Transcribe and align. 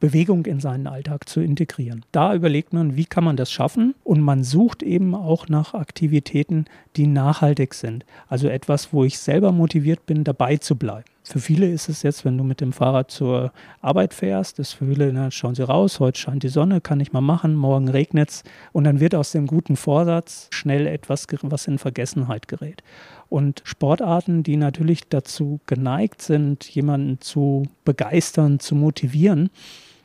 Bewegung 0.00 0.46
in 0.46 0.60
seinen 0.60 0.86
Alltag 0.86 1.28
zu 1.28 1.40
integrieren. 1.40 2.04
Da 2.10 2.34
überlegt 2.34 2.72
man, 2.72 2.96
wie 2.96 3.04
kann 3.04 3.22
man 3.22 3.36
das 3.36 3.52
schaffen 3.52 3.94
und 4.02 4.20
man 4.20 4.42
sucht 4.42 4.82
eben 4.82 5.14
auch 5.14 5.48
nach 5.48 5.74
Aktivitäten, 5.74 6.64
die 6.96 7.06
nachhaltig 7.06 7.74
sind. 7.74 8.06
Also 8.26 8.48
etwas, 8.48 8.92
wo 8.92 9.04
ich 9.04 9.18
selber 9.18 9.52
motiviert 9.52 10.06
bin, 10.06 10.24
dabei 10.24 10.56
zu 10.56 10.76
bleiben. 10.76 11.04
Für 11.22 11.38
viele 11.38 11.70
ist 11.70 11.88
es 11.88 12.02
jetzt, 12.02 12.24
wenn 12.24 12.38
du 12.38 12.44
mit 12.44 12.60
dem 12.60 12.72
Fahrrad 12.72 13.10
zur 13.10 13.52
Arbeit 13.82 14.14
fährst, 14.14 14.58
das 14.58 14.72
für 14.72 14.86
viele, 14.86 15.12
na, 15.12 15.30
schauen 15.30 15.54
sie 15.54 15.62
raus, 15.62 16.00
heute 16.00 16.18
scheint 16.18 16.42
die 16.42 16.48
Sonne, 16.48 16.80
kann 16.80 16.98
ich 16.98 17.12
mal 17.12 17.20
machen, 17.20 17.54
morgen 17.54 17.88
regnet 17.88 18.30
es 18.30 18.42
und 18.72 18.84
dann 18.84 19.00
wird 19.00 19.14
aus 19.14 19.30
dem 19.30 19.46
guten 19.46 19.76
Vorsatz 19.76 20.48
schnell 20.50 20.86
etwas, 20.86 21.26
was 21.42 21.68
in 21.68 21.78
Vergessenheit 21.78 22.48
gerät. 22.48 22.82
Und 23.28 23.62
Sportarten, 23.64 24.42
die 24.42 24.56
natürlich 24.56 25.08
dazu 25.08 25.60
geneigt 25.66 26.22
sind, 26.22 26.64
jemanden 26.64 27.20
zu 27.20 27.64
begeistern, 27.84 28.58
zu 28.58 28.74
motivieren, 28.74 29.50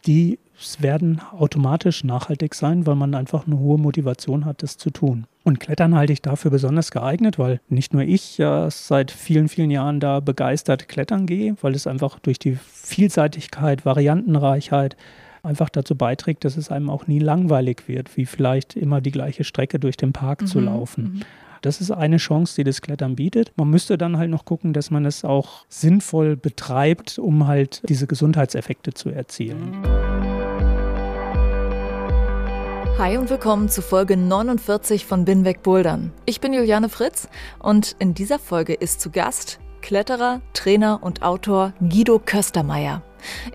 die 0.05 0.39
werden 0.79 1.21
automatisch 1.37 2.03
nachhaltig 2.03 2.55
sein, 2.55 2.85
weil 2.85 2.95
man 2.95 3.13
einfach 3.13 3.45
eine 3.45 3.59
hohe 3.59 3.77
Motivation 3.77 4.45
hat, 4.45 4.63
das 4.63 4.77
zu 4.77 4.89
tun. 4.89 5.27
Und 5.43 5.59
Klettern 5.59 5.95
halte 5.95 6.13
ich 6.13 6.21
dafür 6.21 6.49
besonders 6.49 6.91
geeignet, 6.91 7.37
weil 7.37 7.59
nicht 7.67 7.93
nur 7.93 8.03
ich 8.03 8.37
ja 8.37 8.69
seit 8.71 9.11
vielen, 9.11 9.49
vielen 9.49 9.69
Jahren 9.69 9.99
da 9.99 10.19
begeistert 10.21 10.87
klettern 10.87 11.27
gehe, 11.27 11.55
weil 11.61 11.75
es 11.75 11.87
einfach 11.87 12.19
durch 12.19 12.39
die 12.39 12.57
Vielseitigkeit, 12.71 13.85
Variantenreichheit 13.85 14.95
einfach 15.43 15.69
dazu 15.69 15.95
beiträgt, 15.95 16.45
dass 16.45 16.57
es 16.57 16.71
einem 16.71 16.89
auch 16.89 17.05
nie 17.05 17.19
langweilig 17.19 17.83
wird, 17.87 18.17
wie 18.17 18.25
vielleicht 18.25 18.75
immer 18.75 19.01
die 19.01 19.11
gleiche 19.11 19.43
Strecke 19.43 19.79
durch 19.79 19.97
den 19.97 20.13
Park 20.13 20.41
mhm, 20.41 20.47
zu 20.47 20.59
laufen. 20.59 21.25
Das 21.65 21.81
ist 21.81 21.89
eine 21.89 22.17
Chance, 22.17 22.57
die 22.57 22.63
das 22.63 22.83
Klettern 22.83 23.15
bietet. 23.15 23.51
Man 23.55 23.71
müsste 23.71 23.97
dann 23.97 24.19
halt 24.19 24.29
noch 24.29 24.45
gucken, 24.45 24.71
dass 24.71 24.91
man 24.91 25.03
es 25.03 25.25
auch 25.25 25.65
sinnvoll 25.67 26.35
betreibt, 26.35 27.17
um 27.17 27.47
halt 27.47 27.81
diese 27.89 28.05
Gesundheitseffekte 28.05 28.93
zu 28.93 29.09
erzielen. 29.09 29.75
Hi 32.99 33.17
und 33.17 33.31
willkommen 33.31 33.67
zu 33.67 33.81
Folge 33.81 34.15
49 34.15 35.07
von 35.07 35.25
Binweg 35.25 35.63
Bouldern. 35.63 36.13
Ich 36.27 36.39
bin 36.39 36.53
Juliane 36.53 36.87
Fritz 36.87 37.29
und 37.57 37.95
in 37.97 38.13
dieser 38.13 38.37
Folge 38.37 38.75
ist 38.75 39.01
zu 39.01 39.09
Gast 39.09 39.59
Kletterer, 39.81 40.41
Trainer 40.53 40.99
und 41.01 41.23
Autor 41.23 41.73
Guido 41.79 42.19
Köstermeier. 42.19 43.01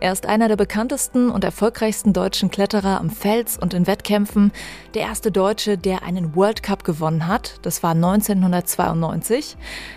Er 0.00 0.12
ist 0.12 0.26
einer 0.26 0.48
der 0.48 0.56
bekanntesten 0.56 1.30
und 1.30 1.44
erfolgreichsten 1.44 2.12
deutschen 2.12 2.50
Kletterer 2.50 3.00
am 3.00 3.10
Fels 3.10 3.56
und 3.58 3.74
in 3.74 3.86
Wettkämpfen. 3.86 4.52
Der 4.94 5.02
erste 5.02 5.30
Deutsche, 5.30 5.78
der 5.78 6.02
einen 6.02 6.34
World 6.34 6.62
Cup 6.62 6.84
gewonnen 6.84 7.26
hat. 7.26 7.58
Das 7.62 7.82
war 7.82 7.92
1992. 7.92 9.56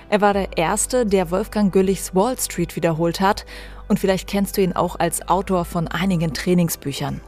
Er 0.09 0.21
war 0.21 0.33
der 0.33 0.57
erste, 0.57 1.05
der 1.05 1.31
Wolfgang 1.31 1.71
Güllichs 1.71 2.13
Wall 2.15 2.37
Street 2.37 2.75
wiederholt 2.75 3.19
hat. 3.19 3.45
Und 3.87 3.99
vielleicht 3.99 4.27
kennst 4.27 4.57
du 4.57 4.61
ihn 4.61 4.73
auch 4.73 4.99
als 4.99 5.27
Autor 5.27 5.65
von 5.65 5.87
einigen 5.87 6.33
Trainingsbüchern. 6.33 7.21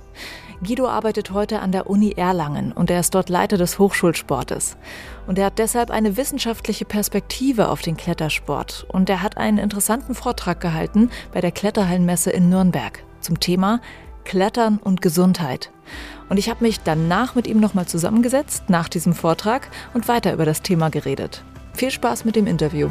Guido 0.63 0.87
arbeitet 0.87 1.31
heute 1.31 1.59
an 1.59 1.71
der 1.71 1.89
Uni 1.89 2.13
Erlangen 2.15 2.71
und 2.71 2.89
er 2.89 2.99
ist 2.99 3.13
dort 3.13 3.29
Leiter 3.29 3.57
des 3.57 3.79
Hochschulsportes. 3.79 4.77
Und 5.27 5.37
er 5.37 5.47
hat 5.47 5.59
deshalb 5.59 5.91
eine 5.91 6.17
wissenschaftliche 6.17 6.85
Perspektive 6.85 7.69
auf 7.69 7.81
den 7.81 7.97
Klettersport. 7.97 8.85
Und 8.89 9.09
er 9.09 9.21
hat 9.21 9.37
einen 9.37 9.57
interessanten 9.57 10.15
Vortrag 10.15 10.61
gehalten 10.61 11.09
bei 11.33 11.41
der 11.41 11.51
Kletterhallenmesse 11.51 12.31
in 12.31 12.49
Nürnberg 12.49 13.03
zum 13.19 13.39
Thema 13.39 13.81
Klettern 14.23 14.77
und 14.77 15.01
Gesundheit. 15.01 15.71
Und 16.29 16.37
ich 16.37 16.49
habe 16.49 16.63
mich 16.63 16.81
danach 16.81 17.35
mit 17.35 17.47
ihm 17.47 17.59
nochmal 17.59 17.85
zusammengesetzt, 17.85 18.69
nach 18.69 18.89
diesem 18.89 19.13
Vortrag, 19.13 19.69
und 19.93 20.07
weiter 20.07 20.33
über 20.33 20.45
das 20.45 20.61
Thema 20.61 20.89
geredet. 20.89 21.43
Viel 21.73 21.91
Spaß 21.91 22.25
mit 22.25 22.35
dem 22.35 22.47
Interview. 22.47 22.89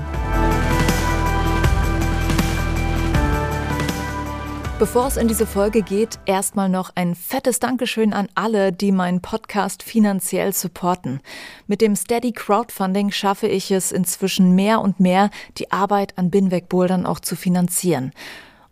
Bevor 4.77 5.07
es 5.07 5.17
in 5.17 5.29
diese 5.29 5.47
Folge 5.47 5.83
geht, 5.83 6.19
erstmal 6.27 6.69
noch 6.69 6.91
ein 6.97 7.15
fettes 7.15 7.61
Dankeschön 7.61 8.13
an 8.13 8.27
alle, 8.35 8.73
die 8.73 8.91
meinen 8.91 9.23
Podcast 9.23 9.85
finanziell 9.85 10.53
supporten. 10.53 11.21
Mit 11.69 11.81
dem 11.81 11.95
Steady 11.95 12.33
Crowdfunding 12.33 13.13
schaffe 13.13 13.47
ich 13.47 13.71
es 13.71 13.93
inzwischen 13.93 14.57
mehr 14.57 14.81
und 14.81 14.99
mehr, 14.99 15.31
die 15.59 15.71
Arbeit 15.71 16.19
an 16.19 16.29
Binweg 16.31 16.69
Bouldern 16.69 17.07
auch 17.07 17.21
zu 17.21 17.37
finanzieren. 17.37 18.11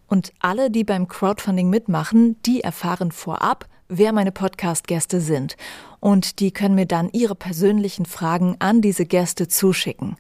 Und 0.09 0.33
alle, 0.41 0.73
die 0.73 0.83
beim 0.83 1.07
Crowdfunding 1.07 1.71
mitmachen, 1.71 2.37
die 2.43 2.63
erfahren 2.63 3.13
vorab, 3.13 3.69
wer 3.89 4.13
meine 4.13 4.33
Podcast-Gäste 4.33 5.21
sind. 5.21 5.57
Und 6.03 6.41
die 6.41 6.51
können 6.51 6.75
mir 6.75 6.87
dann 6.87 7.11
ihre 7.13 7.37
persönlichen 7.37 8.07
Fragen 8.07 8.57
an 8.59 8.81
diese 8.81 9.07
Gäste 9.07 9.47
zuschicken. 9.47 10.17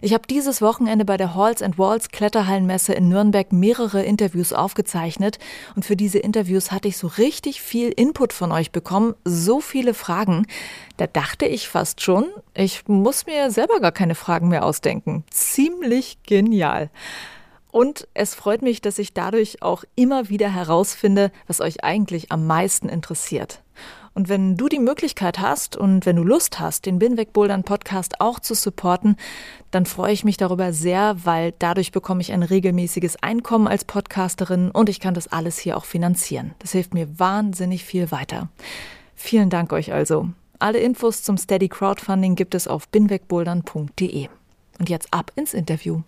Ich 0.00 0.14
habe 0.14 0.26
dieses 0.26 0.62
Wochenende 0.62 1.04
bei 1.04 1.18
der 1.18 1.34
Halls 1.34 1.60
and 1.60 1.76
Walls 1.76 2.08
Kletterhallenmesse 2.08 2.94
in 2.94 3.10
Nürnberg 3.10 3.52
mehrere 3.52 4.02
Interviews 4.02 4.54
aufgezeichnet. 4.54 5.38
Und 5.74 5.84
für 5.84 5.94
diese 5.94 6.18
Interviews 6.18 6.72
hatte 6.72 6.88
ich 6.88 6.96
so 6.96 7.08
richtig 7.08 7.60
viel 7.60 7.90
Input 7.90 8.32
von 8.32 8.50
euch 8.50 8.72
bekommen, 8.72 9.14
so 9.24 9.60
viele 9.60 9.92
Fragen. 9.92 10.46
Da 10.96 11.06
dachte 11.06 11.44
ich 11.44 11.68
fast 11.68 12.00
schon, 12.00 12.24
ich 12.54 12.88
muss 12.88 13.26
mir 13.26 13.50
selber 13.50 13.78
gar 13.80 13.92
keine 13.92 14.14
Fragen 14.14 14.48
mehr 14.48 14.64
ausdenken. 14.64 15.22
Ziemlich 15.30 16.16
genial. 16.22 16.88
Und 17.70 18.08
es 18.14 18.34
freut 18.34 18.62
mich, 18.62 18.80
dass 18.80 18.98
ich 18.98 19.12
dadurch 19.12 19.60
auch 19.60 19.84
immer 19.96 20.30
wieder 20.30 20.48
herausfinde, 20.48 21.30
was 21.46 21.60
euch 21.60 21.84
eigentlich 21.84 22.32
am 22.32 22.46
meisten 22.46 22.88
interessiert. 22.88 23.60
Und 24.16 24.30
wenn 24.30 24.56
du 24.56 24.70
die 24.70 24.78
Möglichkeit 24.78 25.40
hast 25.40 25.76
und 25.76 26.06
wenn 26.06 26.16
du 26.16 26.24
Lust 26.24 26.58
hast, 26.58 26.86
den 26.86 26.98
Binweg 26.98 27.34
Bouldern 27.34 27.64
Podcast 27.64 28.18
auch 28.18 28.40
zu 28.40 28.54
supporten, 28.54 29.16
dann 29.70 29.84
freue 29.84 30.14
ich 30.14 30.24
mich 30.24 30.38
darüber 30.38 30.72
sehr, 30.72 31.16
weil 31.24 31.52
dadurch 31.58 31.92
bekomme 31.92 32.22
ich 32.22 32.32
ein 32.32 32.42
regelmäßiges 32.42 33.22
Einkommen 33.22 33.68
als 33.68 33.84
Podcasterin 33.84 34.70
und 34.70 34.88
ich 34.88 35.00
kann 35.00 35.12
das 35.12 35.28
alles 35.28 35.58
hier 35.58 35.76
auch 35.76 35.84
finanzieren. 35.84 36.54
Das 36.60 36.72
hilft 36.72 36.94
mir 36.94 37.18
wahnsinnig 37.18 37.84
viel 37.84 38.10
weiter. 38.10 38.48
Vielen 39.16 39.50
Dank 39.50 39.74
euch 39.74 39.92
also. 39.92 40.30
Alle 40.58 40.78
Infos 40.78 41.22
zum 41.22 41.36
Steady 41.36 41.68
Crowdfunding 41.68 42.36
gibt 42.36 42.54
es 42.54 42.66
auf 42.66 42.88
binwegbouldern.de. 42.88 44.28
Und 44.78 44.88
jetzt 44.88 45.12
ab 45.12 45.30
ins 45.36 45.52
Interview. 45.52 46.00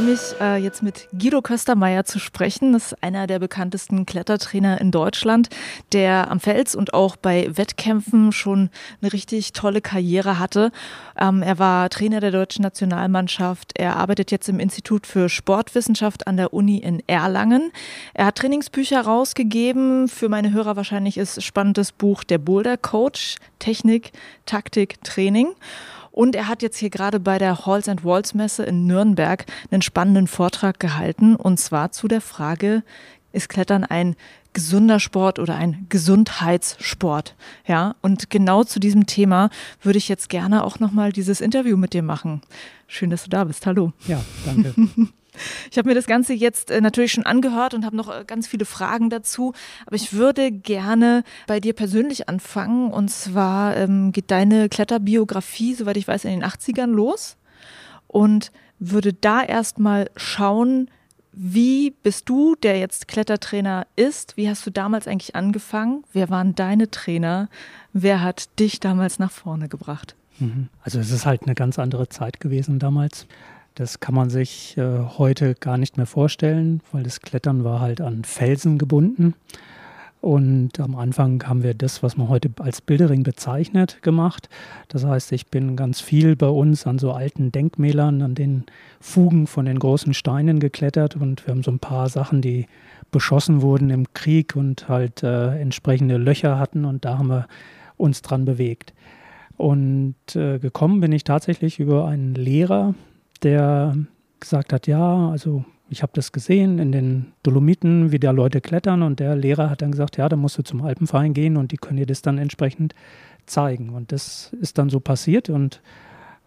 Freue 0.00 0.10
mich, 0.12 0.40
äh, 0.40 0.56
jetzt 0.56 0.82
mit 0.82 1.08
Guido 1.12 1.42
Köstermeier 1.42 2.04
zu 2.04 2.18
sprechen. 2.18 2.72
Das 2.72 2.92
ist 2.92 3.02
einer 3.02 3.26
der 3.26 3.38
bekanntesten 3.38 4.06
Klettertrainer 4.06 4.80
in 4.80 4.90
Deutschland, 4.90 5.50
der 5.92 6.30
am 6.30 6.40
Fels 6.40 6.74
und 6.74 6.94
auch 6.94 7.16
bei 7.16 7.50
Wettkämpfen 7.54 8.32
schon 8.32 8.70
eine 9.02 9.12
richtig 9.12 9.52
tolle 9.52 9.82
Karriere 9.82 10.38
hatte. 10.38 10.72
Ähm, 11.20 11.42
er 11.42 11.58
war 11.58 11.90
Trainer 11.90 12.20
der 12.20 12.30
deutschen 12.30 12.62
Nationalmannschaft. 12.62 13.72
Er 13.76 13.96
arbeitet 13.96 14.30
jetzt 14.30 14.48
im 14.48 14.58
Institut 14.58 15.06
für 15.06 15.28
Sportwissenschaft 15.28 16.26
an 16.26 16.38
der 16.38 16.54
Uni 16.54 16.78
in 16.78 17.02
Erlangen. 17.06 17.70
Er 18.14 18.26
hat 18.26 18.36
Trainingsbücher 18.36 19.02
rausgegeben. 19.02 20.08
Für 20.08 20.30
meine 20.30 20.52
Hörer 20.52 20.76
wahrscheinlich 20.76 21.18
ist 21.18 21.42
spannendes 21.42 21.92
Buch 21.92 22.24
Der 22.24 22.38
Boulder 22.38 22.78
Coach, 22.78 23.36
Technik, 23.58 24.12
Taktik, 24.46 25.02
Training. 25.04 25.48
Und 26.20 26.36
er 26.36 26.48
hat 26.48 26.60
jetzt 26.60 26.76
hier 26.76 26.90
gerade 26.90 27.18
bei 27.18 27.38
der 27.38 27.64
Halls 27.64 27.88
and 27.88 28.04
Walls 28.04 28.34
Messe 28.34 28.62
in 28.64 28.86
Nürnberg 28.86 29.46
einen 29.70 29.80
spannenden 29.80 30.26
Vortrag 30.26 30.78
gehalten 30.78 31.34
und 31.34 31.58
zwar 31.58 31.92
zu 31.92 32.08
der 32.08 32.20
Frage, 32.20 32.82
ist 33.32 33.48
Klettern 33.48 33.84
ein 33.84 34.16
gesunder 34.52 35.00
Sport 35.00 35.38
oder 35.38 35.54
ein 35.54 35.86
Gesundheitssport? 35.88 37.34
Ja, 37.66 37.94
und 38.02 38.28
genau 38.28 38.64
zu 38.64 38.80
diesem 38.80 39.06
Thema 39.06 39.48
würde 39.80 39.96
ich 39.96 40.10
jetzt 40.10 40.28
gerne 40.28 40.62
auch 40.64 40.78
nochmal 40.78 41.10
dieses 41.10 41.40
Interview 41.40 41.78
mit 41.78 41.94
dir 41.94 42.02
machen. 42.02 42.42
Schön, 42.86 43.08
dass 43.08 43.24
du 43.24 43.30
da 43.30 43.44
bist. 43.44 43.64
Hallo. 43.64 43.94
Ja, 44.06 44.22
danke. 44.44 44.74
Ich 45.70 45.78
habe 45.78 45.88
mir 45.88 45.94
das 45.94 46.06
Ganze 46.06 46.32
jetzt 46.32 46.70
äh, 46.70 46.80
natürlich 46.80 47.12
schon 47.12 47.26
angehört 47.26 47.74
und 47.74 47.84
habe 47.84 47.96
noch 47.96 48.08
äh, 48.08 48.24
ganz 48.26 48.46
viele 48.46 48.64
Fragen 48.64 49.10
dazu. 49.10 49.52
Aber 49.86 49.96
ich 49.96 50.12
würde 50.12 50.50
gerne 50.52 51.24
bei 51.46 51.60
dir 51.60 51.72
persönlich 51.72 52.28
anfangen. 52.28 52.90
Und 52.90 53.10
zwar 53.10 53.76
ähm, 53.76 54.12
geht 54.12 54.30
deine 54.30 54.68
Kletterbiografie, 54.68 55.74
soweit 55.74 55.96
ich 55.96 56.08
weiß, 56.08 56.24
in 56.24 56.30
den 56.30 56.44
80ern 56.44 56.90
los. 56.90 57.36
Und 58.06 58.52
würde 58.78 59.12
da 59.12 59.42
erstmal 59.42 60.10
schauen, 60.16 60.90
wie 61.32 61.90
bist 61.90 62.28
du, 62.28 62.56
der 62.56 62.78
jetzt 62.78 63.06
Klettertrainer 63.06 63.86
ist, 63.94 64.36
wie 64.36 64.48
hast 64.48 64.66
du 64.66 64.70
damals 64.70 65.06
eigentlich 65.06 65.36
angefangen? 65.36 66.04
Wer 66.12 66.28
waren 66.28 66.54
deine 66.54 66.90
Trainer? 66.90 67.48
Wer 67.92 68.22
hat 68.22 68.58
dich 68.58 68.80
damals 68.80 69.18
nach 69.18 69.30
vorne 69.30 69.68
gebracht? 69.68 70.16
Mhm. 70.40 70.68
Also 70.82 70.98
es 70.98 71.12
ist 71.12 71.26
halt 71.26 71.44
eine 71.44 71.54
ganz 71.54 71.78
andere 71.78 72.08
Zeit 72.08 72.40
gewesen 72.40 72.78
damals. 72.78 73.26
Das 73.74 74.00
kann 74.00 74.14
man 74.14 74.30
sich 74.30 74.76
äh, 74.76 74.98
heute 75.18 75.54
gar 75.54 75.78
nicht 75.78 75.96
mehr 75.96 76.06
vorstellen, 76.06 76.80
weil 76.92 77.02
das 77.02 77.20
Klettern 77.20 77.64
war 77.64 77.80
halt 77.80 78.00
an 78.00 78.24
Felsen 78.24 78.78
gebunden. 78.78 79.34
Und 80.20 80.78
am 80.78 80.96
Anfang 80.96 81.42
haben 81.46 81.62
wir 81.62 81.72
das, 81.72 82.02
was 82.02 82.18
man 82.18 82.28
heute 82.28 82.50
als 82.58 82.82
Bildering 82.82 83.22
bezeichnet, 83.22 84.02
gemacht. 84.02 84.50
Das 84.88 85.04
heißt, 85.04 85.32
ich 85.32 85.46
bin 85.46 85.76
ganz 85.76 86.02
viel 86.02 86.36
bei 86.36 86.48
uns 86.48 86.86
an 86.86 86.98
so 86.98 87.12
alten 87.12 87.52
Denkmälern, 87.52 88.20
an 88.20 88.34
den 88.34 88.64
Fugen 89.00 89.46
von 89.46 89.64
den 89.64 89.78
großen 89.78 90.12
Steinen 90.12 90.60
geklettert 90.60 91.16
und 91.16 91.46
wir 91.46 91.52
haben 91.52 91.62
so 91.62 91.70
ein 91.70 91.78
paar 91.78 92.10
Sachen, 92.10 92.42
die 92.42 92.66
beschossen 93.10 93.62
wurden 93.62 93.88
im 93.88 94.12
Krieg 94.12 94.56
und 94.56 94.88
halt 94.88 95.22
äh, 95.22 95.58
entsprechende 95.58 96.18
Löcher 96.18 96.58
hatten 96.58 96.84
und 96.84 97.06
da 97.06 97.16
haben 97.16 97.28
wir 97.28 97.48
uns 97.96 98.20
dran 98.20 98.44
bewegt. 98.44 98.92
Und 99.56 100.14
äh, 100.34 100.58
gekommen 100.58 101.00
bin 101.00 101.12
ich 101.12 101.24
tatsächlich 101.24 101.80
über 101.80 102.06
einen 102.06 102.34
Lehrer, 102.34 102.94
der 103.42 103.96
gesagt 104.38 104.72
hat, 104.72 104.86
ja, 104.86 105.30
also 105.30 105.64
ich 105.90 106.02
habe 106.02 106.12
das 106.14 106.32
gesehen 106.32 106.78
in 106.78 106.92
den 106.92 107.32
Dolomiten, 107.42 108.12
wie 108.12 108.18
da 108.18 108.30
Leute 108.30 108.60
klettern 108.60 109.02
und 109.02 109.20
der 109.20 109.34
Lehrer 109.34 109.70
hat 109.70 109.82
dann 109.82 109.90
gesagt, 109.90 110.16
ja, 110.16 110.28
da 110.28 110.36
musst 110.36 110.56
du 110.56 110.62
zum 110.62 110.82
Alpenverein 110.82 111.34
gehen 111.34 111.56
und 111.56 111.72
die 111.72 111.76
können 111.76 111.98
dir 111.98 112.06
das 112.06 112.22
dann 112.22 112.38
entsprechend 112.38 112.94
zeigen. 113.46 113.90
Und 113.90 114.12
das 114.12 114.52
ist 114.60 114.78
dann 114.78 114.88
so 114.88 115.00
passiert 115.00 115.50
und 115.50 115.82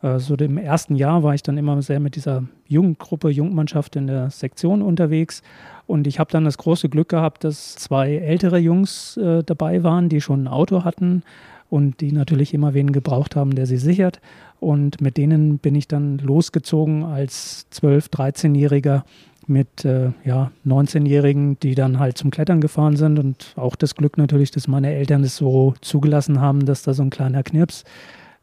äh, 0.01 0.19
so 0.19 0.35
im 0.35 0.57
ersten 0.57 0.95
Jahr 0.95 1.23
war 1.23 1.35
ich 1.35 1.43
dann 1.43 1.57
immer 1.57 1.81
sehr 1.81 1.99
mit 1.99 2.15
dieser 2.15 2.43
Jugendgruppe, 2.67 3.29
Jungmannschaft 3.29 3.95
in 3.95 4.07
der 4.07 4.29
Sektion 4.29 4.81
unterwegs 4.81 5.43
und 5.87 6.07
ich 6.07 6.19
habe 6.19 6.31
dann 6.31 6.45
das 6.45 6.57
große 6.57 6.89
Glück 6.89 7.09
gehabt, 7.09 7.43
dass 7.43 7.75
zwei 7.75 8.15
ältere 8.15 8.57
Jungs 8.57 9.17
äh, 9.17 9.43
dabei 9.43 9.83
waren, 9.83 10.07
die 10.07 10.21
schon 10.21 10.43
ein 10.43 10.47
Auto 10.47 10.85
hatten 10.85 11.23
und 11.69 12.01
die 12.01 12.11
natürlich 12.11 12.53
immer 12.53 12.73
wen 12.73 12.91
gebraucht 12.91 13.35
haben, 13.35 13.55
der 13.55 13.65
sie 13.65 13.77
sichert. 13.77 14.21
Und 14.63 15.01
mit 15.01 15.17
denen 15.17 15.59
bin 15.59 15.75
ich 15.75 15.87
dann 15.87 16.17
losgezogen 16.19 17.03
als 17.03 17.67
12-, 17.73 18.09
13-Jähriger 18.11 19.03
mit 19.47 19.85
äh, 19.85 20.11
ja, 20.23 20.51
19-Jährigen, 20.65 21.59
die 21.59 21.75
dann 21.75 21.99
halt 21.99 22.17
zum 22.17 22.31
Klettern 22.31 22.61
gefahren 22.61 22.95
sind. 22.95 23.19
Und 23.19 23.53
auch 23.55 23.75
das 23.75 23.95
Glück 23.95 24.17
natürlich, 24.17 24.51
dass 24.51 24.67
meine 24.67 24.93
Eltern 24.93 25.23
es 25.23 25.35
so 25.35 25.73
zugelassen 25.81 26.39
haben, 26.39 26.65
dass 26.65 26.83
da 26.83 26.93
so 26.93 27.03
ein 27.03 27.09
kleiner 27.09 27.43
Knirps 27.43 27.83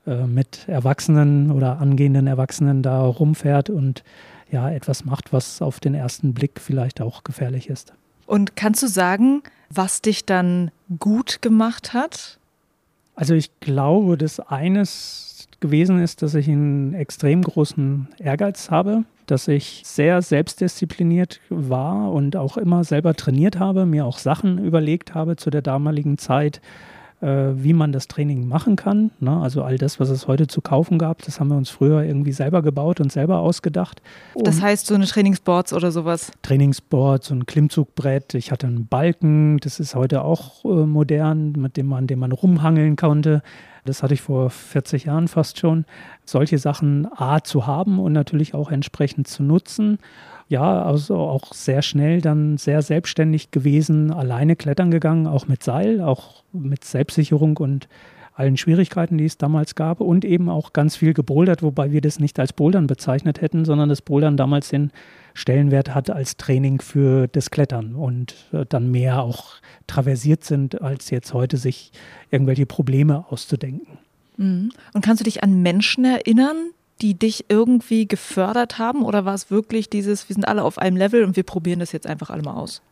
äh, 0.06 0.26
mit 0.26 0.68
Erwachsenen 0.68 1.50
oder 1.50 1.78
angehenden 1.78 2.26
Erwachsenen 2.26 2.82
da 2.82 3.02
rumfährt 3.02 3.70
und 3.70 4.02
ja, 4.50 4.70
etwas 4.70 5.04
macht, 5.04 5.32
was 5.32 5.62
auf 5.62 5.80
den 5.80 5.94
ersten 5.94 6.34
Blick 6.34 6.60
vielleicht 6.60 7.00
auch 7.00 7.22
gefährlich 7.24 7.68
ist. 7.68 7.92
Und 8.26 8.56
kannst 8.56 8.82
du 8.82 8.88
sagen, 8.88 9.42
was 9.70 10.02
dich 10.02 10.24
dann 10.24 10.70
gut 10.98 11.42
gemacht 11.42 11.94
hat? 11.94 12.38
Also 13.14 13.34
ich 13.34 13.50
glaube, 13.60 14.16
dass 14.16 14.40
eines 14.40 15.29
gewesen 15.60 16.00
ist, 16.00 16.22
dass 16.22 16.34
ich 16.34 16.48
einen 16.48 16.94
extrem 16.94 17.42
großen 17.42 18.08
Ehrgeiz 18.18 18.70
habe, 18.70 19.04
dass 19.26 19.46
ich 19.46 19.82
sehr 19.84 20.22
selbstdiszipliniert 20.22 21.40
war 21.48 22.10
und 22.12 22.36
auch 22.36 22.56
immer 22.56 22.82
selber 22.84 23.14
trainiert 23.14 23.58
habe, 23.58 23.86
mir 23.86 24.04
auch 24.06 24.18
Sachen 24.18 24.58
überlegt 24.58 25.14
habe 25.14 25.36
zu 25.36 25.50
der 25.50 25.62
damaligen 25.62 26.18
Zeit, 26.18 26.60
wie 27.26 27.72
man 27.72 27.92
das 27.92 28.08
Training 28.08 28.48
machen 28.48 28.76
kann. 28.76 29.10
Ne? 29.20 29.36
Also 29.36 29.62
all 29.62 29.76
das, 29.76 30.00
was 30.00 30.08
es 30.08 30.26
heute 30.26 30.46
zu 30.46 30.60
kaufen 30.60 30.98
gab, 30.98 31.22
das 31.22 31.38
haben 31.38 31.48
wir 31.48 31.56
uns 31.56 31.68
früher 31.68 32.02
irgendwie 32.02 32.32
selber 32.32 32.62
gebaut 32.62 33.00
und 33.00 33.12
selber 33.12 33.40
ausgedacht. 33.40 34.00
Und 34.34 34.46
das 34.46 34.62
heißt 34.62 34.86
so 34.86 34.94
eine 34.94 35.04
Trainingsboards 35.04 35.72
oder 35.72 35.92
sowas? 35.92 36.32
Trainingsboards, 36.42 37.28
so 37.28 37.34
ein 37.34 37.46
Klimmzugbrett. 37.46 38.34
Ich 38.34 38.50
hatte 38.50 38.66
einen 38.66 38.86
Balken, 38.86 39.58
das 39.58 39.80
ist 39.80 39.94
heute 39.94 40.22
auch 40.22 40.64
äh, 40.64 40.68
modern, 40.68 41.52
mit 41.52 41.76
dem 41.76 41.86
man, 41.86 42.06
dem 42.06 42.20
man 42.20 42.32
rumhangeln 42.32 42.96
konnte. 42.96 43.42
Das 43.84 44.02
hatte 44.02 44.14
ich 44.14 44.20
vor 44.20 44.50
40 44.50 45.04
Jahren 45.04 45.28
fast 45.28 45.58
schon. 45.58 45.84
Solche 46.24 46.58
Sachen 46.58 47.08
A 47.16 47.40
zu 47.40 47.66
haben 47.66 47.98
und 47.98 48.12
natürlich 48.12 48.54
auch 48.54 48.70
entsprechend 48.70 49.28
zu 49.28 49.42
nutzen 49.42 49.98
ja, 50.50 50.82
also 50.82 51.16
auch 51.16 51.54
sehr 51.54 51.80
schnell 51.80 52.20
dann 52.20 52.58
sehr 52.58 52.82
selbstständig 52.82 53.52
gewesen, 53.52 54.12
alleine 54.12 54.56
klettern 54.56 54.90
gegangen, 54.90 55.28
auch 55.28 55.46
mit 55.46 55.62
Seil, 55.62 56.00
auch 56.00 56.42
mit 56.52 56.82
Selbstsicherung 56.82 57.56
und 57.58 57.88
allen 58.34 58.56
Schwierigkeiten, 58.56 59.16
die 59.16 59.26
es 59.26 59.38
damals 59.38 59.76
gab 59.76 60.00
und 60.00 60.24
eben 60.24 60.48
auch 60.48 60.72
ganz 60.72 60.96
viel 60.96 61.14
gebouldert, 61.14 61.62
wobei 61.62 61.92
wir 61.92 62.00
das 62.00 62.18
nicht 62.18 62.40
als 62.40 62.52
Bouldern 62.52 62.88
bezeichnet 62.88 63.40
hätten, 63.40 63.64
sondern 63.64 63.88
das 63.88 64.02
Bouldern 64.02 64.36
damals 64.36 64.70
den 64.70 64.90
Stellenwert 65.34 65.94
hat 65.94 66.10
als 66.10 66.36
Training 66.36 66.80
für 66.80 67.28
das 67.28 67.52
Klettern 67.52 67.94
und 67.94 68.34
äh, 68.52 68.66
dann 68.68 68.90
mehr 68.90 69.22
auch 69.22 69.52
traversiert 69.86 70.42
sind, 70.42 70.82
als 70.82 71.10
jetzt 71.10 71.32
heute 71.32 71.58
sich 71.58 71.92
irgendwelche 72.32 72.66
Probleme 72.66 73.24
auszudenken. 73.28 73.98
Mhm. 74.36 74.72
Und 74.94 75.04
kannst 75.04 75.20
du 75.20 75.24
dich 75.24 75.44
an 75.44 75.62
Menschen 75.62 76.04
erinnern, 76.04 76.72
die 77.00 77.14
dich 77.14 77.46
irgendwie 77.48 78.06
gefördert 78.06 78.78
haben? 78.78 79.02
Oder 79.02 79.24
war 79.24 79.34
es 79.34 79.50
wirklich 79.50 79.90
dieses, 79.90 80.28
wir 80.28 80.34
sind 80.34 80.46
alle 80.46 80.62
auf 80.62 80.78
einem 80.78 80.96
Level 80.96 81.24
und 81.24 81.36
wir 81.36 81.44
probieren 81.44 81.80
das 81.80 81.92
jetzt 81.92 82.06
einfach 82.06 82.30
alle 82.30 82.42
mal 82.42 82.54
aus? 82.54 82.82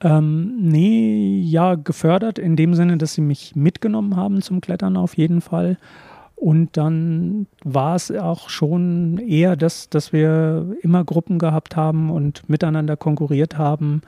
Ähm, 0.00 0.56
nee, 0.58 1.40
ja, 1.40 1.74
gefördert 1.74 2.38
in 2.38 2.56
dem 2.56 2.74
Sinne, 2.74 2.98
dass 2.98 3.14
sie 3.14 3.22
mich 3.22 3.56
mitgenommen 3.56 4.16
haben 4.16 4.42
zum 4.42 4.60
Klettern 4.60 4.96
auf 4.96 5.16
jeden 5.16 5.40
Fall. 5.40 5.78
Und 6.34 6.76
dann 6.76 7.46
war 7.64 7.96
es 7.96 8.10
auch 8.10 8.50
schon 8.50 9.18
eher 9.18 9.56
das, 9.56 9.88
dass 9.88 10.12
wir 10.12 10.76
immer 10.82 11.02
Gruppen 11.02 11.38
gehabt 11.38 11.76
haben 11.76 12.10
und 12.10 12.46
miteinander 12.48 12.98
konkurriert 12.98 13.56
haben 13.56 14.02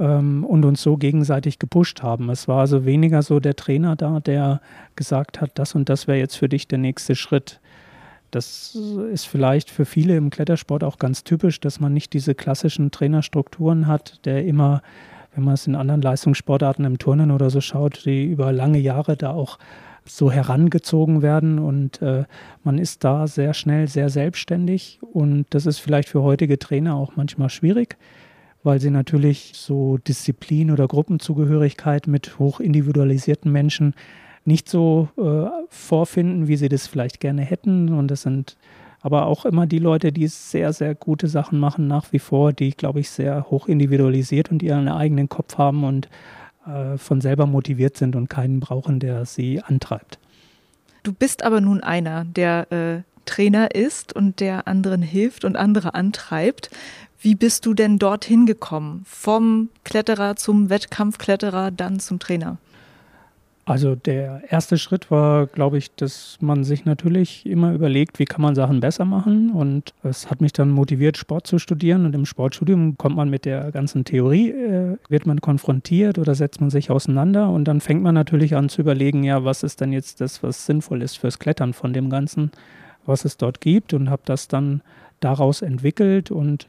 ähm, 0.00 0.42
und 0.44 0.64
uns 0.64 0.82
so 0.82 0.96
gegenseitig 0.96 1.58
gepusht 1.58 2.02
haben. 2.02 2.30
Es 2.30 2.48
war 2.48 2.60
also 2.60 2.86
weniger 2.86 3.22
so 3.22 3.40
der 3.40 3.56
Trainer 3.56 3.94
da, 3.94 4.20
der 4.20 4.62
gesagt 4.96 5.42
hat, 5.42 5.50
das 5.58 5.74
und 5.74 5.90
das 5.90 6.06
wäre 6.06 6.18
jetzt 6.18 6.36
für 6.36 6.48
dich 6.48 6.66
der 6.66 6.78
nächste 6.78 7.14
Schritt. 7.14 7.60
Das 8.30 8.74
ist 8.74 9.26
vielleicht 9.26 9.70
für 9.70 9.84
viele 9.84 10.16
im 10.16 10.30
Klettersport 10.30 10.84
auch 10.84 10.98
ganz 10.98 11.24
typisch, 11.24 11.60
dass 11.60 11.80
man 11.80 11.92
nicht 11.92 12.12
diese 12.12 12.34
klassischen 12.34 12.90
Trainerstrukturen 12.90 13.86
hat, 13.86 14.24
der 14.24 14.44
immer, 14.44 14.82
wenn 15.34 15.44
man 15.44 15.54
es 15.54 15.66
in 15.66 15.74
anderen 15.74 16.02
Leistungssportarten 16.02 16.84
im 16.84 16.98
Turnen 16.98 17.30
oder 17.30 17.50
so 17.50 17.60
schaut, 17.60 18.04
die 18.04 18.24
über 18.24 18.52
lange 18.52 18.78
Jahre 18.78 19.16
da 19.16 19.30
auch 19.30 19.58
so 20.04 20.30
herangezogen 20.30 21.22
werden. 21.22 21.58
Und 21.58 22.02
äh, 22.02 22.24
man 22.64 22.78
ist 22.78 23.04
da 23.04 23.26
sehr 23.26 23.54
schnell 23.54 23.88
sehr 23.88 24.08
selbstständig. 24.08 24.98
Und 25.00 25.46
das 25.50 25.66
ist 25.66 25.78
vielleicht 25.78 26.08
für 26.08 26.22
heutige 26.22 26.58
Trainer 26.58 26.94
auch 26.94 27.16
manchmal 27.16 27.50
schwierig, 27.50 27.96
weil 28.62 28.80
sie 28.80 28.90
natürlich 28.90 29.52
so 29.54 29.98
Disziplin 29.98 30.70
oder 30.70 30.88
Gruppenzugehörigkeit 30.88 32.06
mit 32.06 32.38
hoch 32.38 32.60
individualisierten 32.60 33.50
Menschen 33.52 33.94
nicht 34.46 34.68
so 34.68 35.08
äh, 35.16 35.48
vorfinden, 35.68 36.48
wie 36.48 36.56
sie 36.56 36.68
das 36.68 36.86
vielleicht 36.86 37.20
gerne 37.20 37.42
hätten. 37.42 37.92
Und 37.92 38.10
das 38.10 38.22
sind 38.22 38.56
aber 39.00 39.26
auch 39.26 39.44
immer 39.44 39.66
die 39.66 39.78
Leute, 39.78 40.12
die 40.12 40.26
sehr, 40.26 40.72
sehr 40.72 40.94
gute 40.94 41.28
Sachen 41.28 41.58
machen 41.58 41.86
nach 41.86 42.12
wie 42.12 42.18
vor, 42.18 42.52
die, 42.52 42.70
glaube 42.70 43.00
ich, 43.00 43.10
sehr 43.10 43.50
hoch 43.50 43.68
individualisiert 43.68 44.50
und 44.50 44.62
ihren 44.62 44.88
eigenen 44.88 45.28
Kopf 45.28 45.58
haben 45.58 45.84
und 45.84 46.08
äh, 46.66 46.96
von 46.98 47.20
selber 47.20 47.46
motiviert 47.46 47.96
sind 47.96 48.16
und 48.16 48.28
keinen 48.28 48.60
brauchen, 48.60 48.98
der 48.98 49.24
sie 49.24 49.60
antreibt. 49.62 50.18
Du 51.02 51.12
bist 51.12 51.44
aber 51.44 51.60
nun 51.60 51.82
einer, 51.82 52.24
der 52.24 52.72
äh, 52.72 53.02
Trainer 53.26 53.74
ist 53.74 54.14
und 54.14 54.40
der 54.40 54.66
anderen 54.66 55.02
hilft 55.02 55.44
und 55.44 55.56
andere 55.56 55.94
antreibt. 55.94 56.70
Wie 57.20 57.34
bist 57.34 57.66
du 57.66 57.74
denn 57.74 57.98
dorthin 57.98 58.46
gekommen? 58.46 59.02
Vom 59.04 59.68
Kletterer 59.84 60.36
zum 60.36 60.70
Wettkampfkletterer, 60.70 61.70
dann 61.70 62.00
zum 62.00 62.18
Trainer? 62.18 62.58
Also 63.68 63.96
der 63.96 64.42
erste 64.48 64.78
Schritt 64.78 65.10
war, 65.10 65.48
glaube 65.48 65.76
ich, 65.76 65.92
dass 65.96 66.38
man 66.40 66.62
sich 66.62 66.84
natürlich 66.84 67.44
immer 67.44 67.72
überlegt, 67.72 68.20
wie 68.20 68.24
kann 68.24 68.40
man 68.40 68.54
Sachen 68.54 68.78
besser 68.78 69.04
machen. 69.04 69.50
Und 69.50 69.92
es 70.04 70.30
hat 70.30 70.40
mich 70.40 70.52
dann 70.52 70.70
motiviert, 70.70 71.16
Sport 71.16 71.48
zu 71.48 71.58
studieren. 71.58 72.06
Und 72.06 72.14
im 72.14 72.26
Sportstudium 72.26 72.96
kommt 72.96 73.16
man 73.16 73.28
mit 73.28 73.44
der 73.44 73.72
ganzen 73.72 74.04
Theorie, 74.04 74.50
äh, 74.50 74.96
wird 75.08 75.26
man 75.26 75.40
konfrontiert 75.40 76.16
oder 76.16 76.36
setzt 76.36 76.60
man 76.60 76.70
sich 76.70 76.92
auseinander. 76.92 77.50
Und 77.50 77.64
dann 77.64 77.80
fängt 77.80 78.04
man 78.04 78.14
natürlich 78.14 78.54
an 78.54 78.68
zu 78.68 78.82
überlegen, 78.82 79.24
ja, 79.24 79.42
was 79.42 79.64
ist 79.64 79.80
denn 79.80 79.92
jetzt 79.92 80.20
das, 80.20 80.44
was 80.44 80.64
sinnvoll 80.64 81.02
ist 81.02 81.18
fürs 81.18 81.40
Klettern 81.40 81.72
von 81.72 81.92
dem 81.92 82.08
Ganzen, 82.08 82.52
was 83.04 83.24
es 83.24 83.36
dort 83.36 83.60
gibt. 83.60 83.94
Und 83.94 84.10
habe 84.10 84.22
das 84.26 84.46
dann 84.46 84.80
daraus 85.18 85.62
entwickelt 85.62 86.30
und 86.30 86.68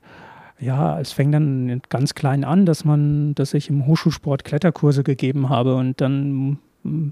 ja, 0.59 0.99
es 0.99 1.11
fängt 1.11 1.35
dann 1.35 1.79
ganz 1.89 2.15
klein 2.15 2.43
an, 2.43 2.65
dass 2.65 2.83
man, 2.83 3.35
dass 3.35 3.53
ich 3.53 3.69
im 3.69 3.85
Hochschulsport 3.85 4.43
Kletterkurse 4.43 5.03
gegeben 5.03 5.49
habe 5.49 5.75
und 5.75 6.01
dann 6.01 6.57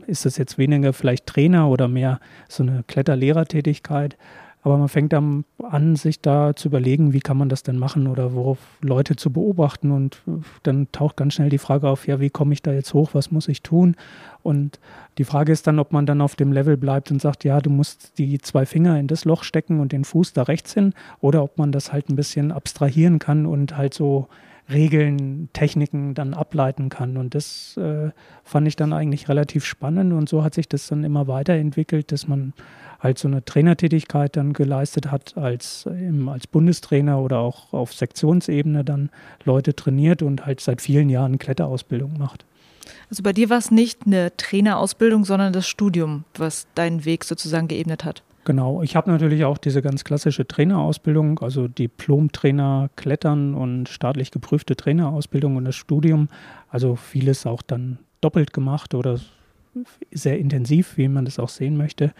ist 0.07 0.25
das 0.25 0.37
jetzt 0.37 0.57
weniger 0.57 0.93
vielleicht 0.93 1.25
Trainer 1.25 1.69
oder 1.69 1.87
mehr 1.87 2.19
so 2.49 2.63
eine 2.63 2.83
Kletterlehrertätigkeit. 2.87 4.17
Aber 4.65 4.79
man 4.79 4.89
fängt 4.89 5.13
dann 5.13 5.45
an, 5.61 5.95
sich 5.95 6.21
da 6.21 6.55
zu 6.55 6.69
überlegen, 6.69 7.13
wie 7.13 7.19
kann 7.19 7.37
man 7.37 7.49
das 7.49 7.61
denn 7.61 7.77
machen 7.77 8.07
oder 8.07 8.33
worauf 8.33 8.57
Leute 8.81 9.15
zu 9.15 9.31
beobachten. 9.31 9.91
Und 9.91 10.23
dann 10.63 10.87
taucht 10.91 11.17
ganz 11.17 11.35
schnell 11.35 11.49
die 11.49 11.59
Frage 11.59 11.87
auf, 11.87 12.07
ja, 12.07 12.19
wie 12.19 12.31
komme 12.31 12.53
ich 12.53 12.63
da 12.63 12.73
jetzt 12.73 12.95
hoch, 12.95 13.11
was 13.13 13.29
muss 13.29 13.47
ich 13.47 13.61
tun? 13.61 13.95
Und 14.41 14.79
die 15.19 15.23
Frage 15.23 15.51
ist 15.51 15.67
dann, 15.67 15.77
ob 15.77 15.91
man 15.91 16.07
dann 16.07 16.19
auf 16.19 16.35
dem 16.35 16.51
Level 16.51 16.77
bleibt 16.77 17.11
und 17.11 17.21
sagt, 17.21 17.43
ja, 17.43 17.61
du 17.61 17.69
musst 17.69 18.17
die 18.17 18.39
zwei 18.39 18.65
Finger 18.65 18.99
in 18.99 19.05
das 19.05 19.23
Loch 19.23 19.43
stecken 19.43 19.79
und 19.79 19.91
den 19.91 20.03
Fuß 20.03 20.33
da 20.33 20.41
rechts 20.41 20.73
hin, 20.73 20.93
oder 21.21 21.43
ob 21.43 21.59
man 21.59 21.71
das 21.71 21.93
halt 21.93 22.09
ein 22.09 22.15
bisschen 22.15 22.51
abstrahieren 22.51 23.19
kann 23.19 23.45
und 23.45 23.77
halt 23.77 23.93
so 23.93 24.29
Regeln, 24.69 25.49
Techniken 25.53 26.13
dann 26.15 26.33
ableiten 26.33 26.89
kann. 26.89 27.17
Und 27.17 27.35
das 27.35 27.77
äh, 27.77 28.11
fand 28.43 28.67
ich 28.67 28.75
dann 28.75 28.93
eigentlich 28.93 29.29
relativ 29.29 29.65
spannend. 29.65 30.13
Und 30.13 30.27
so 30.27 30.43
hat 30.43 30.55
sich 30.55 30.67
das 30.67 30.87
dann 30.87 31.03
immer 31.03 31.27
weiterentwickelt, 31.27 32.11
dass 32.11 32.27
man 32.27 32.53
halt 32.99 33.19
so 33.19 33.27
eine 33.27 33.45
Trainertätigkeit 33.45 34.35
dann 34.35 34.53
geleistet 34.53 35.11
hat 35.11 35.37
als, 35.37 35.85
ähm, 35.87 36.27
als 36.29 36.47
Bundestrainer 36.47 37.19
oder 37.19 37.39
auch 37.39 37.73
auf 37.73 37.93
Sektionsebene 37.93 38.83
dann 38.83 39.09
Leute 39.43 39.75
trainiert 39.75 40.21
und 40.21 40.45
halt 40.45 40.59
seit 40.59 40.81
vielen 40.81 41.09
Jahren 41.09 41.37
Kletterausbildung 41.37 42.17
macht. 42.17 42.45
Also 43.09 43.23
bei 43.23 43.33
dir 43.33 43.49
war 43.49 43.57
es 43.57 43.71
nicht 43.71 44.05
eine 44.05 44.35
Trainerausbildung, 44.35 45.25
sondern 45.25 45.53
das 45.53 45.67
Studium, 45.67 46.23
was 46.35 46.67
deinen 46.75 47.05
Weg 47.05 47.23
sozusagen 47.23 47.67
geebnet 47.67 48.03
hat. 48.03 48.23
Genau, 48.45 48.83
ich 48.83 48.95
habe 48.95 49.09
natürlich 49.09 49.43
auch 49.43 49.57
diese 49.57 49.81
ganz 49.81 50.03
klassische 50.03 50.47
Trainerausbildung, 50.47 51.39
also 51.39 51.67
Diplom-Trainer 51.67 52.91
Klettern 52.95 53.55
und 53.55 53.89
staatlich 53.89 54.29
geprüfte 54.29 54.75
Trainerausbildung 54.75 55.55
und 55.55 55.65
das 55.65 55.75
Studium. 55.75 56.29
Also 56.69 56.95
vieles 56.95 57.47
auch 57.47 57.63
dann 57.63 57.97
doppelt 58.21 58.53
gemacht 58.53 58.93
oder 58.93 59.19
sehr 60.11 60.37
intensiv, 60.37 60.95
wie 60.95 61.07
man 61.07 61.25
das 61.25 61.39
auch 61.39 61.49
sehen 61.49 61.75
möchte. 61.75 62.13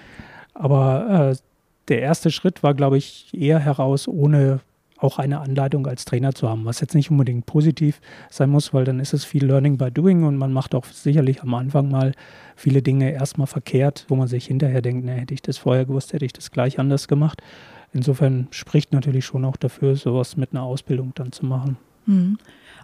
Aber 0.56 1.32
äh, 1.32 1.36
der 1.90 2.02
erste 2.02 2.32
Schritt 2.32 2.64
war, 2.64 2.74
glaube 2.74 2.98
ich, 2.98 3.30
eher 3.32 3.60
heraus, 3.60 4.08
ohne 4.08 4.62
auch 4.98 5.20
eine 5.20 5.42
Anleitung 5.42 5.88
als 5.88 6.06
Trainer 6.06 6.34
zu 6.34 6.50
haben, 6.50 6.66
was 6.66 6.80
jetzt 6.80 6.96
nicht 6.96 7.12
unbedingt 7.12 7.46
positiv 7.46 8.00
sein 8.30 8.50
muss, 8.50 8.74
weil 8.74 8.86
dann 8.86 9.00
ist 9.00 9.14
es 9.14 9.26
viel 9.26 9.46
Learning 9.46 9.78
by 9.78 9.92
Doing 9.92 10.24
und 10.24 10.38
man 10.38 10.54
macht 10.54 10.74
auch 10.74 10.86
sicherlich 10.86 11.42
am 11.42 11.54
Anfang 11.54 11.90
mal 11.90 12.14
viele 12.56 12.82
Dinge 12.82 13.12
erstmal 13.12 13.48
verkehrt, 13.48 14.06
wo 14.08 14.16
man 14.16 14.28
sich 14.28 14.48
hinterher 14.48 14.82
denkt, 14.82 15.06
ne, 15.06 15.14
hätte 15.14 15.34
ich 15.34 15.42
das 15.42 15.58
vorher 15.58 15.86
gewusst, 15.86 16.14
hätte 16.14 16.26
ich 16.26 16.34
das 16.34 16.52
gleich 16.52 16.80
anders 16.80 17.08
gemacht. 17.08 17.42
Insofern 17.94 18.48
spricht 18.52 18.94
natürlich 18.94 19.26
schon 19.26 19.46
auch 19.46 19.58
dafür, 19.58 19.96
sowas 19.96 20.38
mit 20.38 20.52
einer 20.52 20.64
Ausbildung 20.64 21.14
dann 21.16 21.32
zu 21.32 21.46
machen. 21.46 21.78
Mhm. 22.06 22.38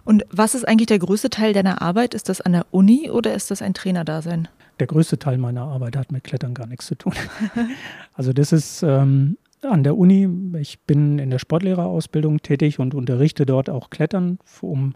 Und 0.04 0.24
was 0.30 0.54
ist 0.54 0.66
eigentlich 0.66 0.86
der 0.86 0.98
größte 0.98 1.30
Teil 1.30 1.52
deiner 1.52 1.80
Arbeit? 1.80 2.14
Ist 2.14 2.28
das 2.28 2.40
an 2.40 2.52
der 2.52 2.66
Uni 2.70 3.10
oder 3.10 3.34
ist 3.34 3.50
das 3.50 3.62
ein 3.62 3.74
Trainerdasein? 3.74 4.48
Der 4.80 4.86
größte 4.86 5.18
Teil 5.18 5.38
meiner 5.38 5.62
Arbeit 5.62 5.96
hat 5.96 6.10
mit 6.12 6.24
Klettern 6.24 6.54
gar 6.54 6.66
nichts 6.66 6.86
zu 6.86 6.96
tun. 6.96 7.12
also 8.14 8.32
das 8.32 8.52
ist 8.52 8.82
ähm, 8.82 9.36
an 9.64 9.84
der 9.84 9.96
Uni. 9.96 10.28
Ich 10.58 10.80
bin 10.80 11.18
in 11.18 11.30
der 11.30 11.38
Sportlehrerausbildung 11.38 12.42
tätig 12.42 12.78
und 12.78 12.94
unterrichte 12.94 13.46
dort 13.46 13.70
auch 13.70 13.90
Klettern, 13.90 14.38
um 14.60 14.94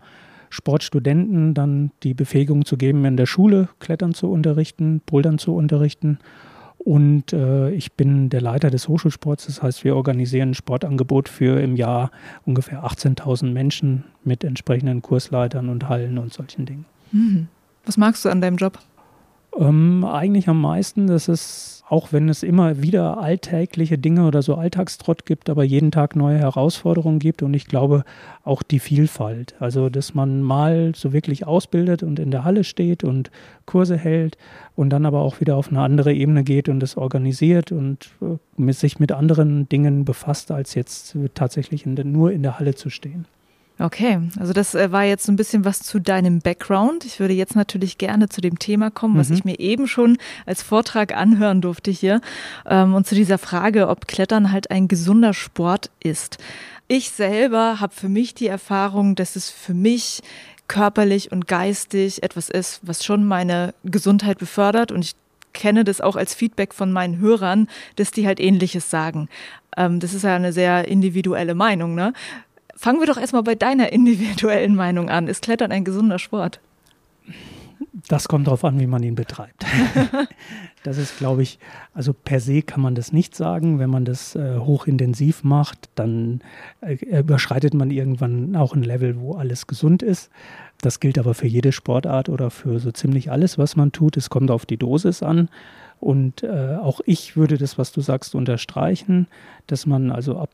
Sportstudenten 0.50 1.54
dann 1.54 1.90
die 2.02 2.14
Befähigung 2.14 2.64
zu 2.64 2.76
geben, 2.76 3.04
in 3.04 3.16
der 3.16 3.26
Schule 3.26 3.68
Klettern 3.80 4.14
zu 4.14 4.30
unterrichten, 4.30 5.00
Bouldern 5.04 5.38
zu 5.38 5.54
unterrichten. 5.54 6.18
Und 6.78 7.32
äh, 7.32 7.70
ich 7.70 7.94
bin 7.94 8.28
der 8.28 8.40
Leiter 8.40 8.70
des 8.70 8.86
Hochschulsports. 8.86 9.46
Das 9.46 9.62
heißt, 9.62 9.82
wir 9.82 9.96
organisieren 9.96 10.50
ein 10.50 10.54
Sportangebot 10.54 11.28
für 11.28 11.60
im 11.60 11.74
Jahr 11.74 12.10
ungefähr 12.44 12.84
18.000 12.84 13.50
Menschen 13.50 14.04
mit 14.22 14.44
entsprechenden 14.44 15.02
Kursleitern 15.02 15.68
und 15.68 15.88
Hallen 15.88 16.16
und 16.18 16.32
solchen 16.32 16.64
Dingen. 16.64 16.84
Mhm. 17.10 17.48
Was 17.84 17.96
magst 17.96 18.24
du 18.24 18.28
an 18.28 18.40
deinem 18.40 18.56
Job? 18.56 18.78
Ähm, 19.58 20.04
eigentlich 20.04 20.48
am 20.48 20.60
meisten, 20.60 21.06
das 21.06 21.28
ist 21.28 21.76
auch 21.88 22.12
wenn 22.12 22.28
es 22.28 22.42
immer 22.42 22.82
wieder 22.82 23.18
alltägliche 23.18 23.96
Dinge 23.96 24.26
oder 24.26 24.42
so 24.42 24.56
Alltagstrott 24.56 25.24
gibt, 25.24 25.48
aber 25.48 25.62
jeden 25.62 25.92
Tag 25.92 26.16
neue 26.16 26.38
Herausforderungen 26.38 27.20
gibt 27.20 27.42
und 27.42 27.54
ich 27.54 27.66
glaube 27.66 28.04
auch 28.42 28.64
die 28.64 28.80
Vielfalt. 28.80 29.54
Also, 29.60 29.88
dass 29.88 30.12
man 30.12 30.42
mal 30.42 30.92
so 30.96 31.12
wirklich 31.12 31.46
ausbildet 31.46 32.02
und 32.02 32.18
in 32.18 32.32
der 32.32 32.42
Halle 32.42 32.64
steht 32.64 33.04
und 33.04 33.30
Kurse 33.66 33.96
hält 33.96 34.36
und 34.74 34.90
dann 34.90 35.06
aber 35.06 35.20
auch 35.20 35.40
wieder 35.40 35.56
auf 35.56 35.68
eine 35.68 35.80
andere 35.80 36.12
Ebene 36.12 36.42
geht 36.42 36.68
und 36.68 36.82
es 36.82 36.96
organisiert 36.96 37.70
und 37.70 38.10
äh, 38.20 38.72
sich 38.72 38.98
mit 38.98 39.12
anderen 39.12 39.68
Dingen 39.68 40.04
befasst, 40.04 40.50
als 40.50 40.74
jetzt 40.74 41.16
tatsächlich 41.34 41.86
in 41.86 41.94
der, 41.94 42.04
nur 42.04 42.32
in 42.32 42.42
der 42.42 42.58
Halle 42.58 42.74
zu 42.74 42.90
stehen. 42.90 43.26
Okay, 43.78 44.20
also 44.40 44.54
das 44.54 44.74
äh, 44.74 44.90
war 44.90 45.04
jetzt 45.04 45.26
so 45.26 45.32
ein 45.32 45.36
bisschen 45.36 45.66
was 45.66 45.80
zu 45.80 45.98
deinem 45.98 46.40
Background. 46.40 47.04
Ich 47.04 47.20
würde 47.20 47.34
jetzt 47.34 47.56
natürlich 47.56 47.98
gerne 47.98 48.30
zu 48.30 48.40
dem 48.40 48.58
Thema 48.58 48.90
kommen, 48.90 49.14
mhm. 49.14 49.18
was 49.18 49.30
ich 49.30 49.44
mir 49.44 49.58
eben 49.58 49.86
schon 49.86 50.16
als 50.46 50.62
Vortrag 50.62 51.14
anhören 51.14 51.60
durfte 51.60 51.90
hier 51.90 52.22
ähm, 52.64 52.94
und 52.94 53.06
zu 53.06 53.14
dieser 53.14 53.36
Frage, 53.36 53.88
ob 53.88 54.08
Klettern 54.08 54.50
halt 54.50 54.70
ein 54.70 54.88
gesunder 54.88 55.34
Sport 55.34 55.90
ist. 56.02 56.38
Ich 56.88 57.10
selber 57.10 57.80
habe 57.80 57.94
für 57.94 58.08
mich 58.08 58.34
die 58.34 58.46
Erfahrung, 58.46 59.14
dass 59.14 59.36
es 59.36 59.50
für 59.50 59.74
mich 59.74 60.22
körperlich 60.68 61.30
und 61.30 61.46
geistig 61.46 62.22
etwas 62.22 62.48
ist, 62.48 62.80
was 62.82 63.04
schon 63.04 63.26
meine 63.26 63.74
Gesundheit 63.84 64.38
befördert 64.38 64.90
und 64.90 65.04
ich 65.04 65.14
kenne 65.52 65.84
das 65.84 66.00
auch 66.00 66.16
als 66.16 66.34
Feedback 66.34 66.74
von 66.74 66.92
meinen 66.92 67.18
Hörern, 67.18 67.68
dass 67.96 68.10
die 68.10 68.26
halt 68.26 68.40
ähnliches 68.40 68.90
sagen. 68.90 69.28
Ähm, 69.76 70.00
das 70.00 70.14
ist 70.14 70.22
ja 70.22 70.36
eine 70.36 70.52
sehr 70.52 70.88
individuelle 70.88 71.54
Meinung, 71.54 71.94
ne? 71.94 72.12
Fangen 72.76 73.00
wir 73.00 73.06
doch 73.06 73.18
erstmal 73.18 73.42
bei 73.42 73.54
deiner 73.54 73.92
individuellen 73.92 74.74
Meinung 74.74 75.08
an. 75.08 75.28
Ist 75.28 75.42
Klettern 75.42 75.72
ein 75.72 75.84
gesunder 75.84 76.18
Sport? 76.18 76.60
Das 78.08 78.28
kommt 78.28 78.46
darauf 78.46 78.64
an, 78.64 78.78
wie 78.78 78.86
man 78.86 79.02
ihn 79.02 79.14
betreibt. 79.14 79.64
das 80.82 80.98
ist, 80.98 81.18
glaube 81.18 81.42
ich, 81.42 81.58
also 81.94 82.12
per 82.12 82.40
se 82.40 82.62
kann 82.62 82.80
man 82.80 82.94
das 82.94 83.12
nicht 83.12 83.34
sagen. 83.34 83.78
Wenn 83.78 83.90
man 83.90 84.04
das 84.04 84.36
äh, 84.36 84.58
hochintensiv 84.58 85.42
macht, 85.42 85.88
dann 85.94 86.40
äh, 86.82 86.94
überschreitet 86.94 87.74
man 87.74 87.90
irgendwann 87.90 88.54
auch 88.54 88.74
ein 88.74 88.82
Level, 88.82 89.18
wo 89.18 89.34
alles 89.34 89.66
gesund 89.66 90.02
ist. 90.02 90.30
Das 90.80 91.00
gilt 91.00 91.18
aber 91.18 91.34
für 91.34 91.46
jede 91.46 91.72
Sportart 91.72 92.28
oder 92.28 92.50
für 92.50 92.78
so 92.78 92.92
ziemlich 92.92 93.30
alles, 93.30 93.58
was 93.58 93.76
man 93.76 93.92
tut. 93.92 94.16
Es 94.16 94.30
kommt 94.30 94.50
auf 94.50 94.66
die 94.66 94.76
Dosis 94.76 95.22
an. 95.22 95.48
Und 95.98 96.42
äh, 96.42 96.76
auch 96.76 97.00
ich 97.06 97.36
würde 97.36 97.56
das, 97.56 97.78
was 97.78 97.92
du 97.92 98.02
sagst, 98.02 98.34
unterstreichen, 98.34 99.26
dass 99.66 99.86
man 99.86 100.12
also 100.12 100.38
ab 100.38 100.50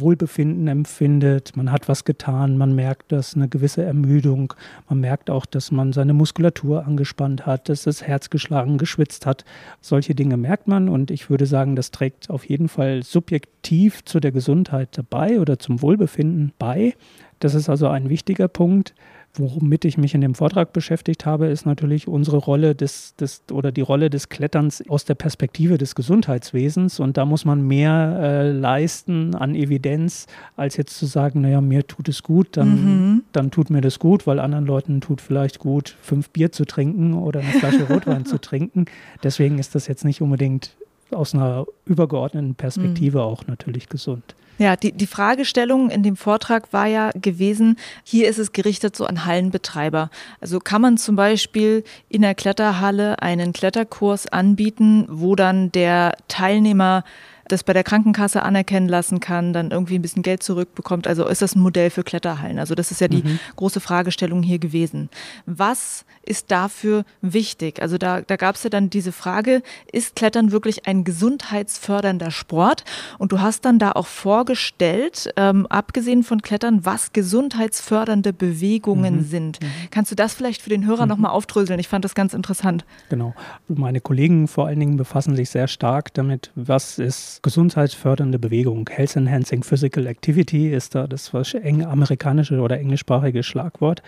Wohlbefinden 0.00 0.68
empfindet, 0.68 1.56
man 1.56 1.70
hat 1.70 1.88
was 1.88 2.04
getan, 2.04 2.56
man 2.56 2.74
merkt, 2.74 3.12
dass 3.12 3.34
eine 3.34 3.48
gewisse 3.48 3.82
Ermüdung, 3.82 4.54
man 4.88 5.00
merkt 5.00 5.30
auch, 5.30 5.46
dass 5.46 5.70
man 5.70 5.92
seine 5.92 6.14
Muskulatur 6.14 6.86
angespannt 6.86 7.46
hat, 7.46 7.68
dass 7.68 7.84
das 7.84 8.02
Herz 8.02 8.30
geschlagen, 8.30 8.78
geschwitzt 8.78 9.26
hat. 9.26 9.44
Solche 9.80 10.14
Dinge 10.14 10.36
merkt 10.36 10.68
man 10.68 10.88
und 10.88 11.10
ich 11.10 11.30
würde 11.30 11.46
sagen, 11.46 11.76
das 11.76 11.90
trägt 11.90 12.30
auf 12.30 12.48
jeden 12.48 12.68
Fall 12.68 13.02
subjektiv 13.02 14.04
zu 14.04 14.20
der 14.20 14.32
Gesundheit 14.32 14.96
dabei 14.96 15.40
oder 15.40 15.58
zum 15.58 15.82
Wohlbefinden 15.82 16.52
bei. 16.58 16.94
Das 17.40 17.54
ist 17.54 17.68
also 17.68 17.88
ein 17.88 18.08
wichtiger 18.08 18.48
Punkt. 18.48 18.94
Womit 19.36 19.84
ich 19.84 19.98
mich 19.98 20.14
in 20.14 20.20
dem 20.20 20.34
Vortrag 20.34 20.72
beschäftigt 20.72 21.26
habe, 21.26 21.46
ist 21.46 21.66
natürlich 21.66 22.06
unsere 22.06 22.36
Rolle 22.36 22.76
des, 22.76 23.16
des 23.16 23.42
oder 23.50 23.72
die 23.72 23.80
Rolle 23.80 24.08
des 24.08 24.28
Kletterns 24.28 24.88
aus 24.88 25.04
der 25.04 25.16
Perspektive 25.16 25.76
des 25.76 25.96
Gesundheitswesens. 25.96 27.00
Und 27.00 27.16
da 27.16 27.24
muss 27.24 27.44
man 27.44 27.66
mehr 27.66 28.18
äh, 28.20 28.50
leisten 28.52 29.34
an 29.34 29.56
Evidenz, 29.56 30.26
als 30.56 30.76
jetzt 30.76 30.96
zu 30.96 31.06
sagen, 31.06 31.40
naja, 31.40 31.60
mir 31.60 31.84
tut 31.86 32.08
es 32.08 32.22
gut, 32.22 32.56
dann, 32.56 32.68
mhm. 32.68 33.22
dann 33.32 33.50
tut 33.50 33.70
mir 33.70 33.80
das 33.80 33.98
gut, 33.98 34.26
weil 34.28 34.38
anderen 34.38 34.66
Leuten 34.66 35.00
tut 35.00 35.20
vielleicht 35.20 35.58
gut, 35.58 35.96
fünf 36.00 36.30
Bier 36.30 36.52
zu 36.52 36.64
trinken 36.64 37.14
oder 37.14 37.40
eine 37.40 37.50
Flasche 37.50 37.88
Rotwein 37.88 38.24
zu 38.24 38.38
trinken. 38.40 38.84
Deswegen 39.24 39.58
ist 39.58 39.74
das 39.74 39.88
jetzt 39.88 40.04
nicht 40.04 40.22
unbedingt 40.22 40.76
aus 41.14 41.34
einer 41.34 41.66
übergeordneten 41.86 42.54
Perspektive 42.54 43.18
mhm. 43.18 43.24
auch 43.24 43.46
natürlich 43.46 43.88
gesund. 43.88 44.34
Ja, 44.58 44.76
die, 44.76 44.92
die 44.92 45.06
Fragestellung 45.06 45.90
in 45.90 46.04
dem 46.04 46.16
Vortrag 46.16 46.72
war 46.72 46.86
ja 46.86 47.10
gewesen, 47.14 47.76
hier 48.04 48.28
ist 48.28 48.38
es 48.38 48.52
gerichtet 48.52 48.94
so 48.94 49.04
an 49.04 49.24
Hallenbetreiber. 49.24 50.10
Also 50.40 50.60
kann 50.60 50.80
man 50.80 50.96
zum 50.96 51.16
Beispiel 51.16 51.82
in 52.08 52.22
der 52.22 52.36
Kletterhalle 52.36 53.20
einen 53.20 53.52
Kletterkurs 53.52 54.28
anbieten, 54.28 55.06
wo 55.08 55.34
dann 55.34 55.72
der 55.72 56.16
Teilnehmer 56.28 57.02
das 57.48 57.64
bei 57.64 57.72
der 57.72 57.84
Krankenkasse 57.84 58.42
anerkennen 58.42 58.88
lassen 58.88 59.20
kann, 59.20 59.52
dann 59.52 59.70
irgendwie 59.70 59.96
ein 59.96 60.02
bisschen 60.02 60.22
Geld 60.22 60.42
zurückbekommt. 60.42 61.06
Also 61.06 61.26
ist 61.26 61.42
das 61.42 61.54
ein 61.54 61.60
Modell 61.60 61.90
für 61.90 62.02
Kletterhallen? 62.02 62.58
Also 62.58 62.74
das 62.74 62.90
ist 62.90 63.00
ja 63.00 63.08
die 63.08 63.22
mhm. 63.22 63.38
große 63.56 63.80
Fragestellung 63.80 64.42
hier 64.42 64.58
gewesen. 64.58 65.10
Was 65.46 66.04
ist 66.22 66.50
dafür 66.50 67.04
wichtig? 67.20 67.82
Also 67.82 67.98
da, 67.98 68.22
da 68.22 68.36
gab 68.36 68.56
es 68.56 68.64
ja 68.64 68.70
dann 68.70 68.90
diese 68.90 69.12
Frage, 69.12 69.62
ist 69.92 70.16
Klettern 70.16 70.52
wirklich 70.52 70.86
ein 70.86 71.04
gesundheitsfördernder 71.04 72.30
Sport? 72.30 72.84
Und 73.18 73.32
du 73.32 73.40
hast 73.40 73.64
dann 73.64 73.78
da 73.78 73.92
auch 73.92 74.06
vorgestellt, 74.06 75.32
ähm, 75.36 75.66
abgesehen 75.66 76.22
von 76.22 76.42
Klettern, 76.42 76.84
was 76.84 77.12
gesundheitsfördernde 77.12 78.32
Bewegungen 78.32 79.16
mhm. 79.16 79.24
sind. 79.24 79.62
Mhm. 79.62 79.66
Kannst 79.90 80.10
du 80.10 80.16
das 80.16 80.34
vielleicht 80.34 80.62
für 80.62 80.70
den 80.70 80.86
Hörer 80.86 81.02
mhm. 81.02 81.10
nochmal 81.10 81.30
aufdröseln? 81.32 81.78
Ich 81.78 81.88
fand 81.88 82.04
das 82.04 82.14
ganz 82.14 82.34
interessant. 82.34 82.84
Genau. 83.10 83.34
Meine 83.68 84.00
Kollegen 84.00 84.48
vor 84.48 84.66
allen 84.66 84.80
Dingen 84.80 84.96
befassen 84.96 85.36
sich 85.36 85.50
sehr 85.50 85.68
stark 85.68 86.14
damit, 86.14 86.50
was 86.54 86.98
ist 86.98 87.33
gesundheitsfördernde 87.42 88.38
Bewegung. 88.38 88.88
Health 88.90 89.16
Enhancing 89.16 89.62
Physical 89.62 90.06
Activity 90.06 90.70
ist 90.72 90.94
da 90.94 91.06
das 91.06 91.32
eng 91.54 91.84
amerikanische 91.84 92.60
oder 92.60 92.78
englischsprachige 92.78 93.42
Schlagwort. 93.42 94.02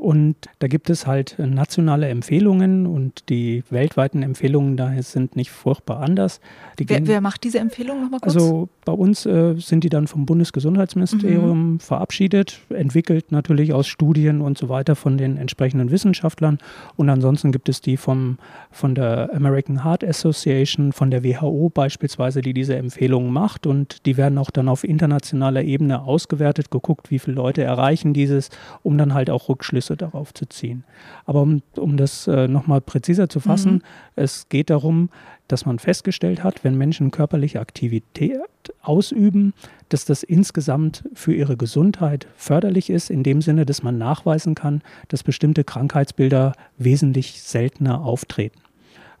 Und 0.00 0.34
da 0.60 0.66
gibt 0.66 0.88
es 0.88 1.06
halt 1.06 1.38
nationale 1.38 2.08
Empfehlungen 2.08 2.86
und 2.86 3.28
die 3.28 3.62
weltweiten 3.68 4.22
Empfehlungen 4.22 4.78
daher 4.78 5.02
sind 5.02 5.36
nicht 5.36 5.50
furchtbar 5.50 6.00
anders. 6.00 6.40
Wer, 6.78 7.06
wer, 7.06 7.20
macht 7.20 7.44
diese 7.44 7.58
Empfehlungen 7.58 8.04
nochmal 8.04 8.20
kurz? 8.20 8.34
Also 8.34 8.70
bei 8.86 8.92
uns 8.94 9.26
äh, 9.26 9.56
sind 9.58 9.84
die 9.84 9.90
dann 9.90 10.06
vom 10.06 10.24
Bundesgesundheitsministerium 10.24 11.72
mhm. 11.72 11.80
verabschiedet, 11.80 12.60
entwickelt 12.70 13.30
natürlich 13.30 13.74
aus 13.74 13.88
Studien 13.88 14.40
und 14.40 14.56
so 14.56 14.70
weiter 14.70 14.96
von 14.96 15.18
den 15.18 15.36
entsprechenden 15.36 15.90
Wissenschaftlern. 15.90 16.58
Und 16.96 17.10
ansonsten 17.10 17.52
gibt 17.52 17.68
es 17.68 17.82
die 17.82 17.98
vom, 17.98 18.38
von 18.70 18.94
der 18.94 19.28
American 19.34 19.84
Heart 19.84 20.02
Association, 20.02 20.92
von 20.92 21.10
der 21.10 21.24
WHO 21.24 21.68
beispielsweise, 21.68 22.40
die 22.40 22.54
diese 22.54 22.74
Empfehlungen 22.74 23.30
macht. 23.30 23.66
Und 23.66 24.06
die 24.06 24.16
werden 24.16 24.38
auch 24.38 24.50
dann 24.50 24.70
auf 24.70 24.82
internationaler 24.82 25.62
Ebene 25.62 26.02
ausgewertet, 26.04 26.70
geguckt, 26.70 27.10
wie 27.10 27.18
viele 27.18 27.36
Leute 27.36 27.62
erreichen 27.62 28.14
dieses, 28.14 28.48
um 28.82 28.96
dann 28.96 29.12
halt 29.12 29.28
auch 29.28 29.50
Rückschlüsse 29.50 29.89
Schlüsse 29.90 29.96
darauf 29.96 30.34
zu 30.34 30.46
ziehen. 30.46 30.84
Aber 31.26 31.42
um, 31.42 31.62
um 31.76 31.96
das 31.96 32.26
äh, 32.26 32.48
nochmal 32.48 32.80
präziser 32.80 33.28
zu 33.28 33.40
fassen, 33.40 33.74
mhm. 33.74 33.82
es 34.16 34.48
geht 34.48 34.70
darum, 34.70 35.10
dass 35.48 35.66
man 35.66 35.78
festgestellt 35.78 36.44
hat, 36.44 36.62
wenn 36.62 36.76
Menschen 36.78 37.10
körperliche 37.10 37.60
Aktivität 37.60 38.40
ausüben, 38.82 39.52
dass 39.88 40.04
das 40.04 40.22
insgesamt 40.22 41.04
für 41.12 41.34
ihre 41.34 41.56
Gesundheit 41.56 42.28
förderlich 42.36 42.88
ist, 42.90 43.10
in 43.10 43.22
dem 43.22 43.42
Sinne, 43.42 43.66
dass 43.66 43.82
man 43.82 43.98
nachweisen 43.98 44.54
kann, 44.54 44.82
dass 45.08 45.24
bestimmte 45.24 45.64
Krankheitsbilder 45.64 46.52
wesentlich 46.78 47.42
seltener 47.42 48.04
auftreten. 48.04 48.60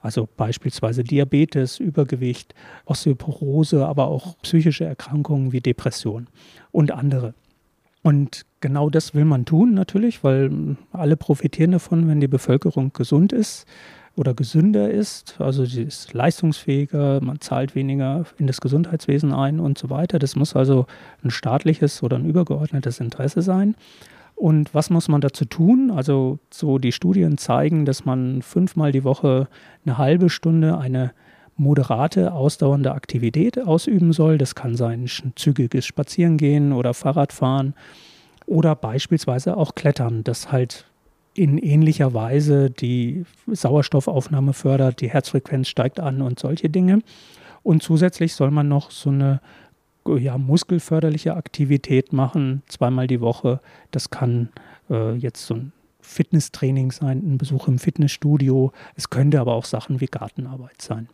Also 0.02 0.28
beispielsweise 0.34 1.04
Diabetes, 1.04 1.78
Übergewicht, 1.78 2.54
Osteoporose, 2.86 3.86
aber 3.86 4.06
auch 4.06 4.38
psychische 4.42 4.84
Erkrankungen 4.84 5.52
wie 5.52 5.60
Depression 5.60 6.28
und 6.70 6.90
andere. 6.92 7.34
Und 8.02 8.46
genau 8.60 8.90
das 8.90 9.14
will 9.14 9.24
man 9.24 9.44
tun 9.44 9.74
natürlich, 9.74 10.22
weil 10.24 10.76
alle 10.92 11.16
profitieren 11.16 11.72
davon, 11.72 12.08
wenn 12.08 12.20
die 12.20 12.28
Bevölkerung 12.28 12.92
gesund 12.92 13.32
ist 13.32 13.66
oder 14.16 14.34
gesünder 14.34 14.90
ist. 14.90 15.40
Also 15.40 15.64
sie 15.64 15.82
ist 15.82 16.12
leistungsfähiger, 16.12 17.20
man 17.22 17.40
zahlt 17.40 17.74
weniger 17.74 18.24
in 18.38 18.46
das 18.46 18.60
Gesundheitswesen 18.60 19.32
ein 19.32 19.60
und 19.60 19.78
so 19.78 19.90
weiter. 19.90 20.18
Das 20.18 20.36
muss 20.36 20.54
also 20.54 20.86
ein 21.24 21.30
staatliches 21.30 22.02
oder 22.02 22.16
ein 22.16 22.26
übergeordnetes 22.26 23.00
Interesse 23.00 23.42
sein. 23.42 23.74
Und 24.34 24.74
was 24.74 24.88
muss 24.88 25.08
man 25.08 25.20
dazu 25.20 25.44
tun? 25.44 25.90
Also 25.90 26.38
so 26.50 26.78
die 26.78 26.92
Studien 26.92 27.36
zeigen, 27.36 27.84
dass 27.84 28.04
man 28.04 28.40
fünfmal 28.42 28.90
die 28.90 29.04
Woche 29.04 29.48
eine 29.84 29.98
halbe 29.98 30.30
Stunde 30.30 30.78
eine 30.78 31.12
moderate, 31.56 32.32
ausdauernde 32.32 32.92
Aktivität 32.92 33.58
ausüben 33.58 34.14
soll. 34.14 34.38
Das 34.38 34.54
kann 34.54 34.76
sein 34.76 35.06
zügiges 35.36 35.84
Spazierengehen 35.84 36.72
oder 36.72 36.94
Fahrradfahren 36.94 37.74
oder 38.50 38.74
beispielsweise 38.74 39.56
auch 39.56 39.76
Klettern, 39.76 40.24
das 40.24 40.50
halt 40.50 40.84
in 41.34 41.56
ähnlicher 41.56 42.12
Weise 42.14 42.68
die 42.68 43.24
Sauerstoffaufnahme 43.46 44.52
fördert, 44.54 45.00
die 45.00 45.08
Herzfrequenz 45.08 45.68
steigt 45.68 46.00
an 46.00 46.20
und 46.20 46.40
solche 46.40 46.68
Dinge. 46.68 46.98
Und 47.62 47.84
zusätzlich 47.84 48.34
soll 48.34 48.50
man 48.50 48.66
noch 48.66 48.90
so 48.90 49.10
eine 49.10 49.40
ja, 50.18 50.36
muskelförderliche 50.36 51.36
Aktivität 51.36 52.12
machen, 52.12 52.62
zweimal 52.66 53.06
die 53.06 53.20
Woche. 53.20 53.60
Das 53.92 54.10
kann 54.10 54.48
äh, 54.90 55.14
jetzt 55.14 55.46
so 55.46 55.54
ein 55.54 55.72
Fitnesstraining 56.00 56.90
sein, 56.90 57.18
ein 57.18 57.38
Besuch 57.38 57.68
im 57.68 57.78
Fitnessstudio. 57.78 58.72
Es 58.96 59.10
könnte 59.10 59.40
aber 59.40 59.54
auch 59.54 59.64
Sachen 59.64 60.00
wie 60.00 60.06
Gartenarbeit 60.06 60.82
sein. 60.82 61.08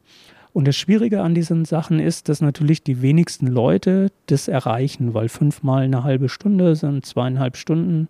Und 0.56 0.66
das 0.66 0.76
Schwierige 0.76 1.20
an 1.20 1.34
diesen 1.34 1.66
Sachen 1.66 2.00
ist, 2.00 2.30
dass 2.30 2.40
natürlich 2.40 2.82
die 2.82 3.02
wenigsten 3.02 3.46
Leute 3.46 4.10
das 4.24 4.48
erreichen, 4.48 5.12
weil 5.12 5.28
fünfmal 5.28 5.82
eine 5.82 6.02
halbe 6.02 6.30
Stunde 6.30 6.76
sind 6.76 7.04
zweieinhalb 7.04 7.58
Stunden 7.58 8.08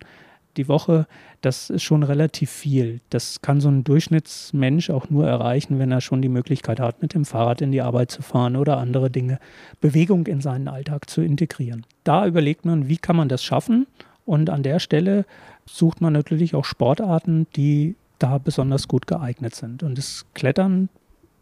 die 0.55 0.69
Woche. 0.69 1.07
Das 1.41 1.69
ist 1.69 1.83
schon 1.83 2.03
relativ 2.03 2.49
viel. 2.49 3.01
Das 3.09 3.41
kann 3.41 3.59
so 3.59 3.67
ein 3.67 3.83
Durchschnittsmensch 3.83 4.91
auch 4.91 5.09
nur 5.09 5.27
erreichen, 5.27 5.77
wenn 5.77 5.91
er 5.91 5.99
schon 5.99 6.21
die 6.21 6.29
Möglichkeit 6.29 6.79
hat, 6.79 7.01
mit 7.01 7.13
dem 7.15 7.25
Fahrrad 7.25 7.59
in 7.59 7.73
die 7.73 7.81
Arbeit 7.81 8.11
zu 8.11 8.21
fahren 8.21 8.55
oder 8.55 8.77
andere 8.77 9.09
Dinge, 9.09 9.39
Bewegung 9.81 10.25
in 10.25 10.39
seinen 10.39 10.69
Alltag 10.69 11.09
zu 11.09 11.21
integrieren. 11.21 11.85
Da 12.05 12.25
überlegt 12.25 12.63
man, 12.63 12.87
wie 12.87 12.95
kann 12.95 13.17
man 13.17 13.27
das 13.27 13.43
schaffen? 13.43 13.87
Und 14.23 14.49
an 14.49 14.63
der 14.63 14.79
Stelle 14.79 15.25
sucht 15.65 15.99
man 15.99 16.13
natürlich 16.13 16.55
auch 16.55 16.63
Sportarten, 16.63 17.45
die 17.57 17.97
da 18.19 18.37
besonders 18.37 18.87
gut 18.87 19.05
geeignet 19.05 19.53
sind. 19.53 19.83
Und 19.83 19.97
das 19.97 20.25
Klettern 20.33 20.87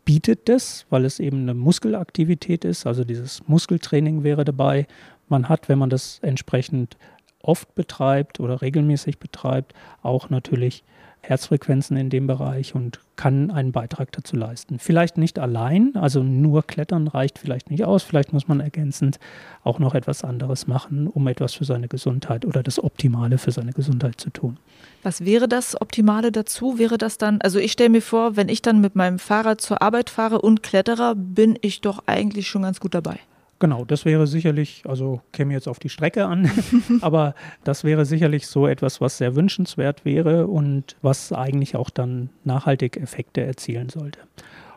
bietet 0.06 0.48
das, 0.48 0.86
weil 0.90 1.04
es 1.04 1.20
eben 1.20 1.42
eine 1.42 1.54
Muskelaktivität 1.54 2.64
ist. 2.64 2.86
Also 2.86 3.04
dieses 3.04 3.48
Muskeltraining 3.48 4.24
wäre 4.24 4.46
dabei. 4.46 4.88
Man 5.28 5.50
hat, 5.50 5.68
wenn 5.68 5.80
man 5.80 5.90
das 5.90 6.20
entsprechend 6.22 6.98
oft 7.42 7.74
betreibt 7.76 8.40
oder 8.40 8.62
regelmäßig 8.62 9.20
betreibt, 9.20 9.74
auch 10.02 10.30
natürlich 10.30 10.84
Herzfrequenzen 11.28 11.98
in 11.98 12.10
dem 12.10 12.28
Bereich 12.28 12.76
und 12.76 13.00
kann 13.16 13.50
einen 13.50 13.72
Beitrag 13.72 14.12
dazu 14.12 14.36
leisten. 14.36 14.78
Vielleicht 14.80 15.18
nicht 15.18 15.40
allein, 15.40 15.96
also 15.96 16.22
nur 16.22 16.64
Klettern 16.64 17.08
reicht 17.08 17.40
vielleicht 17.40 17.72
nicht 17.72 17.86
aus. 17.86 18.04
Vielleicht 18.04 18.34
muss 18.34 18.48
man 18.48 18.60
ergänzend 18.60 19.20
auch 19.64 19.80
noch 19.80 19.96
etwas 19.96 20.24
anderes 20.24 20.68
machen, 20.68 21.08
um 21.08 21.28
etwas 21.28 21.54
für 21.54 21.66
seine 21.66 21.88
Gesundheit 21.88 22.46
oder 22.46 22.62
das 22.62 22.84
Optimale 22.84 23.38
für 23.38 23.52
seine 23.52 23.74
Gesundheit 23.74 24.22
zu 24.22 24.30
tun. 24.30 24.58
Was 25.04 25.26
wäre 25.26 25.48
das 25.48 25.80
Optimale 25.80 26.32
dazu? 26.32 26.78
Wäre 26.78 26.98
das 26.98 27.18
dann, 27.18 27.42
also 27.42 27.60
ich 27.60 27.72
stelle 27.72 27.90
mir 27.90 28.02
vor, 28.02 28.36
wenn 28.36 28.50
ich 28.50 28.62
dann 28.62 28.82
mit 28.82 28.96
meinem 28.96 29.20
Fahrrad 29.20 29.62
zur 29.62 29.82
Arbeit 29.82 30.10
fahre 30.10 30.42
und 30.42 30.64
Kletterer, 30.64 31.16
bin 31.16 31.58
ich 31.62 31.82
doch 31.82 32.04
eigentlich 32.06 32.48
schon 32.48 32.64
ganz 32.64 32.80
gut 32.80 32.94
dabei. 32.94 33.20
Genau, 33.60 33.86
das 33.86 34.04
wäre 34.04 34.28
sicherlich, 34.28 34.84
also 34.86 35.22
käme 35.32 35.54
jetzt 35.54 35.68
auf 35.68 35.80
die 35.80 35.88
Strecke 35.88 36.26
an, 36.26 36.52
aber 37.02 37.36
das 37.64 37.86
wäre 37.86 38.06
sicherlich 38.06 38.48
so 38.48 38.68
etwas, 38.68 39.00
was 39.00 39.18
sehr 39.18 39.36
wünschenswert 39.36 40.04
wäre 40.04 40.48
und 40.48 40.98
was 41.02 41.32
eigentlich 41.32 41.78
auch 41.78 41.90
dann 41.90 42.30
nachhaltig 42.44 42.98
Effekte 42.98 43.42
erzielen 43.42 43.88
sollte. 43.88 44.20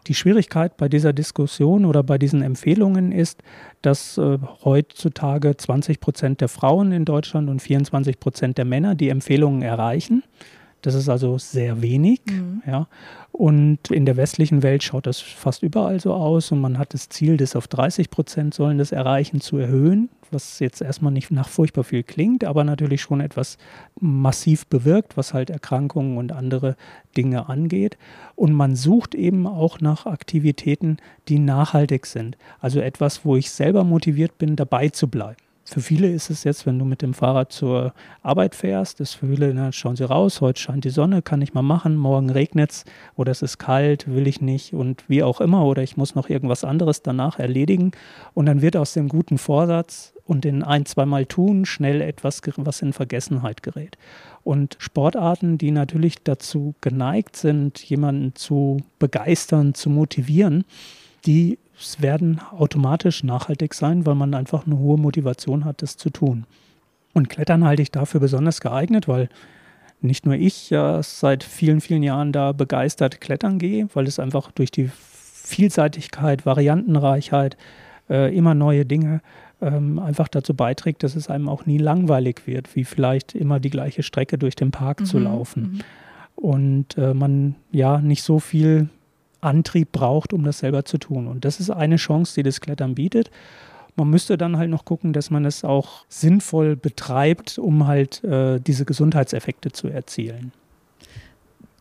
Die 0.06 0.14
Schwierigkeit 0.14 0.76
bei 0.76 0.88
dieser 0.88 1.12
Diskussion 1.12 1.84
oder 1.84 2.02
bei 2.02 2.18
diesen 2.18 2.40
Empfehlungen 2.40 3.10
ist, 3.12 3.42
dass 3.82 4.16
äh, 4.16 4.38
heutzutage 4.64 5.56
20 5.56 6.00
Prozent 6.00 6.40
der 6.40 6.48
Frauen 6.48 6.92
in 6.92 7.04
Deutschland 7.04 7.50
und 7.50 7.60
24 7.60 8.20
Prozent 8.20 8.58
der 8.58 8.64
Männer 8.64 8.94
die 8.94 9.10
Empfehlungen 9.10 9.60
erreichen. 9.60 10.22
Das 10.82 10.94
ist 10.94 11.08
also 11.08 11.38
sehr 11.38 11.82
wenig. 11.82 12.20
Mhm. 12.26 12.62
Ja. 12.66 12.86
Und 13.32 13.90
in 13.90 14.06
der 14.06 14.16
westlichen 14.16 14.62
Welt 14.62 14.82
schaut 14.82 15.06
das 15.06 15.20
fast 15.20 15.62
überall 15.62 16.00
so 16.00 16.12
aus 16.12 16.50
und 16.50 16.60
man 16.60 16.78
hat 16.78 16.94
das 16.94 17.08
Ziel, 17.08 17.36
das 17.36 17.56
auf 17.56 17.68
30 17.68 18.10
Prozent 18.10 18.54
sollen 18.54 18.78
das 18.78 18.90
erreichen, 18.90 19.40
zu 19.40 19.58
erhöhen, 19.58 20.08
was 20.30 20.58
jetzt 20.58 20.80
erstmal 20.80 21.12
nicht 21.12 21.30
nach 21.30 21.48
furchtbar 21.48 21.84
viel 21.84 22.02
klingt, 22.02 22.44
aber 22.44 22.64
natürlich 22.64 23.00
schon 23.00 23.20
etwas 23.20 23.58
massiv 24.00 24.66
bewirkt, 24.66 25.16
was 25.16 25.34
halt 25.34 25.50
Erkrankungen 25.50 26.18
und 26.18 26.32
andere 26.32 26.76
Dinge 27.16 27.48
angeht. 27.48 27.96
Und 28.34 28.52
man 28.52 28.76
sucht 28.76 29.14
eben 29.14 29.46
auch 29.46 29.80
nach 29.80 30.06
Aktivitäten, 30.06 30.98
die 31.28 31.38
nachhaltig 31.38 32.06
sind. 32.06 32.36
Also 32.60 32.80
etwas, 32.80 33.24
wo 33.24 33.36
ich 33.36 33.50
selber 33.50 33.84
motiviert 33.84 34.38
bin, 34.38 34.56
dabei 34.56 34.88
zu 34.88 35.08
bleiben. 35.08 35.47
Für 35.70 35.82
viele 35.82 36.10
ist 36.10 36.30
es 36.30 36.44
jetzt, 36.44 36.64
wenn 36.64 36.78
du 36.78 36.86
mit 36.86 37.02
dem 37.02 37.12
Fahrrad 37.12 37.52
zur 37.52 37.92
Arbeit 38.22 38.54
fährst, 38.54 39.00
ist 39.00 39.12
für 39.12 39.26
viele, 39.26 39.52
na, 39.52 39.70
schauen 39.70 39.96
sie 39.96 40.04
raus, 40.04 40.40
heute 40.40 40.58
scheint 40.58 40.84
die 40.84 40.90
Sonne, 40.90 41.20
kann 41.20 41.42
ich 41.42 41.52
mal 41.52 41.60
machen, 41.60 41.98
morgen 41.98 42.30
regnet 42.30 42.70
es 42.70 42.84
oder 43.16 43.32
es 43.32 43.42
ist 43.42 43.58
kalt, 43.58 44.08
will 44.08 44.26
ich 44.26 44.40
nicht 44.40 44.72
und 44.72 45.04
wie 45.08 45.22
auch 45.22 45.42
immer 45.42 45.66
oder 45.66 45.82
ich 45.82 45.98
muss 45.98 46.14
noch 46.14 46.30
irgendwas 46.30 46.64
anderes 46.64 47.02
danach 47.02 47.38
erledigen 47.38 47.92
und 48.32 48.46
dann 48.46 48.62
wird 48.62 48.78
aus 48.78 48.94
dem 48.94 49.08
guten 49.08 49.36
Vorsatz 49.36 50.14
und 50.24 50.44
den 50.44 50.62
ein, 50.62 50.86
zweimal 50.86 51.26
tun 51.26 51.66
schnell 51.66 52.00
etwas, 52.00 52.40
was 52.56 52.80
in 52.80 52.94
Vergessenheit 52.94 53.62
gerät. 53.62 53.98
Und 54.44 54.76
Sportarten, 54.78 55.58
die 55.58 55.70
natürlich 55.70 56.22
dazu 56.24 56.74
geneigt 56.80 57.36
sind, 57.36 57.78
jemanden 57.78 58.34
zu 58.34 58.78
begeistern, 58.98 59.74
zu 59.74 59.90
motivieren, 59.90 60.64
die 61.26 61.58
werden 61.98 62.40
automatisch 62.50 63.22
nachhaltig 63.24 63.74
sein, 63.74 64.06
weil 64.06 64.14
man 64.14 64.34
einfach 64.34 64.66
eine 64.66 64.78
hohe 64.78 64.98
Motivation 64.98 65.64
hat, 65.64 65.82
das 65.82 65.96
zu 65.96 66.10
tun. 66.10 66.44
Und 67.14 67.28
Klettern 67.28 67.64
halte 67.64 67.82
ich 67.82 67.90
dafür 67.90 68.20
besonders 68.20 68.60
geeignet, 68.60 69.08
weil 69.08 69.28
nicht 70.00 70.26
nur 70.26 70.34
ich 70.34 70.70
ja 70.70 71.02
seit 71.02 71.42
vielen, 71.42 71.80
vielen 71.80 72.02
Jahren 72.02 72.32
da 72.32 72.52
begeistert 72.52 73.20
klettern 73.20 73.58
gehe, 73.58 73.88
weil 73.94 74.06
es 74.06 74.18
einfach 74.18 74.52
durch 74.52 74.70
die 74.70 74.90
Vielseitigkeit, 74.92 76.46
Variantenreichheit, 76.46 77.56
äh, 78.08 78.34
immer 78.36 78.54
neue 78.54 78.84
Dinge 78.86 79.20
ähm, 79.60 79.98
einfach 79.98 80.28
dazu 80.28 80.54
beiträgt, 80.54 81.02
dass 81.02 81.16
es 81.16 81.28
einem 81.28 81.48
auch 81.48 81.66
nie 81.66 81.78
langweilig 81.78 82.42
wird, 82.46 82.76
wie 82.76 82.84
vielleicht 82.84 83.34
immer 83.34 83.58
die 83.58 83.70
gleiche 83.70 84.02
Strecke 84.02 84.38
durch 84.38 84.54
den 84.54 84.70
Park 84.70 85.00
mhm. 85.00 85.04
zu 85.04 85.18
laufen. 85.18 85.62
Mhm. 85.62 85.80
Und 86.36 86.98
äh, 86.98 87.14
man 87.14 87.56
ja 87.72 87.98
nicht 87.98 88.22
so 88.22 88.38
viel 88.38 88.88
Antrieb 89.40 89.92
braucht, 89.92 90.32
um 90.32 90.44
das 90.44 90.58
selber 90.58 90.84
zu 90.84 90.98
tun. 90.98 91.26
Und 91.26 91.44
das 91.44 91.60
ist 91.60 91.70
eine 91.70 91.96
Chance, 91.96 92.34
die 92.34 92.42
das 92.42 92.60
Klettern 92.60 92.94
bietet. 92.94 93.30
Man 93.96 94.10
müsste 94.10 94.38
dann 94.38 94.56
halt 94.56 94.70
noch 94.70 94.84
gucken, 94.84 95.12
dass 95.12 95.30
man 95.30 95.44
es 95.44 95.64
auch 95.64 96.04
sinnvoll 96.08 96.76
betreibt, 96.76 97.58
um 97.58 97.86
halt 97.86 98.22
äh, 98.22 98.60
diese 98.60 98.84
Gesundheitseffekte 98.84 99.72
zu 99.72 99.88
erzielen. 99.88 100.52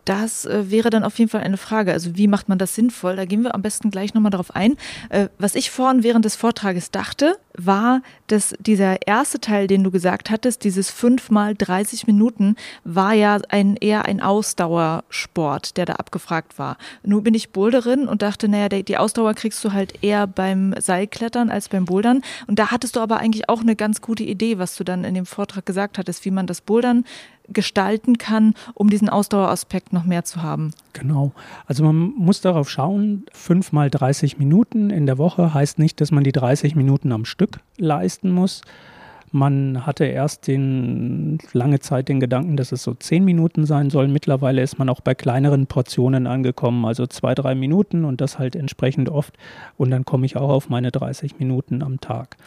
Das 0.07 0.45
äh, 0.45 0.71
wäre 0.71 0.89
dann 0.89 1.03
auf 1.03 1.19
jeden 1.19 1.29
Fall 1.29 1.41
eine 1.41 1.57
Frage. 1.57 1.91
Also 1.91 2.15
wie 2.15 2.27
macht 2.27 2.47
man 2.47 2.57
das 2.57 2.73
sinnvoll? 2.73 3.17
Da 3.17 3.25
gehen 3.25 3.43
wir 3.43 3.53
am 3.53 3.61
besten 3.61 3.91
gleich 3.91 4.13
nochmal 4.13 4.31
darauf 4.31 4.55
ein. 4.55 4.77
Äh, 5.09 5.27
was 5.37 5.53
ich 5.53 5.69
vorhin 5.69 6.01
während 6.01 6.23
des 6.23 6.37
Vortrages 6.37 6.91
dachte, 6.91 7.37
war, 7.57 8.01
dass 8.27 8.55
dieser 8.59 9.07
erste 9.07 9.39
Teil, 9.39 9.67
den 9.67 9.83
du 9.83 9.91
gesagt 9.91 10.29
hattest, 10.29 10.63
dieses 10.63 10.89
fünf 10.89 11.29
mal 11.29 11.55
30 11.55 12.07
Minuten, 12.07 12.55
war 12.83 13.13
ja 13.13 13.39
ein, 13.49 13.75
eher 13.75 14.05
ein 14.05 14.21
Ausdauersport, 14.21 15.77
der 15.77 15.85
da 15.85 15.93
abgefragt 15.93 16.59
war. 16.59 16.77
Nun 17.03 17.23
bin 17.23 17.33
ich 17.33 17.51
Boulderin 17.51 18.07
und 18.07 18.21
dachte, 18.21 18.47
naja, 18.47 18.69
die 18.69 18.97
Ausdauer 18.97 19.33
kriegst 19.33 19.63
du 19.63 19.73
halt 19.73 20.03
eher 20.03 20.27
beim 20.27 20.75
Seilklettern 20.79 21.49
als 21.49 21.69
beim 21.69 21.85
Bouldern. 21.85 22.21
Und 22.47 22.59
da 22.59 22.71
hattest 22.71 22.95
du 22.95 22.99
aber 22.99 23.17
eigentlich 23.17 23.49
auch 23.49 23.61
eine 23.61 23.75
ganz 23.75 24.01
gute 24.01 24.23
Idee, 24.23 24.59
was 24.59 24.75
du 24.75 24.83
dann 24.83 25.03
in 25.03 25.15
dem 25.15 25.25
Vortrag 25.25 25.65
gesagt 25.65 25.97
hattest, 25.97 26.25
wie 26.25 26.31
man 26.31 26.47
das 26.47 26.61
Bouldern 26.61 27.03
gestalten 27.49 28.17
kann, 28.17 28.53
um 28.73 28.89
diesen 28.89 29.09
Ausdaueraspekt 29.09 29.93
noch 29.93 30.03
mehr 30.03 30.25
zu 30.25 30.43
haben. 30.43 30.71
Genau. 30.93 31.31
Also 31.65 31.83
man 31.83 32.13
muss 32.17 32.41
darauf 32.41 32.69
schauen, 32.69 33.25
fünf 33.31 33.71
mal 33.71 33.89
30 33.89 34.37
Minuten 34.37 34.89
in 34.89 35.05
der 35.05 35.17
Woche 35.17 35.53
heißt 35.53 35.79
nicht, 35.79 36.01
dass 36.01 36.11
man 36.11 36.23
die 36.23 36.31
30 36.31 36.75
Minuten 36.75 37.11
am 37.11 37.25
Stück 37.25 37.46
leisten 37.77 38.31
muss. 38.31 38.62
Man 39.31 39.86
hatte 39.86 40.05
erst 40.05 40.47
den, 40.47 41.38
lange 41.51 41.79
Zeit 41.79 42.07
den 42.07 42.21
Gedanken, 42.21 42.55
dass 42.55 42.71
es 42.71 42.83
so 42.83 42.93
zehn 42.93 43.25
Minuten 43.25 43.65
sein 43.65 43.89
soll. 43.89 44.07
Mittlerweile 44.07 44.62
ist 44.62 44.79
man 44.79 44.88
auch 44.88 45.01
bei 45.01 45.15
kleineren 45.15 45.67
Portionen 45.67 46.27
angekommen, 46.27 46.86
also 46.86 47.07
zwei, 47.07 47.36
drei 47.36 47.53
Minuten 47.53 48.05
und 48.05 48.21
das 48.21 48.39
halt 48.39 48.55
entsprechend 48.55 49.10
oft. 49.10 49.38
Und 49.75 49.91
dann 49.91 50.05
komme 50.05 50.25
ich 50.25 50.38
auch 50.38 50.49
auf 50.49 50.69
meine 50.69 50.91
30 50.91 51.39
Minuten 51.39 51.83
am 51.83 51.99
Tag. 51.99 52.38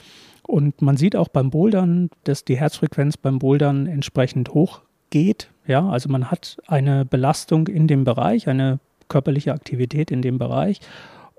Und 0.42 0.80
man 0.80 0.96
sieht 0.96 1.16
auch 1.16 1.28
beim 1.28 1.50
Bouldern, 1.50 2.08
dass 2.24 2.44
die 2.44 2.56
Herzfrequenz 2.56 3.18
beim 3.18 3.38
Bouldern 3.38 3.86
entsprechend 3.86 4.54
hoch 4.54 4.80
geht. 5.10 5.50
Ja, 5.66 5.86
also 5.88 6.08
man 6.08 6.30
hat 6.30 6.56
eine 6.66 7.04
Belastung 7.04 7.68
in 7.68 7.88
dem 7.88 8.04
Bereich, 8.04 8.48
eine 8.48 8.80
körperliche 9.08 9.52
Aktivität 9.52 10.10
in 10.10 10.22
dem 10.22 10.38
Bereich. 10.38 10.80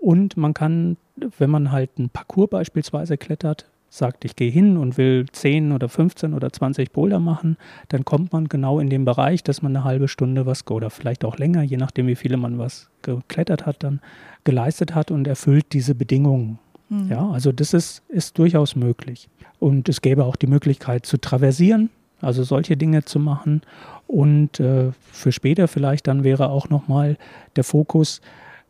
Und 0.02 0.36
man 0.36 0.56
kann, 0.56 0.98
wenn 1.38 1.52
man 1.52 1.72
halt 1.72 1.92
einen 1.98 2.10
Parcours 2.10 2.50
beispielsweise 2.50 3.18
klettert, 3.18 3.68
sagt, 3.88 4.26
ich 4.26 4.36
gehe 4.36 4.50
hin 4.50 4.78
und 4.78 4.98
will 4.98 5.28
10 5.32 5.72
oder 5.74 5.90
15 5.90 6.34
oder 6.34 6.52
20 6.52 6.92
Boulder 6.92 7.20
machen, 7.20 7.58
dann 7.90 8.04
kommt 8.04 8.34
man 8.34 8.48
genau 8.48 8.80
in 8.80 8.90
den 8.90 9.06
Bereich, 9.06 9.44
dass 9.44 9.62
man 9.62 9.76
eine 9.76 9.86
halbe 9.86 10.08
Stunde 10.08 10.46
was 10.48 10.66
oder 10.68 10.90
vielleicht 10.90 11.24
auch 11.24 11.38
länger, 11.38 11.62
je 11.62 11.78
nachdem, 11.78 12.08
wie 12.08 12.16
viele 12.16 12.38
man 12.38 12.58
was 12.58 12.90
geklettert 13.04 13.66
hat, 13.66 13.84
dann 13.84 14.00
geleistet 14.44 14.96
hat 14.96 15.12
und 15.12 15.28
erfüllt 15.28 15.68
diese 15.74 15.94
Bedingungen. 15.94 16.58
Mhm. 16.90 17.10
Ja, 17.10 17.30
also 17.30 17.52
das 17.52 17.74
ist, 17.74 18.02
ist 18.08 18.40
durchaus 18.40 18.76
möglich. 18.76 19.30
Und 19.60 19.88
es 19.88 20.02
gäbe 20.02 20.26
auch 20.26 20.36
die 20.36 20.48
Möglichkeit 20.48 21.06
zu 21.06 21.18
traversieren, 21.18 21.92
also 22.22 22.44
solche 22.44 22.76
Dinge 22.76 23.04
zu 23.04 23.20
machen. 23.20 23.62
Und 24.08 24.60
äh, 24.60 24.94
für 25.12 25.32
später 25.32 25.68
vielleicht 25.68 26.08
dann 26.08 26.24
wäre 26.24 26.50
auch 26.50 26.70
nochmal 26.70 27.18
der 27.56 27.64
Fokus, 27.64 28.22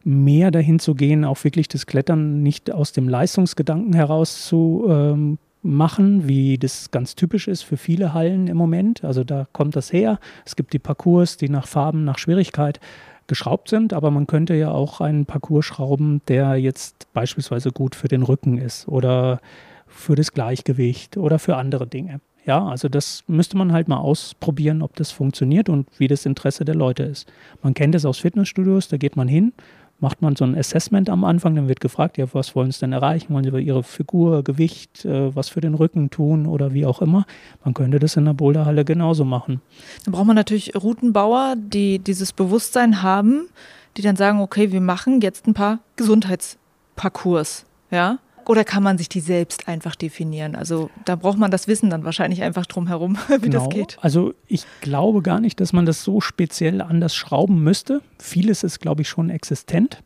mehr 0.04 0.52
dahin 0.52 0.80
zu 0.80 0.96
gehen, 0.96 1.26
auch 1.26 1.44
wirklich 1.44 1.68
das 1.68 1.86
Klettern 1.86 2.42
nicht 2.42 2.72
aus 2.72 2.92
dem 2.92 3.08
Leistungsgedanken 3.08 3.94
heraus 3.94 4.46
zu 4.46 4.86
ähm, 4.90 5.38
machen, 5.64 6.28
wie 6.28 6.58
das 6.58 6.92
ganz 6.92 7.16
typisch 7.16 7.48
ist 7.48 7.62
für 7.62 7.78
viele 7.78 8.14
Hallen 8.14 8.48
im 8.48 8.58
Moment. 8.58 9.04
Also 9.04 9.24
da 9.24 9.48
kommt 9.54 9.76
das 9.76 9.94
her. 9.94 10.20
Es 10.46 10.56
gibt 10.56 10.74
die 10.74 10.80
Parcours, 10.80 11.38
die 11.38 11.50
nach 11.50 11.68
Farben, 11.68 12.04
nach 12.04 12.18
Schwierigkeit 12.18 12.80
geschraubt 13.28 13.70
sind, 13.70 13.94
aber 13.94 14.12
man 14.12 14.28
könnte 14.28 14.56
ja 14.56 14.72
auch 14.72 15.00
einen 15.00 15.26
Parcours 15.26 15.66
schrauben, 15.66 16.22
der 16.28 16.56
jetzt 16.56 17.08
beispielsweise 17.14 17.72
gut 17.72 17.96
für 17.96 18.08
den 18.08 18.24
Rücken 18.24 18.58
ist 18.58 18.88
oder 18.88 19.40
für 19.88 20.16
das 20.16 20.34
Gleichgewicht 20.34 21.18
oder 21.18 21.40
für 21.40 21.56
andere 21.56 21.88
Dinge. 21.88 22.20
Ja, 22.44 22.66
also 22.66 22.90
das 22.90 23.24
müsste 23.28 23.56
man 23.56 23.72
halt 23.72 23.88
mal 23.88 23.98
ausprobieren, 23.98 24.82
ob 24.82 24.96
das 24.96 25.12
funktioniert 25.12 25.70
und 25.70 25.88
wie 26.00 26.08
das 26.08 26.26
Interesse 26.26 26.66
der 26.66 26.74
Leute 26.74 27.04
ist. 27.04 27.32
Man 27.62 27.76
kennt 27.76 27.94
es 27.94 28.04
aus 28.04 28.18
Fitnessstudios, 28.18 28.88
da 28.88 28.98
geht 28.98 29.16
man 29.16 29.28
hin, 29.28 29.54
macht 30.02 30.22
man 30.22 30.36
so 30.36 30.44
ein 30.44 30.58
Assessment 30.58 31.10
am 31.10 31.24
Anfang, 31.24 31.56
dann 31.56 31.68
wird 31.68 31.80
gefragt, 31.80 32.18
ja, 32.18 32.26
was 32.34 32.56
wollen 32.56 32.72
Sie 32.72 32.80
denn 32.80 32.92
erreichen? 32.92 33.34
Wollen 33.34 33.44
Sie 33.44 33.50
über 33.50 33.60
Ihre 33.60 33.84
Figur, 33.84 34.44
Gewicht, 34.44 35.06
äh, 35.06 35.34
was 35.36 35.50
für 35.50 35.62
den 35.62 35.76
Rücken 35.76 36.10
tun 36.10 36.48
oder 36.48 36.74
wie 36.74 36.86
auch 36.86 37.02
immer? 37.02 37.26
Man 37.64 37.74
könnte 37.74 38.00
das 38.00 38.18
in 38.18 38.26
der 38.26 38.34
Boulderhalle 38.34 38.84
genauso 38.84 39.24
machen. 39.24 39.62
Dann 40.04 40.14
braucht 40.14 40.26
man 40.26 40.36
natürlich 40.36 40.76
Routenbauer, 40.76 41.56
die 41.56 42.00
dieses 42.00 42.34
Bewusstsein 42.34 43.04
haben, 43.04 43.48
die 43.96 44.02
dann 44.02 44.16
sagen, 44.16 44.42
okay, 44.42 44.72
wir 44.72 44.82
machen 44.82 45.22
jetzt 45.22 45.48
ein 45.48 45.54
paar 45.54 45.80
Gesundheitsparcours, 45.96 47.66
ja? 47.92 48.18
Oder 48.48 48.64
kann 48.64 48.84
man 48.84 48.98
sich 48.98 49.10
die 49.10 49.20
selbst 49.20 49.68
einfach 49.68 49.96
definieren? 49.96 50.56
Also 50.56 50.90
da 51.06 51.16
braucht 51.16 51.38
man 51.38 51.52
das 51.52 51.68
Wissen 51.68 51.90
dann 51.90 52.04
wahrscheinlich 52.04 52.42
einfach 52.44 52.66
drum 52.66 52.88
herum, 52.88 53.18
wie 53.28 53.50
genau. 53.50 53.66
das 53.66 53.70
geht. 53.70 53.98
Also 54.02 54.34
ich 54.48 54.66
glaube 54.82 55.22
gar 55.22 55.40
nicht, 55.40 55.60
dass 55.60 55.74
man 55.74 55.86
das 55.86 56.04
so 56.04 56.22
speziell 56.22 56.82
anders 56.82 57.16
schrauben 57.16 57.64
müsste. 57.64 58.02
Vieles 58.20 58.64
ist, 58.64 58.80
glaube 58.80 59.02
ich, 59.04 59.10
schon 59.10 59.30
existent. 59.30 60.04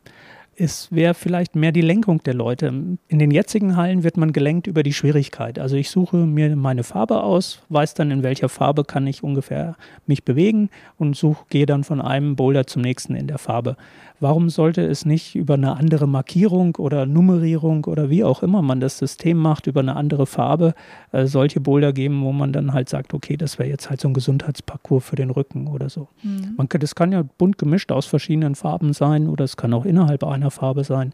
Es 0.58 0.90
wäre 0.90 1.14
vielleicht 1.14 1.56
mehr 1.56 1.74
die 1.74 1.82
Lenkung 1.82 2.24
der 2.24 2.34
Leute. 2.34 2.68
In 2.68 3.20
den 3.20 3.32
jetzigen 3.32 3.76
Hallen 3.76 4.04
wird 4.04 4.16
man 4.16 4.32
gelenkt 4.32 4.68
über 4.68 4.84
die 4.84 4.94
Schwierigkeit. 4.94 5.60
Also 5.60 5.76
ich 5.76 5.90
suche 5.90 6.16
mir 6.16 6.56
meine 6.56 6.84
Farbe 6.84 7.24
aus, 7.24 7.62
weiß 7.68 7.94
dann, 7.94 8.10
in 8.10 8.24
welcher 8.24 8.48
Farbe 8.48 8.86
kann 8.86 9.06
ich 9.06 9.22
ungefähr 9.22 9.76
mich 10.08 10.24
bewegen 10.24 10.70
und 10.98 11.18
suche, 11.18 11.44
gehe 11.50 11.66
dann 11.66 11.84
von 11.84 12.00
einem 12.00 12.38
Boulder 12.38 12.68
zum 12.68 12.84
nächsten 12.84 13.16
in 13.16 13.28
der 13.28 13.38
Farbe. 13.38 13.76
Warum 14.20 14.50
sollte 14.50 14.86
es 14.86 15.06
nicht 15.06 15.36
über 15.36 15.56
eine 15.56 15.76
andere 15.76 16.08
Markierung 16.08 16.76
oder 16.78 17.06
Nummerierung 17.06 17.86
oder 17.86 18.10
wie 18.10 18.24
auch 18.24 18.44
immer 18.44 18.62
man 18.62 18.80
das 18.80 18.98
System 18.98 19.38
macht, 19.38 19.68
über 19.68 19.82
eine 19.82 19.96
andere 19.96 20.26
Farbe 20.26 20.74
äh, 21.12 21.26
solche 21.26 21.60
Boulder 21.60 21.92
geben, 21.92 22.24
wo 22.24 22.32
man 22.32 22.54
dann 22.54 22.74
halt 22.74 22.90
sagt, 22.90 23.14
okay, 23.14 23.36
das 23.38 23.60
wäre 23.60 23.70
jetzt 23.70 23.90
halt 23.90 24.00
so 24.00 24.08
ein 24.08 24.14
Gesundheitsparcours 24.14 25.04
für 25.04 25.16
den 25.16 25.30
Rücken 25.30 25.68
oder 25.68 25.90
so. 25.90 26.08
Mhm. 26.24 26.54
Man, 26.58 26.68
das 26.70 26.96
kann 26.96 27.12
ja 27.12 27.24
bunt 27.38 27.58
gemischt 27.58 27.92
aus 27.92 28.06
verschiedenen 28.06 28.56
Farben 28.56 28.94
sein 28.94 29.28
oder 29.28 29.44
es 29.44 29.58
kann 29.58 29.74
auch 29.74 29.86
innerhalb 29.86 30.24
einer 30.24 30.52
Farbe 30.52 30.84
sein 30.84 31.14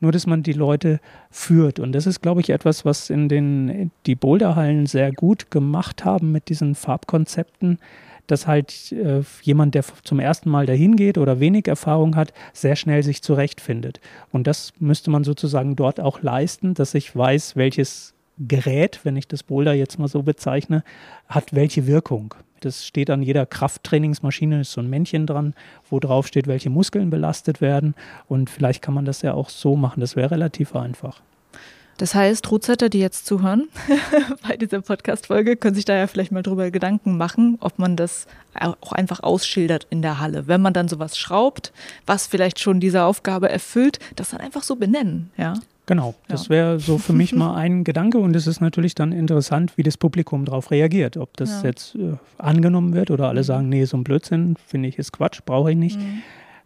nur 0.00 0.12
dass 0.12 0.26
man 0.26 0.42
die 0.42 0.52
Leute 0.52 1.00
führt. 1.30 1.80
Und 1.80 1.92
das 1.92 2.06
ist, 2.06 2.20
glaube 2.20 2.40
ich, 2.40 2.50
etwas, 2.50 2.84
was 2.84 3.10
in 3.10 3.28
den 3.28 3.90
die 4.06 4.14
Boulderhallen 4.14 4.86
sehr 4.86 5.12
gut 5.12 5.50
gemacht 5.50 6.04
haben 6.04 6.32
mit 6.32 6.48
diesen 6.48 6.74
Farbkonzepten, 6.74 7.78
dass 8.28 8.46
halt 8.46 8.92
äh, 8.92 9.22
jemand, 9.42 9.74
der 9.74 9.84
zum 10.04 10.20
ersten 10.20 10.50
Mal 10.50 10.66
dahin 10.66 10.94
geht 10.94 11.18
oder 11.18 11.40
wenig 11.40 11.66
Erfahrung 11.66 12.14
hat, 12.14 12.32
sehr 12.52 12.76
schnell 12.76 13.02
sich 13.02 13.22
zurechtfindet. 13.22 14.00
Und 14.30 14.46
das 14.46 14.72
müsste 14.78 15.10
man 15.10 15.24
sozusagen 15.24 15.74
dort 15.74 15.98
auch 15.98 16.22
leisten, 16.22 16.74
dass 16.74 16.94
ich 16.94 17.14
weiß, 17.16 17.56
welches 17.56 18.14
Gerät, 18.38 19.00
wenn 19.02 19.16
ich 19.16 19.26
das 19.26 19.42
Boulder 19.42 19.72
jetzt 19.72 19.98
mal 19.98 20.06
so 20.06 20.22
bezeichne, 20.22 20.84
hat 21.28 21.54
welche 21.54 21.86
Wirkung. 21.88 22.34
Das 22.60 22.86
steht 22.86 23.10
an 23.10 23.22
jeder 23.22 23.46
Krafttrainingsmaschine, 23.46 24.60
ist 24.60 24.72
so 24.72 24.80
ein 24.80 24.90
Männchen 24.90 25.26
dran, 25.26 25.54
wo 25.88 25.98
drauf 26.00 26.26
steht, 26.26 26.46
welche 26.46 26.70
Muskeln 26.70 27.10
belastet 27.10 27.60
werden. 27.60 27.94
Und 28.26 28.50
vielleicht 28.50 28.82
kann 28.82 28.94
man 28.94 29.04
das 29.04 29.22
ja 29.22 29.34
auch 29.34 29.48
so 29.48 29.76
machen. 29.76 30.00
Das 30.00 30.16
wäre 30.16 30.32
relativ 30.32 30.74
einfach. 30.74 31.22
Das 31.98 32.14
heißt, 32.14 32.48
Rootsetter, 32.50 32.88
die 32.88 33.00
jetzt 33.00 33.26
zuhören 33.26 33.68
bei 34.48 34.56
dieser 34.56 34.80
Podcast-Folge, 34.80 35.56
können 35.56 35.74
sich 35.74 35.84
da 35.84 35.96
ja 35.96 36.06
vielleicht 36.06 36.30
mal 36.30 36.44
drüber 36.44 36.70
Gedanken 36.70 37.16
machen, 37.16 37.58
ob 37.60 37.78
man 37.80 37.96
das 37.96 38.28
auch 38.54 38.92
einfach 38.92 39.22
ausschildert 39.22 39.88
in 39.90 40.00
der 40.00 40.20
Halle. 40.20 40.46
Wenn 40.46 40.62
man 40.62 40.72
dann 40.72 40.88
sowas 40.88 41.18
schraubt, 41.18 41.72
was 42.06 42.28
vielleicht 42.28 42.60
schon 42.60 42.78
diese 42.78 43.02
Aufgabe 43.02 43.48
erfüllt, 43.48 43.98
das 44.14 44.30
dann 44.30 44.40
einfach 44.40 44.62
so 44.62 44.76
benennen, 44.76 45.30
ja. 45.36 45.54
Genau, 45.86 46.14
das 46.28 46.44
ja. 46.44 46.50
wäre 46.50 46.80
so 46.80 46.98
für 46.98 47.14
mich 47.14 47.32
mal 47.34 47.56
ein 47.56 47.82
Gedanke 47.82 48.18
und 48.18 48.36
es 48.36 48.46
ist 48.46 48.60
natürlich 48.60 48.94
dann 48.94 49.10
interessant, 49.10 49.76
wie 49.76 49.82
das 49.82 49.96
Publikum 49.96 50.44
darauf 50.44 50.70
reagiert. 50.70 51.16
Ob 51.16 51.36
das 51.36 51.62
ja. 51.62 51.68
jetzt 51.68 51.94
äh, 51.96 52.12
angenommen 52.36 52.92
wird 52.94 53.10
oder 53.10 53.26
alle 53.26 53.40
mhm. 53.40 53.44
sagen, 53.44 53.68
nee, 53.70 53.84
so 53.86 53.96
ein 53.96 54.04
Blödsinn 54.04 54.56
finde 54.66 54.88
ich 54.88 54.98
ist 54.98 55.12
Quatsch, 55.12 55.40
brauche 55.44 55.72
ich 55.72 55.76
nicht. 55.76 55.98
Mhm 55.98 56.22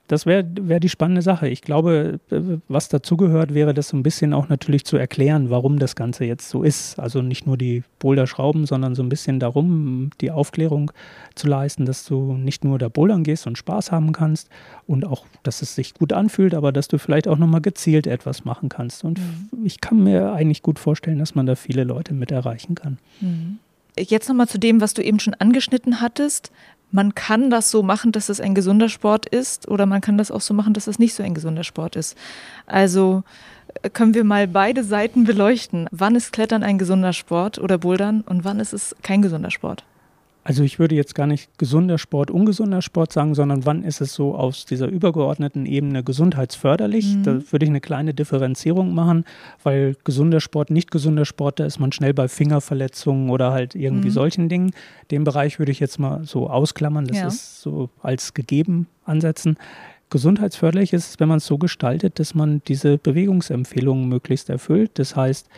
das 0.09 0.27
wäre 0.27 0.45
wär 0.61 0.81
die 0.81 0.89
spannende 0.89 1.23
Sache. 1.23 1.49
Ich 1.49 1.63
glaube, 1.63 2.21
was 2.69 2.89
dazugehört, 2.89 3.55
wäre 3.55 3.73
das 3.73 3.89
so 3.89 3.97
ein 3.97 4.03
bisschen 4.03 4.35
auch 4.35 4.49
natürlich 4.49 4.85
zu 4.85 4.97
erklären, 4.97 5.49
warum 5.49 5.79
das 5.79 5.97
Ganze 5.97 6.25
jetzt 6.25 6.49
so 6.51 6.63
ist. 6.63 6.99
Also 6.99 7.23
nicht 7.23 7.47
nur 7.47 7.57
die 7.57 7.83
Boulderschrauben, 7.99 8.67
sondern 8.67 8.95
so 8.95 9.03
ein 9.03 9.09
bisschen 9.09 9.41
darum, 9.41 10.11
die 10.21 10.31
Aufklärung 10.31 10.93
zu 11.35 11.49
leisten, 11.49 11.87
dass 11.87 12.05
du 12.05 12.35
nicht 12.35 12.65
nur 12.65 12.79
da 12.79 12.89
bouldern 12.89 13.25
gehst 13.25 13.47
und 13.47 13.57
Spaß 13.57 13.93
haben 13.93 14.13
kannst 14.13 14.49
und 14.87 15.07
auch, 15.07 15.25
dass 15.45 15.63
es 15.63 15.75
sich 15.75 15.95
gut 15.95 16.13
anfühlt, 16.13 16.55
aber 16.55 16.73
dass 16.73 16.89
du 16.89 16.99
vielleicht 16.99 17.29
auch 17.29 17.39
nochmal 17.39 17.63
gezielt 17.63 18.07
etwas 18.07 18.45
machen 18.45 18.69
kannst. 18.69 19.05
Und 19.05 19.19
mhm. 19.19 19.65
ich 19.65 19.81
kann 19.81 20.03
mir 20.03 20.33
eigentlich 20.33 20.63
gut 20.63 20.79
vorstellen, 20.79 21.21
dass 21.21 21.35
man 21.35 21.47
da 21.47 21.55
viele 21.55 21.85
Leute 21.85 22.13
mit 22.13 22.31
erreichen 22.31 22.75
kann. 22.75 22.99
Mhm. 23.21 23.59
Jetzt 23.99 24.29
nochmal 24.29 24.49
zu 24.49 24.59
dem, 24.59 24.81
was 24.81 24.95
du 24.95 25.03
eben 25.03 25.21
schon 25.21 25.35
angeschnitten 25.35 26.01
hattest 26.01 26.51
man 26.93 27.15
kann 27.15 27.51
das 27.51 27.71
so 27.71 27.83
machen, 27.83 28.13
dass 28.13 28.29
es 28.29 28.41
ein 28.41 28.55
gesunder 28.55 28.89
Sport 28.89 29.27
ist, 29.27 29.67
oder 29.69 29.87
man 29.87 30.01
kann 30.01 30.19
das 30.19 30.31
auch 30.31 30.43
so 30.43 30.55
machen, 30.55 30.75
dass 30.75 30.87
es 30.87 30.99
nicht 30.99 31.15
so 31.15 31.23
ein 31.23 31.35
gesunder 31.35 31.65
Sport 31.65 31.97
ist. 31.97 32.17
Also 32.67 33.25
äh, 33.83 33.91
können 33.91 34.15
wir 34.15 34.25
mal 34.25 34.47
beide 34.47 34.85
Seiten 34.85 35.25
beleuchten. 35.25 35.89
Wann 35.91 36.15
ist 36.15 36.33
Klettern 36.33 36.63
ein 36.63 36.79
gesunder 36.79 37.15
Sport 37.15 37.59
oder 37.59 37.79
Bouldern 37.79 38.21
und 38.21 38.45
wann 38.45 38.61
ist 38.61 38.75
es 38.75 38.95
kein 39.03 39.23
gesunder 39.23 39.51
Sport? 39.51 39.85
Also 40.45 40.65
ich 40.65 40.81
würde 40.81 40.97
jetzt 40.97 41.15
gar 41.15 41.29
nicht 41.29 41.57
gesunder 41.57 41.99
Sport, 41.99 42.31
ungesunder 42.31 42.83
Sport 42.83 43.13
sagen, 43.13 43.35
sondern 43.35 43.65
wann 43.65 43.85
ist 43.85 44.01
es 44.01 44.13
so 44.13 44.35
aus 44.35 44.67
dieser 44.67 44.89
übergeordneten 44.89 45.67
Ebene 45.67 46.03
gesundheitsförderlich? 46.03 47.15
Mhm. 47.15 47.23
Da 47.23 47.53
würde 47.53 47.65
ich 47.65 47.71
eine 47.71 47.81
kleine 47.81 48.13
Differenzierung 48.13 48.93
machen, 48.93 49.25
weil 49.63 49.97
gesunder 50.03 50.41
Sport, 50.41 50.71
nicht 50.71 50.91
gesunder 50.91 51.27
Sport, 51.27 51.61
da 51.61 51.65
ist 51.65 51.79
man 51.79 51.93
schnell 51.93 52.13
bei 52.13 52.27
Fingerverletzungen 52.27 53.31
oder 53.31 53.53
halt 53.53 53.77
irgendwie 53.77 54.09
mhm. 54.09 54.15
solchen 54.15 54.49
Dingen. 54.49 54.73
Den 55.13 55.23
Bereich 55.23 55.61
würde 55.61 55.71
ich 55.71 55.79
jetzt 55.79 56.01
mal 56.01 56.25
so 56.25 56.51
ausklammern, 56.51 57.07
das 57.07 57.19
ja. 57.19 57.27
ist 57.29 57.61
so 57.61 57.91
als 58.03 58.35
gegeben 58.35 58.89
ansetzen. 59.05 59.57
Gesundheitsförderlich 60.11 60.93
ist 60.93 61.09
es, 61.09 61.21
wenn 61.21 61.29
man 61.29 61.39
es 61.39 61.47
so 61.47 61.57
gestaltet, 61.57 62.19
dass 62.19 62.35
man 62.35 62.63
diese 62.67 62.99
Bewegungsempfehlungen 62.99 64.09
möglichst 64.09 64.51
erfüllt. 64.51 64.91
Das 64.99 65.15
heißt, 65.17 65.49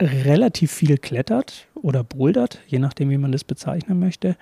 relativ 0.00 0.72
viel 0.72 0.98
klettert 0.98 1.68
oder 1.84 2.02
bouldert, 2.02 2.60
je 2.66 2.78
nachdem, 2.78 3.10
wie 3.10 3.18
man 3.18 3.30
das 3.30 3.44
bezeichnen 3.44 3.98
möchte, 3.98 4.36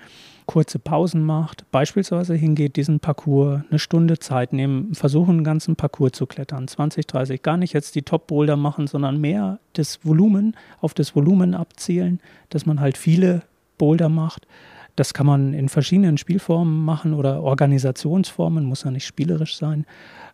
kurze 0.45 0.79
Pausen 0.79 1.23
macht, 1.23 1.69
beispielsweise 1.71 2.35
hingeht, 2.35 2.77
diesen 2.77 3.01
Parcours 3.01 3.63
eine 3.69 3.79
Stunde 3.79 4.17
Zeit 4.17 4.53
nehmen, 4.53 4.95
versuchen, 4.95 5.31
einen 5.31 5.43
ganzen 5.43 5.75
Parcours 5.75 6.13
zu 6.13 6.25
klettern, 6.25 6.69
20, 6.69 7.05
30, 7.05 7.41
gar 7.41 7.57
nicht 7.57 7.73
jetzt 7.73 7.95
die 7.95 8.01
Top-Boulder 8.01 8.55
machen, 8.55 8.87
sondern 8.87 9.19
mehr 9.19 9.59
das 9.73 10.05
Volumen, 10.05 10.55
auf 10.79 10.93
das 10.93 11.17
Volumen 11.17 11.53
abzielen, 11.53 12.21
dass 12.49 12.65
man 12.65 12.79
halt 12.79 12.97
viele 12.97 13.41
Boulder 13.77 14.07
macht. 14.07 14.47
Das 14.95 15.13
kann 15.13 15.25
man 15.25 15.53
in 15.53 15.67
verschiedenen 15.67 16.17
Spielformen 16.17 16.85
machen 16.85 17.13
oder 17.13 17.43
Organisationsformen, 17.43 18.63
muss 18.63 18.85
ja 18.85 18.91
nicht 18.91 19.05
spielerisch 19.05 19.57
sein, 19.57 19.85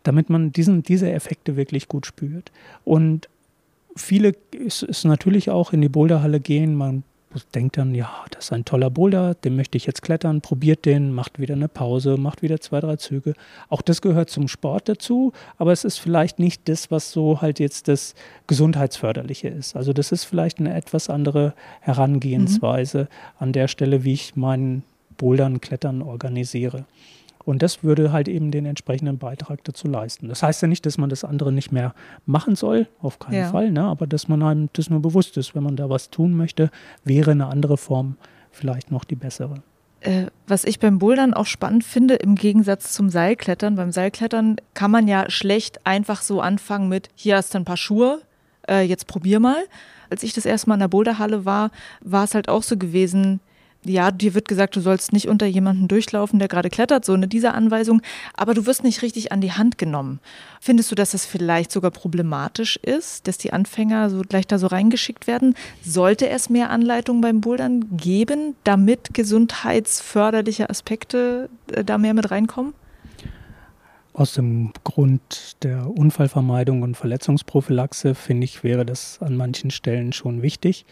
damit 0.03 0.29
man 0.29 0.51
diesen, 0.51 0.83
diese 0.83 1.11
Effekte 1.11 1.55
wirklich 1.55 1.87
gut 1.87 2.05
spürt. 2.05 2.51
Und 2.85 3.29
viele 4.01 4.33
ist, 4.51 4.83
ist 4.83 5.05
natürlich 5.05 5.49
auch 5.49 5.73
in 5.73 5.81
die 5.81 5.89
Boulderhalle 5.89 6.39
gehen. 6.39 6.75
Man 6.75 7.03
denkt 7.53 7.77
dann, 7.77 7.93
ja, 7.93 8.09
das 8.31 8.45
ist 8.45 8.53
ein 8.53 8.65
toller 8.65 8.89
Boulder, 8.89 9.35
den 9.35 9.55
möchte 9.55 9.77
ich 9.77 9.85
jetzt 9.85 10.01
klettern, 10.01 10.41
probiert 10.41 10.85
den, 10.85 11.13
macht 11.13 11.39
wieder 11.39 11.53
eine 11.53 11.67
Pause, 11.67 12.17
macht 12.17 12.41
wieder 12.41 12.59
zwei, 12.59 12.79
drei 12.79 12.95
Züge. 12.95 13.33
Auch 13.69 13.81
das 13.81 14.01
gehört 14.01 14.29
zum 14.29 14.47
Sport 14.47 14.89
dazu, 14.89 15.31
aber 15.57 15.71
es 15.71 15.83
ist 15.83 15.99
vielleicht 15.99 16.39
nicht 16.39 16.67
das, 16.67 16.89
was 16.89 17.11
so 17.11 17.41
halt 17.41 17.59
jetzt 17.59 17.87
das 17.87 18.15
Gesundheitsförderliche 18.47 19.47
ist. 19.47 19.75
Also 19.75 19.93
das 19.93 20.11
ist 20.11 20.23
vielleicht 20.23 20.59
eine 20.59 20.73
etwas 20.73 21.09
andere 21.09 21.53
Herangehensweise 21.81 23.01
mhm. 23.01 23.07
an 23.37 23.53
der 23.53 23.67
Stelle, 23.67 24.03
wie 24.03 24.13
ich 24.13 24.35
meinen 24.35 24.83
Bouldern, 25.17 25.61
Klettern 25.61 26.01
organisiere. 26.01 26.85
Und 27.45 27.61
das 27.61 27.83
würde 27.83 28.11
halt 28.11 28.27
eben 28.27 28.51
den 28.51 28.65
entsprechenden 28.65 29.17
Beitrag 29.17 29.63
dazu 29.63 29.87
leisten. 29.87 30.27
Das 30.27 30.43
heißt 30.43 30.61
ja 30.61 30.67
nicht, 30.67 30.85
dass 30.85 30.97
man 30.97 31.09
das 31.09 31.23
andere 31.23 31.51
nicht 31.51 31.71
mehr 31.71 31.93
machen 32.25 32.55
soll, 32.55 32.87
auf 33.01 33.17
keinen 33.19 33.35
ja. 33.35 33.49
Fall, 33.49 33.71
ne? 33.71 33.83
aber 33.83 34.07
dass 34.07 34.27
man 34.27 34.43
einem 34.43 34.69
das 34.73 34.89
nur 34.89 35.01
bewusst 35.01 35.37
ist, 35.37 35.55
wenn 35.55 35.63
man 35.63 35.75
da 35.75 35.89
was 35.89 36.09
tun 36.09 36.33
möchte, 36.35 36.69
wäre 37.03 37.31
eine 37.31 37.47
andere 37.47 37.77
Form 37.77 38.17
vielleicht 38.51 38.91
noch 38.91 39.03
die 39.03 39.15
bessere. 39.15 39.63
Äh, 40.01 40.27
was 40.47 40.63
ich 40.63 40.79
beim 40.79 40.99
Bouldern 40.99 41.33
auch 41.33 41.45
spannend 41.45 41.83
finde, 41.83 42.15
im 42.15 42.35
Gegensatz 42.35 42.93
zum 42.93 43.09
Seilklettern. 43.09 43.75
Beim 43.75 43.91
Seilklettern 43.91 44.57
kann 44.73 44.91
man 44.91 45.07
ja 45.07 45.29
schlecht 45.29 45.85
einfach 45.85 46.21
so 46.21 46.41
anfangen 46.41 46.87
mit, 46.87 47.09
hier 47.15 47.35
hast 47.35 47.53
du 47.53 47.57
ein 47.57 47.65
paar 47.65 47.77
Schuhe, 47.77 48.21
äh, 48.69 48.81
jetzt 48.81 49.07
probier 49.07 49.39
mal. 49.39 49.61
Als 50.09 50.23
ich 50.23 50.33
das 50.33 50.45
erste 50.45 50.69
Mal 50.69 50.75
in 50.75 50.81
der 50.81 50.87
Boulderhalle 50.87 51.45
war, 51.45 51.71
war 52.01 52.23
es 52.23 52.33
halt 52.33 52.47
auch 52.47 52.63
so 52.63 52.77
gewesen, 52.77 53.41
ja, 53.85 54.11
dir 54.11 54.33
wird 54.33 54.47
gesagt, 54.47 54.75
du 54.75 54.81
sollst 54.81 55.13
nicht 55.13 55.27
unter 55.29 55.45
jemanden 55.45 55.87
durchlaufen, 55.87 56.37
der 56.37 56.49
gerade 56.49 56.69
klettert, 56.69 57.05
so 57.05 57.13
eine 57.13 57.27
dieser 57.27 57.53
Anweisung, 57.53 58.01
aber 58.33 58.53
du 58.53 58.65
wirst 58.65 58.83
nicht 58.83 59.01
richtig 59.01 59.31
an 59.31 59.39
die 59.39 59.53
Hand 59.53 59.77
genommen. 59.77 60.19
Findest 60.59 60.91
du, 60.91 60.95
dass 60.95 61.11
das 61.11 61.25
vielleicht 61.25 61.71
sogar 61.71 61.91
problematisch 61.91 62.75
ist, 62.77 63.27
dass 63.27 63.37
die 63.37 63.53
Anfänger 63.53 64.09
so 64.09 64.21
gleich 64.21 64.47
da 64.47 64.59
so 64.59 64.67
reingeschickt 64.67 65.27
werden? 65.27 65.55
Sollte 65.81 66.27
es 66.27 66.49
mehr 66.49 66.69
Anleitungen 66.71 67.21
beim 67.21 67.39
Bouldern 67.39 67.85
geben, 67.95 68.55
damit 68.65 69.13
gesundheitsförderliche 69.13 70.69
Aspekte 70.69 71.49
äh, 71.71 71.83
da 71.85 71.97
mehr 71.97 72.13
mit 72.13 72.31
reinkommen? 72.31 72.73
Aus 74.11 74.33
dem 74.33 74.73
Grund 74.83 75.55
der 75.63 75.87
Unfallvermeidung 75.87 76.81
und 76.81 76.95
Verletzungsprophylaxe 76.95 78.15
finde 78.15 78.43
ich, 78.43 78.65
wäre 78.65 78.85
das 78.85 79.19
an 79.21 79.37
manchen 79.37 79.71
Stellen 79.71 80.11
schon 80.11 80.41
wichtig 80.41 80.85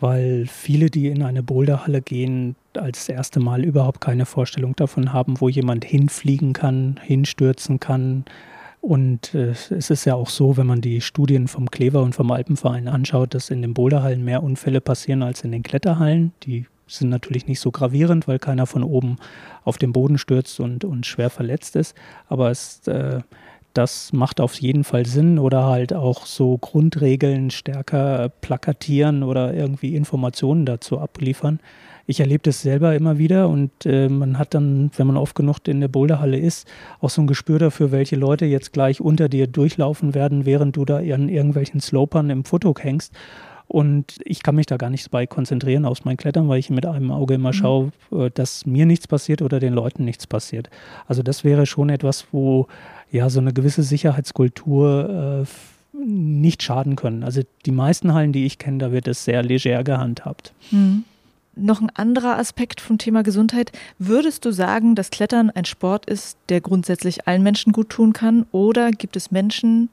weil 0.00 0.46
viele, 0.46 0.90
die 0.90 1.08
in 1.08 1.22
eine 1.22 1.42
Boulderhalle 1.42 2.00
gehen, 2.00 2.56
als 2.74 3.08
erste 3.08 3.40
Mal 3.40 3.64
überhaupt 3.64 4.00
keine 4.00 4.26
Vorstellung 4.26 4.74
davon 4.76 5.12
haben, 5.12 5.40
wo 5.40 5.48
jemand 5.48 5.84
hinfliegen 5.84 6.52
kann, 6.52 6.98
hinstürzen 7.02 7.80
kann. 7.80 8.24
Und 8.80 9.34
äh, 9.34 9.50
es 9.50 9.90
ist 9.90 10.06
ja 10.06 10.14
auch 10.14 10.30
so, 10.30 10.56
wenn 10.56 10.66
man 10.66 10.80
die 10.80 11.00
Studien 11.00 11.48
vom 11.48 11.70
Klever 11.70 12.02
und 12.02 12.14
vom 12.14 12.30
Alpenverein 12.30 12.88
anschaut, 12.88 13.34
dass 13.34 13.50
in 13.50 13.60
den 13.60 13.74
Boulderhallen 13.74 14.24
mehr 14.24 14.42
Unfälle 14.42 14.80
passieren 14.80 15.22
als 15.22 15.44
in 15.44 15.52
den 15.52 15.62
Kletterhallen. 15.62 16.32
Die 16.44 16.66
sind 16.86 17.10
natürlich 17.10 17.46
nicht 17.46 17.60
so 17.60 17.70
gravierend, 17.70 18.26
weil 18.26 18.38
keiner 18.38 18.66
von 18.66 18.82
oben 18.82 19.18
auf 19.64 19.76
den 19.76 19.92
Boden 19.92 20.18
stürzt 20.18 20.60
und, 20.60 20.84
und 20.84 21.06
schwer 21.06 21.30
verletzt 21.30 21.76
ist. 21.76 21.94
Aber 22.28 22.50
es 22.50 22.86
äh, 22.88 23.20
das 23.74 24.12
macht 24.12 24.40
auf 24.40 24.60
jeden 24.60 24.84
Fall 24.84 25.06
Sinn 25.06 25.38
oder 25.38 25.66
halt 25.66 25.92
auch 25.92 26.26
so 26.26 26.58
Grundregeln 26.58 27.50
stärker 27.50 28.30
plakatieren 28.40 29.22
oder 29.22 29.54
irgendwie 29.54 29.94
Informationen 29.94 30.66
dazu 30.66 30.98
abliefern. 30.98 31.60
Ich 32.06 32.18
erlebe 32.18 32.42
das 32.42 32.62
selber 32.62 32.96
immer 32.96 33.18
wieder 33.18 33.48
und 33.48 33.70
äh, 33.86 34.08
man 34.08 34.36
hat 34.38 34.54
dann, 34.54 34.90
wenn 34.96 35.06
man 35.06 35.16
oft 35.16 35.36
genug 35.36 35.58
in 35.68 35.80
der 35.80 35.88
Boulderhalle 35.88 36.38
ist, 36.38 36.66
auch 37.00 37.10
so 37.10 37.22
ein 37.22 37.28
Gespür 37.28 37.60
dafür, 37.60 37.92
welche 37.92 38.16
Leute 38.16 38.46
jetzt 38.46 38.72
gleich 38.72 39.00
unter 39.00 39.28
dir 39.28 39.46
durchlaufen 39.46 40.14
werden, 40.14 40.44
während 40.44 40.76
du 40.76 40.84
da 40.84 40.96
an 40.96 41.28
irgendwelchen 41.28 41.80
Slopern 41.80 42.30
im 42.30 42.44
Foto 42.44 42.74
hängst. 42.76 43.14
Und 43.68 44.18
ich 44.24 44.42
kann 44.42 44.56
mich 44.56 44.66
da 44.66 44.76
gar 44.78 44.90
nicht 44.90 45.08
bei 45.12 45.28
konzentrieren 45.28 45.84
aus 45.84 46.04
meinen 46.04 46.16
Klettern, 46.16 46.48
weil 46.48 46.58
ich 46.58 46.70
mit 46.70 46.84
einem 46.86 47.12
Auge 47.12 47.34
immer 47.34 47.50
mhm. 47.50 47.54
schaue, 47.54 47.92
äh, 48.10 48.28
dass 48.28 48.66
mir 48.66 48.84
nichts 48.84 49.06
passiert 49.06 49.42
oder 49.42 49.60
den 49.60 49.72
Leuten 49.72 50.04
nichts 50.04 50.26
passiert. 50.26 50.68
Also 51.06 51.22
das 51.22 51.44
wäre 51.44 51.66
schon 51.66 51.88
etwas, 51.88 52.26
wo 52.32 52.66
ja 53.10 53.28
so 53.30 53.40
eine 53.40 53.52
gewisse 53.52 53.82
Sicherheitskultur 53.82 55.44
äh, 55.44 55.96
nicht 56.04 56.62
schaden 56.62 56.96
können. 56.96 57.24
Also 57.24 57.42
die 57.66 57.72
meisten 57.72 58.14
Hallen, 58.14 58.32
die 58.32 58.46
ich 58.46 58.58
kenne, 58.58 58.78
da 58.78 58.92
wird 58.92 59.08
es 59.08 59.24
sehr 59.24 59.42
leger 59.42 59.82
gehandhabt. 59.84 60.52
Mhm. 60.70 61.04
Noch 61.56 61.80
ein 61.80 61.90
anderer 61.90 62.38
Aspekt 62.38 62.80
vom 62.80 62.96
Thema 62.96 63.22
Gesundheit. 63.22 63.72
Würdest 63.98 64.44
du 64.44 64.52
sagen, 64.52 64.94
dass 64.94 65.10
Klettern 65.10 65.50
ein 65.50 65.64
Sport 65.64 66.06
ist, 66.06 66.38
der 66.48 66.60
grundsätzlich 66.60 67.26
allen 67.26 67.42
Menschen 67.42 67.72
gut 67.72 67.90
tun 67.90 68.12
kann? 68.12 68.46
Oder 68.52 68.92
gibt 68.92 69.16
es 69.16 69.30
Menschen, 69.30 69.90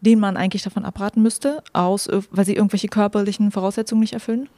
denen 0.00 0.20
man 0.20 0.36
eigentlich 0.36 0.62
davon 0.62 0.84
abraten 0.84 1.22
müsste, 1.22 1.62
aus, 1.72 2.08
weil 2.30 2.44
sie 2.44 2.54
irgendwelche 2.54 2.88
körperlichen 2.88 3.50
Voraussetzungen 3.50 4.02
nicht 4.02 4.12
erfüllen? 4.12 4.48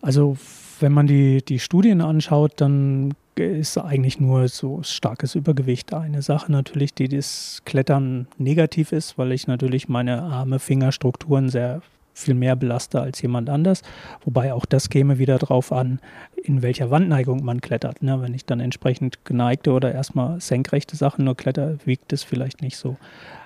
Also 0.00 0.36
wenn 0.80 0.92
man 0.92 1.06
die, 1.08 1.42
die 1.42 1.58
Studien 1.58 2.00
anschaut, 2.00 2.52
dann 2.58 3.14
ist 3.38 3.78
eigentlich 3.78 4.20
nur 4.20 4.48
so 4.48 4.82
starkes 4.82 5.34
Übergewicht 5.34 5.92
eine 5.94 6.22
Sache 6.22 6.50
natürlich, 6.50 6.94
die 6.94 7.08
das 7.08 7.62
Klettern 7.64 8.26
negativ 8.38 8.92
ist, 8.92 9.18
weil 9.18 9.32
ich 9.32 9.46
natürlich 9.46 9.88
meine 9.88 10.22
Arme, 10.22 10.58
Fingerstrukturen 10.58 11.48
sehr 11.48 11.82
viel 12.16 12.34
mehr 12.34 12.56
belaste 12.56 13.00
als 13.00 13.20
jemand 13.20 13.50
anders. 13.50 13.82
Wobei 14.24 14.54
auch 14.54 14.64
das 14.64 14.88
käme 14.88 15.18
wieder 15.18 15.38
darauf 15.38 15.70
an, 15.70 16.00
in 16.34 16.62
welcher 16.62 16.90
Wandneigung 16.90 17.44
man 17.44 17.60
klettert. 17.60 18.02
Ne? 18.02 18.20
Wenn 18.22 18.32
ich 18.32 18.46
dann 18.46 18.58
entsprechend 18.58 19.24
geneigte 19.24 19.72
oder 19.72 19.92
erstmal 19.92 20.40
senkrechte 20.40 20.96
Sachen 20.96 21.26
nur 21.26 21.36
kletter, 21.36 21.76
wiegt 21.84 22.12
es 22.12 22.22
vielleicht 22.22 22.62
nicht 22.62 22.78
so. 22.78 22.96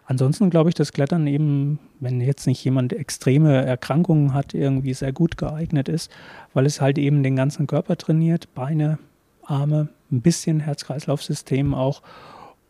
Ansonsten 0.07 0.51
glaube 0.51 0.71
ich, 0.71 0.75
dass 0.75 0.93
Klettern 0.93 1.27
eben, 1.27 1.79
wenn 1.99 2.21
jetzt 2.21 2.47
nicht 2.47 2.65
jemand 2.65 2.93
extreme 2.93 3.65
Erkrankungen 3.65 4.35
hat, 4.35 4.55
irgendwie 4.55 4.95
sehr 4.95 5.13
gut 5.13 5.37
geeignet 5.37 5.89
ist, 5.89 6.11
weil 6.55 6.67
es 6.67 6.81
halt 6.81 6.99
eben 6.99 7.23
den 7.23 7.37
ganzen 7.37 7.67
Körper 7.67 7.97
trainiert, 7.97 8.53
Beine, 8.55 8.99
Arme, 9.51 9.89
ein 10.11 10.21
bisschen 10.21 10.61
Herz-Kreislauf-System 10.61 11.75
auch 11.75 12.03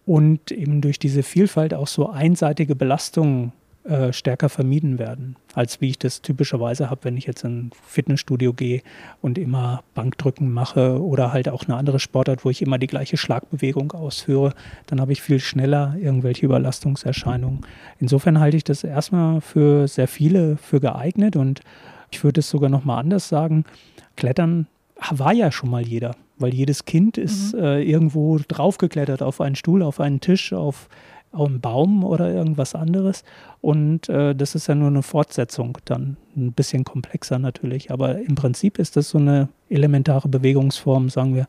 und 0.07 0.51
eben 0.51 0.81
durch 0.81 0.99
diese 0.99 1.23
Vielfalt 1.23 1.75
auch 1.75 1.87
so 1.87 2.09
einseitige 2.11 2.75
Belastungen 2.75 3.53
äh, 3.85 4.13
stärker 4.13 4.51
vermieden 4.51 4.99
werden, 4.99 5.37
als 5.55 5.81
wie 5.81 5.89
ich 5.89 5.99
das 5.99 6.21
typischerweise 6.21 6.91
habe, 6.91 7.05
wenn 7.05 7.17
ich 7.17 7.25
jetzt 7.25 7.45
in 7.45 7.69
ein 7.69 7.71
Fitnessstudio 7.87 8.53
gehe 8.53 8.83
und 9.23 9.39
immer 9.39 9.83
Bankdrücken 9.95 10.53
mache 10.53 11.03
oder 11.03 11.33
halt 11.33 11.49
auch 11.49 11.65
eine 11.65 11.77
andere 11.77 11.99
Sportart, 11.99 12.45
wo 12.45 12.51
ich 12.51 12.61
immer 12.61 12.77
die 12.77 12.87
gleiche 12.87 13.17
Schlagbewegung 13.17 13.93
ausführe, 13.93 14.53
dann 14.87 15.01
habe 15.01 15.13
ich 15.13 15.23
viel 15.23 15.41
schneller 15.41 15.97
irgendwelche 15.99 16.45
Überlastungserscheinungen. 16.45 17.61
Insofern 17.99 18.39
halte 18.39 18.59
ich 18.59 18.65
das 18.65 18.85
erstmal 18.85 19.41
für 19.41 19.89
sehr 19.89 20.09
viele 20.09 20.59
für 20.59 20.79
geeignet 20.79 21.37
und 21.37 21.61
ich 22.11 22.23
würde 22.23 22.41
es 22.41 22.51
sogar 22.51 22.69
noch 22.69 22.85
mal 22.85 22.99
anders 22.99 23.29
sagen, 23.29 23.65
Klettern 24.17 24.67
war 25.11 25.33
ja 25.33 25.51
schon 25.51 25.71
mal 25.71 25.81
jeder 25.87 26.15
weil 26.41 26.55
jedes 26.55 26.85
Kind 26.85 27.19
ist 27.19 27.55
mhm. 27.55 27.61
äh, 27.61 27.83
irgendwo 27.83 28.39
draufgeklettert 28.39 29.23
auf 29.23 29.41
einen 29.41 29.57
Stuhl, 29.57 29.83
auf 29.83 30.01
einen 30.01 30.21
Tisch, 30.21 30.53
auf, 30.53 30.89
auf 31.33 31.49
einen 31.49 31.61
Baum 31.61 32.05
oder 32.05 32.33
irgendwas 32.33 32.75
anderes. 32.75 33.25
Und 33.61 34.09
äh, 34.09 34.35
das 34.35 34.55
ist 34.55 34.67
ja 34.67 34.75
nur 34.75 34.89
eine 34.89 35.03
Fortsetzung, 35.03 35.79
dann 35.85 36.17
ein 36.37 36.53
bisschen 36.53 36.85
komplexer 36.85 37.39
natürlich. 37.39 37.91
Aber 37.91 38.19
im 38.19 38.35
Prinzip 38.35 38.79
ist 38.79 38.97
das 38.97 39.11
so 39.11 39.19
eine 39.19 39.49
elementare 39.69 40.29
Bewegungsform, 40.29 41.11
sagen 41.11 41.35
wir, 41.35 41.47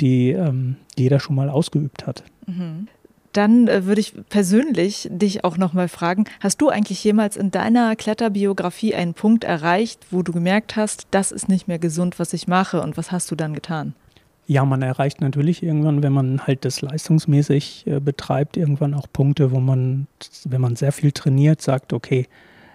die 0.00 0.30
ähm, 0.30 0.76
jeder 0.96 1.20
schon 1.20 1.36
mal 1.36 1.48
ausgeübt 1.48 2.06
hat. 2.06 2.24
Mhm. 2.46 2.88
Dann 3.32 3.66
äh, 3.66 3.86
würde 3.86 4.00
ich 4.00 4.14
persönlich 4.28 5.08
dich 5.10 5.44
auch 5.44 5.56
nochmal 5.56 5.88
fragen, 5.88 6.24
hast 6.40 6.60
du 6.60 6.68
eigentlich 6.68 7.02
jemals 7.02 7.36
in 7.36 7.50
deiner 7.50 7.96
Kletterbiografie 7.96 8.94
einen 8.94 9.14
Punkt 9.14 9.44
erreicht, 9.44 10.00
wo 10.10 10.22
du 10.22 10.32
gemerkt 10.32 10.76
hast, 10.76 11.06
das 11.10 11.32
ist 11.32 11.48
nicht 11.48 11.66
mehr 11.66 11.78
gesund, 11.78 12.18
was 12.18 12.34
ich 12.34 12.46
mache 12.46 12.82
und 12.82 12.96
was 12.96 13.10
hast 13.10 13.30
du 13.30 13.36
dann 13.36 13.54
getan? 13.54 13.94
Ja, 14.52 14.66
man 14.66 14.82
erreicht 14.82 15.22
natürlich 15.22 15.62
irgendwann, 15.62 16.02
wenn 16.02 16.12
man 16.12 16.46
halt 16.46 16.66
das 16.66 16.82
leistungsmäßig 16.82 17.86
äh, 17.86 18.00
betreibt, 18.00 18.58
irgendwann 18.58 18.92
auch 18.92 19.06
Punkte, 19.10 19.50
wo 19.50 19.60
man, 19.60 20.08
wenn 20.44 20.60
man 20.60 20.76
sehr 20.76 20.92
viel 20.92 21.10
trainiert, 21.10 21.62
sagt, 21.62 21.94
okay, 21.94 22.28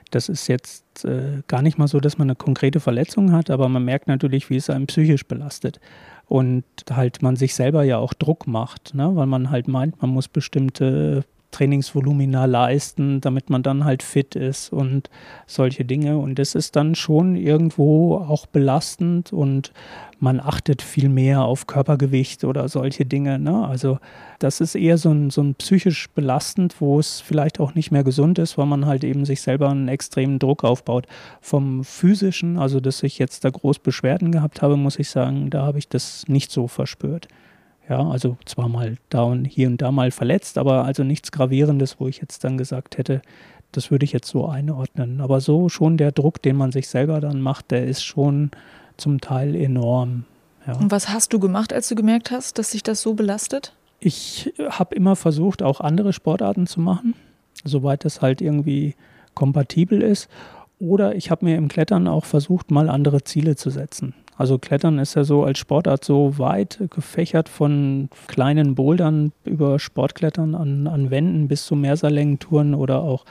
das 0.09 0.27
ist 0.27 0.47
jetzt 0.47 1.05
äh, 1.05 1.43
gar 1.45 1.61
nicht 1.61 1.77
mal 1.77 1.87
so, 1.87 1.99
dass 1.99 2.17
man 2.17 2.27
eine 2.29 2.35
konkrete 2.35 2.79
Verletzung 2.79 3.31
hat, 3.31 3.51
aber 3.51 3.69
man 3.69 3.85
merkt 3.85 4.07
natürlich, 4.07 4.49
wie 4.49 4.55
es 4.55 4.71
einem 4.71 4.87
psychisch 4.87 5.27
belastet. 5.27 5.79
Und 6.25 6.63
halt 6.89 7.21
man 7.21 7.35
sich 7.35 7.53
selber 7.53 7.83
ja 7.83 7.99
auch 7.99 8.15
Druck 8.15 8.47
macht, 8.47 8.95
ne? 8.95 9.15
weil 9.15 9.27
man 9.27 9.51
halt 9.51 9.67
meint, 9.67 10.01
man 10.01 10.09
muss 10.09 10.27
bestimmte 10.27 11.25
Trainingsvolumina 11.51 12.45
leisten, 12.45 13.21
damit 13.21 13.49
man 13.49 13.63
dann 13.63 13.85
halt 13.85 14.03
fit 14.03 14.35
ist 14.35 14.71
und 14.71 15.09
solche 15.45 15.85
Dinge. 15.85 16.17
Und 16.17 16.37
das 16.39 16.55
ist 16.55 16.75
dann 16.75 16.95
schon 16.95 17.35
irgendwo 17.35 18.17
auch 18.17 18.45
belastend 18.45 19.31
und 19.31 19.71
man 20.19 20.39
achtet 20.39 20.81
viel 20.81 21.09
mehr 21.09 21.43
auf 21.43 21.67
Körpergewicht 21.67 22.43
oder 22.43 22.67
solche 22.69 23.05
Dinge. 23.05 23.39
Ne? 23.39 23.65
Also 23.67 23.99
das 24.39 24.61
ist 24.61 24.75
eher 24.75 24.97
so 24.97 25.11
ein, 25.11 25.29
so 25.29 25.41
ein 25.41 25.55
psychisch 25.55 26.09
belastend, 26.09 26.75
wo 26.79 26.99
es 26.99 27.21
vielleicht 27.21 27.59
auch 27.59 27.75
nicht 27.75 27.91
mehr 27.91 28.03
gesund 28.03 28.39
ist, 28.39 28.57
weil 28.57 28.65
man 28.65 28.85
halt 28.85 29.03
eben 29.03 29.25
sich 29.25 29.41
selber 29.41 29.69
einen 29.69 29.87
extremen 29.87 30.39
Druck 30.39 30.63
aufbaut. 30.63 31.07
Vom 31.39 31.83
physischen, 31.83 32.57
also 32.57 32.79
dass 32.79 33.03
ich 33.03 33.19
jetzt 33.19 33.45
da 33.45 33.49
groß 33.49 33.79
Beschwerden 33.79 34.31
gehabt 34.31 34.61
habe, 34.61 34.75
muss 34.75 34.99
ich 34.99 35.09
sagen, 35.09 35.49
da 35.49 35.63
habe 35.65 35.79
ich 35.79 35.87
das 35.87 36.27
nicht 36.27 36.51
so 36.51 36.67
verspürt. 36.67 37.27
Ja, 37.89 38.05
also 38.09 38.37
zwar 38.45 38.67
mal 38.67 38.97
da 39.09 39.23
und 39.23 39.45
hier 39.45 39.67
und 39.67 39.81
da 39.81 39.91
mal 39.91 40.11
verletzt, 40.11 40.57
aber 40.57 40.83
also 40.83 41.03
nichts 41.03 41.31
Gravierendes, 41.31 41.99
wo 41.99 42.07
ich 42.07 42.17
jetzt 42.17 42.43
dann 42.43 42.57
gesagt 42.57 42.97
hätte, 42.97 43.21
das 43.71 43.91
würde 43.91 44.05
ich 44.05 44.11
jetzt 44.11 44.27
so 44.27 44.47
einordnen. 44.47 45.21
Aber 45.21 45.39
so 45.39 45.69
schon 45.69 45.97
der 45.97 46.11
Druck, 46.11 46.41
den 46.41 46.57
man 46.57 46.71
sich 46.71 46.87
selber 46.89 47.21
dann 47.21 47.41
macht, 47.41 47.71
der 47.71 47.85
ist 47.85 48.03
schon 48.03 48.51
zum 48.97 49.21
Teil 49.21 49.55
enorm. 49.55 50.25
Ja. 50.65 50.73
Und 50.73 50.91
was 50.91 51.09
hast 51.09 51.31
du 51.31 51.39
gemacht, 51.39 51.71
als 51.71 51.87
du 51.87 51.95
gemerkt 51.95 52.31
hast, 52.31 52.57
dass 52.57 52.71
sich 52.71 52.83
das 52.83 53.01
so 53.01 53.13
belastet? 53.13 53.73
Ich 53.99 54.53
habe 54.69 54.95
immer 54.95 55.15
versucht, 55.15 55.63
auch 55.63 55.79
andere 55.79 56.13
Sportarten 56.13 56.67
zu 56.67 56.81
machen, 56.81 57.13
soweit 57.63 58.05
das 58.05 58.21
halt 58.21 58.41
irgendwie 58.41 58.95
kompatibel 59.33 60.01
ist. 60.01 60.29
Oder 60.79 61.15
ich 61.15 61.31
habe 61.31 61.45
mir 61.45 61.55
im 61.55 61.69
Klettern 61.69 62.07
auch 62.07 62.25
versucht, 62.25 62.69
mal 62.69 62.89
andere 62.89 63.23
Ziele 63.23 63.55
zu 63.55 63.69
setzen. 63.69 64.13
Also 64.37 64.59
Klettern 64.59 64.99
ist 64.99 65.15
ja 65.15 65.23
so 65.23 65.43
als 65.43 65.57
Sportart 65.57 66.05
so 66.05 66.37
weit 66.37 66.79
gefächert 66.91 67.49
von 67.49 68.09
kleinen 68.27 68.75
Bouldern 68.75 69.31
über 69.45 69.79
Sportklettern 69.79 70.53
an, 70.53 70.85
an 70.85 71.09
Wänden 71.09 71.47
bis 71.47 71.65
zu 71.65 71.75
Mehrseillängen-Touren 71.75 72.75
oder 72.75 73.01
auch 73.01 73.25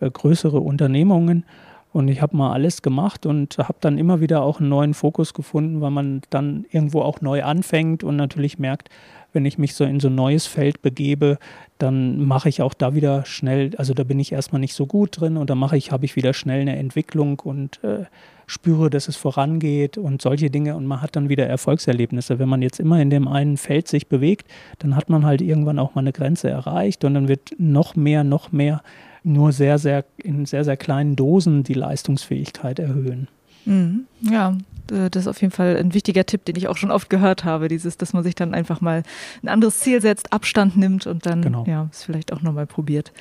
äh, 0.00 0.10
größere 0.10 0.60
Unternehmungen. 0.60 1.44
Und 1.92 2.08
ich 2.08 2.22
habe 2.22 2.36
mal 2.36 2.52
alles 2.52 2.82
gemacht 2.82 3.26
und 3.26 3.58
habe 3.58 3.78
dann 3.80 3.98
immer 3.98 4.20
wieder 4.20 4.42
auch 4.42 4.60
einen 4.60 4.68
neuen 4.68 4.94
Fokus 4.94 5.34
gefunden, 5.34 5.80
weil 5.80 5.90
man 5.90 6.20
dann 6.30 6.64
irgendwo 6.70 7.00
auch 7.00 7.20
neu 7.20 7.42
anfängt 7.42 8.04
und 8.04 8.14
natürlich 8.14 8.58
merkt, 8.60 8.90
wenn 9.32 9.44
ich 9.44 9.58
mich 9.58 9.74
so 9.74 9.84
in 9.84 9.98
so 9.98 10.08
ein 10.08 10.14
neues 10.14 10.46
Feld 10.46 10.82
begebe, 10.82 11.38
dann 11.78 12.24
mache 12.24 12.48
ich 12.48 12.62
auch 12.62 12.74
da 12.74 12.94
wieder 12.94 13.24
schnell, 13.24 13.72
also 13.76 13.94
da 13.94 14.04
bin 14.04 14.20
ich 14.20 14.32
erstmal 14.32 14.60
nicht 14.60 14.74
so 14.74 14.86
gut 14.86 15.20
drin 15.20 15.36
und 15.36 15.50
da 15.50 15.54
mache 15.54 15.76
ich, 15.76 15.90
habe 15.90 16.04
ich 16.04 16.16
wieder 16.16 16.32
schnell 16.32 16.60
eine 16.60 16.76
Entwicklung 16.76 17.40
und 17.40 17.82
äh, 17.82 18.04
spüre, 18.50 18.90
dass 18.90 19.06
es 19.06 19.16
vorangeht 19.16 19.96
und 19.96 20.20
solche 20.20 20.50
Dinge 20.50 20.74
und 20.74 20.84
man 20.84 21.00
hat 21.00 21.14
dann 21.14 21.28
wieder 21.28 21.46
Erfolgserlebnisse. 21.46 22.40
Wenn 22.40 22.48
man 22.48 22.62
jetzt 22.62 22.80
immer 22.80 23.00
in 23.00 23.08
dem 23.08 23.28
einen 23.28 23.56
Feld 23.56 23.86
sich 23.86 24.08
bewegt, 24.08 24.50
dann 24.80 24.96
hat 24.96 25.08
man 25.08 25.24
halt 25.24 25.40
irgendwann 25.40 25.78
auch 25.78 25.94
mal 25.94 26.00
eine 26.00 26.12
Grenze 26.12 26.50
erreicht 26.50 27.04
und 27.04 27.14
dann 27.14 27.28
wird 27.28 27.54
noch 27.58 27.94
mehr, 27.94 28.24
noch 28.24 28.50
mehr 28.50 28.82
nur 29.22 29.52
sehr, 29.52 29.78
sehr 29.78 30.04
in 30.16 30.46
sehr, 30.46 30.64
sehr 30.64 30.76
kleinen 30.76 31.14
Dosen 31.14 31.62
die 31.62 31.74
Leistungsfähigkeit 31.74 32.80
erhöhen. 32.80 33.28
Mhm. 33.64 34.06
Ja, 34.20 34.56
das 34.90 35.22
ist 35.22 35.28
auf 35.28 35.40
jeden 35.40 35.52
Fall 35.52 35.76
ein 35.76 35.94
wichtiger 35.94 36.26
Tipp, 36.26 36.44
den 36.44 36.56
ich 36.56 36.68
auch 36.68 36.76
schon 36.76 36.90
oft 36.90 37.10
gehört 37.10 37.44
habe. 37.44 37.68
Dieses, 37.68 37.96
dass 37.96 38.12
man 38.12 38.22
sich 38.22 38.34
dann 38.34 38.54
einfach 38.54 38.80
mal 38.80 39.02
ein 39.42 39.48
anderes 39.48 39.78
Ziel 39.80 40.00
setzt, 40.00 40.32
Abstand 40.32 40.76
nimmt 40.76 41.06
und 41.06 41.26
dann 41.26 41.42
genau. 41.42 41.64
ja, 41.66 41.88
es 41.92 42.04
vielleicht 42.04 42.32
auch 42.32 42.42
nochmal 42.42 42.66
probiert. 42.66 43.12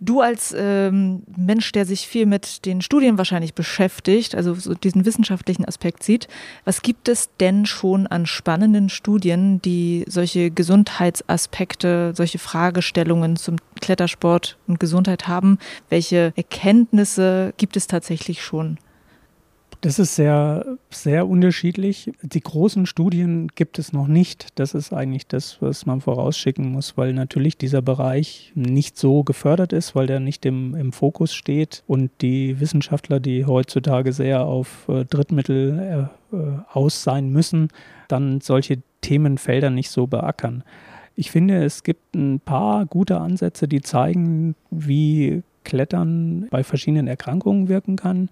Du 0.00 0.20
als 0.20 0.54
ähm, 0.56 1.22
Mensch, 1.36 1.72
der 1.72 1.86
sich 1.86 2.06
viel 2.08 2.26
mit 2.26 2.64
den 2.64 2.80
Studien 2.80 3.18
wahrscheinlich 3.18 3.54
beschäftigt, 3.54 4.34
also 4.34 4.54
so 4.54 4.74
diesen 4.74 5.04
wissenschaftlichen 5.04 5.64
Aspekt 5.64 6.02
sieht, 6.02 6.28
was 6.64 6.82
gibt 6.82 7.08
es 7.08 7.30
denn 7.40 7.66
schon 7.66 8.06
an 8.06 8.26
spannenden 8.26 8.88
Studien, 8.88 9.60
die 9.62 10.04
solche 10.08 10.50
Gesundheitsaspekte, 10.50 12.12
solche 12.16 12.38
Fragestellungen 12.38 13.36
zum 13.36 13.56
Klettersport 13.80 14.56
und 14.66 14.80
Gesundheit 14.80 15.28
haben? 15.28 15.58
Welche 15.88 16.32
Erkenntnisse 16.36 17.52
gibt 17.56 17.76
es 17.76 17.86
tatsächlich 17.86 18.42
schon? 18.42 18.78
Das 19.80 20.00
ist 20.00 20.16
sehr, 20.16 20.76
sehr 20.90 21.28
unterschiedlich. 21.28 22.10
Die 22.22 22.40
großen 22.40 22.84
Studien 22.84 23.46
gibt 23.54 23.78
es 23.78 23.92
noch 23.92 24.08
nicht. 24.08 24.48
Das 24.56 24.74
ist 24.74 24.92
eigentlich 24.92 25.28
das, 25.28 25.58
was 25.62 25.86
man 25.86 26.00
vorausschicken 26.00 26.72
muss, 26.72 26.96
weil 26.96 27.12
natürlich 27.12 27.56
dieser 27.56 27.80
Bereich 27.80 28.50
nicht 28.56 28.98
so 28.98 29.22
gefördert 29.22 29.72
ist, 29.72 29.94
weil 29.94 30.08
der 30.08 30.18
nicht 30.18 30.44
im, 30.46 30.74
im 30.74 30.92
Fokus 30.92 31.32
steht 31.32 31.84
und 31.86 32.10
die 32.22 32.58
Wissenschaftler, 32.58 33.20
die 33.20 33.46
heutzutage 33.46 34.12
sehr 34.12 34.44
auf 34.44 34.88
äh, 34.88 35.04
Drittmittel 35.04 36.10
äh, 36.32 36.36
äh 36.36 36.58
aus 36.72 37.04
sein 37.04 37.30
müssen, 37.30 37.68
dann 38.08 38.40
solche 38.40 38.82
Themenfelder 39.00 39.70
nicht 39.70 39.90
so 39.90 40.08
beackern. 40.08 40.64
Ich 41.14 41.30
finde, 41.30 41.64
es 41.64 41.84
gibt 41.84 42.16
ein 42.16 42.40
paar 42.40 42.84
gute 42.84 43.20
Ansätze, 43.20 43.68
die 43.68 43.80
zeigen, 43.80 44.56
wie 44.70 45.42
Klettern 45.62 46.48
bei 46.50 46.64
verschiedenen 46.64 47.06
Erkrankungen 47.06 47.68
wirken 47.68 47.96
kann 47.96 48.28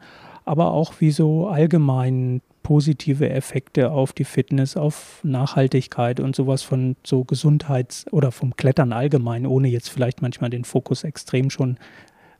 aber 0.46 0.70
auch 0.70 0.94
wie 1.00 1.10
so 1.10 1.48
allgemein 1.48 2.40
positive 2.62 3.28
Effekte 3.28 3.90
auf 3.90 4.12
die 4.12 4.24
Fitness, 4.24 4.76
auf 4.76 5.20
Nachhaltigkeit 5.22 6.20
und 6.20 6.34
sowas 6.34 6.62
von 6.62 6.96
so 7.04 7.24
Gesundheits- 7.24 8.06
oder 8.12 8.32
vom 8.32 8.56
Klettern 8.56 8.92
allgemein, 8.92 9.46
ohne 9.46 9.68
jetzt 9.68 9.90
vielleicht 9.90 10.22
manchmal 10.22 10.50
den 10.50 10.64
Fokus 10.64 11.04
extrem 11.04 11.50
schon 11.50 11.78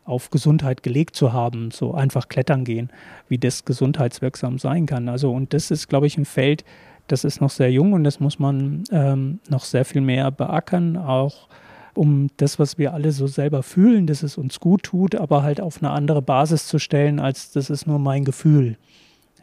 auf 0.04 0.30
Gesundheit 0.30 0.84
gelegt 0.84 1.16
zu 1.16 1.32
haben, 1.32 1.72
so 1.72 1.94
einfach 1.94 2.28
klettern 2.28 2.64
gehen, 2.64 2.90
wie 3.28 3.38
das 3.38 3.64
gesundheitswirksam 3.64 4.58
sein 4.58 4.86
kann. 4.86 5.08
Also 5.08 5.32
und 5.32 5.52
das 5.52 5.72
ist, 5.72 5.88
glaube 5.88 6.06
ich, 6.06 6.16
ein 6.16 6.24
Feld, 6.24 6.64
das 7.08 7.24
ist 7.24 7.40
noch 7.40 7.50
sehr 7.50 7.70
jung 7.72 7.92
und 7.92 8.04
das 8.04 8.20
muss 8.20 8.38
man 8.38 8.84
ähm, 8.92 9.40
noch 9.48 9.64
sehr 9.64 9.84
viel 9.84 10.00
mehr 10.00 10.30
beackern, 10.30 10.96
auch 10.96 11.48
um 11.96 12.28
das, 12.36 12.58
was 12.58 12.78
wir 12.78 12.94
alle 12.94 13.12
so 13.12 13.26
selber 13.26 13.62
fühlen, 13.62 14.06
dass 14.06 14.22
es 14.22 14.38
uns 14.38 14.60
gut 14.60 14.84
tut, 14.84 15.14
aber 15.14 15.42
halt 15.42 15.60
auf 15.60 15.82
eine 15.82 15.90
andere 15.90 16.22
Basis 16.22 16.66
zu 16.66 16.78
stellen, 16.78 17.20
als 17.20 17.52
das 17.52 17.70
ist 17.70 17.86
nur 17.86 17.98
mein 17.98 18.24
Gefühl. 18.24 18.76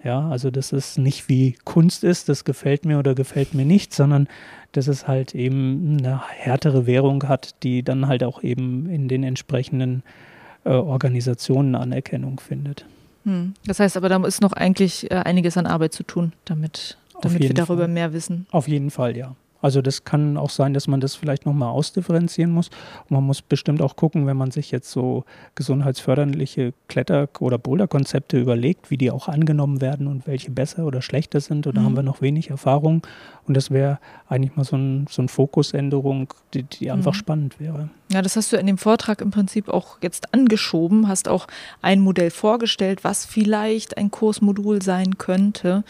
Ja, 0.03 0.27
also 0.27 0.51
dass 0.51 0.73
es 0.73 0.97
nicht 0.97 1.29
wie 1.29 1.55
Kunst 1.63 2.03
ist, 2.03 2.27
das 2.27 2.43
gefällt 2.43 2.83
mir 2.83 2.99
oder 2.99 3.15
gefällt 3.15 3.53
mir 3.53 3.65
nicht, 3.65 3.93
sondern 3.93 4.27
dass 4.73 4.87
es 4.87 5.07
halt 5.07 5.33
eben 5.33 5.97
eine 5.99 6.21
härtere 6.27 6.85
Währung 6.85 7.23
hat, 7.29 7.55
die 7.63 7.83
dann 7.83 8.07
halt 8.07 8.23
auch 8.23 8.43
eben 8.43 8.89
in 8.89 9.07
den 9.07 9.23
entsprechenden 9.23 10.03
äh, 10.65 10.71
Organisationen 10.71 11.75
Anerkennung 11.75 12.41
findet. 12.41 12.85
Hm. 13.23 13.53
Das 13.65 13.79
heißt 13.79 13.95
aber, 13.95 14.09
da 14.09 14.17
ist 14.25 14.41
noch 14.41 14.51
eigentlich 14.51 15.09
äh, 15.09 15.15
einiges 15.15 15.57
an 15.57 15.65
Arbeit 15.65 15.93
zu 15.93 16.03
tun, 16.03 16.33
damit, 16.43 16.97
damit 17.21 17.41
wir 17.41 17.53
darüber 17.53 17.83
Fall. 17.83 17.87
mehr 17.87 18.11
wissen. 18.11 18.45
Auf 18.51 18.67
jeden 18.67 18.91
Fall, 18.91 19.15
ja. 19.15 19.35
Also 19.63 19.81
das 19.81 20.03
kann 20.03 20.35
auch 20.35 20.49
sein, 20.49 20.73
dass 20.73 20.89
man 20.89 20.99
das 20.99 21.15
vielleicht 21.15 21.45
nochmal 21.45 21.69
ausdifferenzieren 21.69 22.51
muss. 22.51 22.67
Und 23.09 23.11
man 23.11 23.23
muss 23.23 23.41
bestimmt 23.41 23.81
auch 23.81 23.95
gucken, 23.95 24.27
wenn 24.27 24.35
man 24.35 24.51
sich 24.51 24.71
jetzt 24.71 24.91
so 24.91 25.23
gesundheitsförderliche 25.55 26.73
Kletter- 26.89 27.29
oder 27.39 27.57
Boulderkonzepte 27.57 28.37
überlegt, 28.37 28.91
wie 28.91 28.97
die 28.97 29.09
auch 29.09 29.29
angenommen 29.29 29.79
werden 29.79 30.07
und 30.07 30.27
welche 30.27 30.51
besser 30.51 30.85
oder 30.85 31.01
schlechter 31.01 31.39
sind. 31.39 31.65
Und 31.65 31.77
da 31.77 31.81
mhm. 31.81 31.85
haben 31.85 31.95
wir 31.95 32.03
noch 32.03 32.21
wenig 32.21 32.49
Erfahrung. 32.49 33.07
Und 33.47 33.55
das 33.55 33.71
wäre 33.71 33.99
eigentlich 34.27 34.57
mal 34.57 34.65
so, 34.65 34.75
ein, 34.75 35.07
so 35.09 35.21
eine 35.21 35.29
Fokusänderung, 35.29 36.33
die, 36.53 36.63
die 36.63 36.91
einfach 36.91 37.13
mhm. 37.13 37.17
spannend 37.17 37.59
wäre. 37.61 37.89
Ja, 38.11 38.21
das 38.21 38.35
hast 38.35 38.51
du 38.51 38.57
in 38.57 38.67
dem 38.67 38.77
Vortrag 38.77 39.21
im 39.21 39.31
Prinzip 39.31 39.69
auch 39.69 39.97
jetzt 40.01 40.33
angeschoben, 40.33 41.07
hast 41.07 41.29
auch 41.29 41.47
ein 41.81 42.01
Modell 42.01 42.31
vorgestellt, 42.31 43.05
was 43.05 43.25
vielleicht 43.25 43.97
ein 43.97 44.11
Kursmodul 44.11 44.81
sein 44.81 45.17
könnte. 45.17 45.85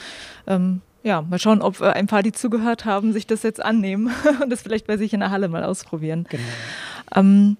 Ähm, 0.46 0.82
ja, 1.04 1.22
mal 1.22 1.40
schauen, 1.40 1.62
ob 1.62 1.82
äh, 1.82 1.90
ein 1.90 2.08
paar, 2.08 2.24
die 2.24 2.32
zugehört 2.32 2.86
haben, 2.86 3.14
sich 3.14 3.28
das 3.28 3.44
jetzt 3.44 3.64
annehmen 3.64 4.12
und 4.42 4.50
das 4.50 4.62
vielleicht 4.62 4.88
bei 4.88 4.98
sich 4.98 5.14
in 5.14 5.20
der 5.20 5.32
Halle 5.32 5.50
mal 5.50 5.64
ausprobieren. 5.64 6.26
Genau. 6.30 6.44
Ähm, 7.16 7.58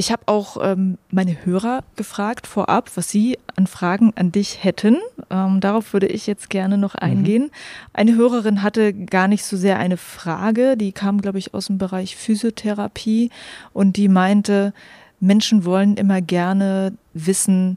ich 0.00 0.12
habe 0.12 0.22
auch 0.26 0.58
ähm, 0.62 0.96
meine 1.10 1.44
Hörer 1.44 1.82
gefragt 1.96 2.46
vorab, 2.46 2.92
was 2.94 3.10
sie 3.10 3.36
an 3.56 3.66
Fragen 3.66 4.12
an 4.14 4.30
dich 4.30 4.62
hätten. 4.62 4.96
Ähm, 5.28 5.58
darauf 5.58 5.92
würde 5.92 6.06
ich 6.06 6.28
jetzt 6.28 6.50
gerne 6.50 6.78
noch 6.78 6.94
mhm. 6.94 7.00
eingehen. 7.00 7.42
Mhm. 7.42 7.50
Eine 7.94 8.14
Hörerin 8.14 8.62
hatte 8.62 8.94
gar 8.94 9.26
nicht 9.26 9.44
so 9.44 9.56
sehr 9.56 9.78
eine 9.78 9.96
Frage, 9.96 10.76
die 10.76 10.92
kam, 10.92 11.20
glaube 11.20 11.38
ich, 11.38 11.52
aus 11.52 11.66
dem 11.66 11.78
Bereich 11.78 12.14
Physiotherapie 12.14 13.30
und 13.72 13.96
die 13.96 14.08
meinte, 14.08 14.72
Menschen 15.18 15.64
wollen 15.64 15.96
immer 15.96 16.20
gerne 16.20 16.92
wissen, 17.12 17.76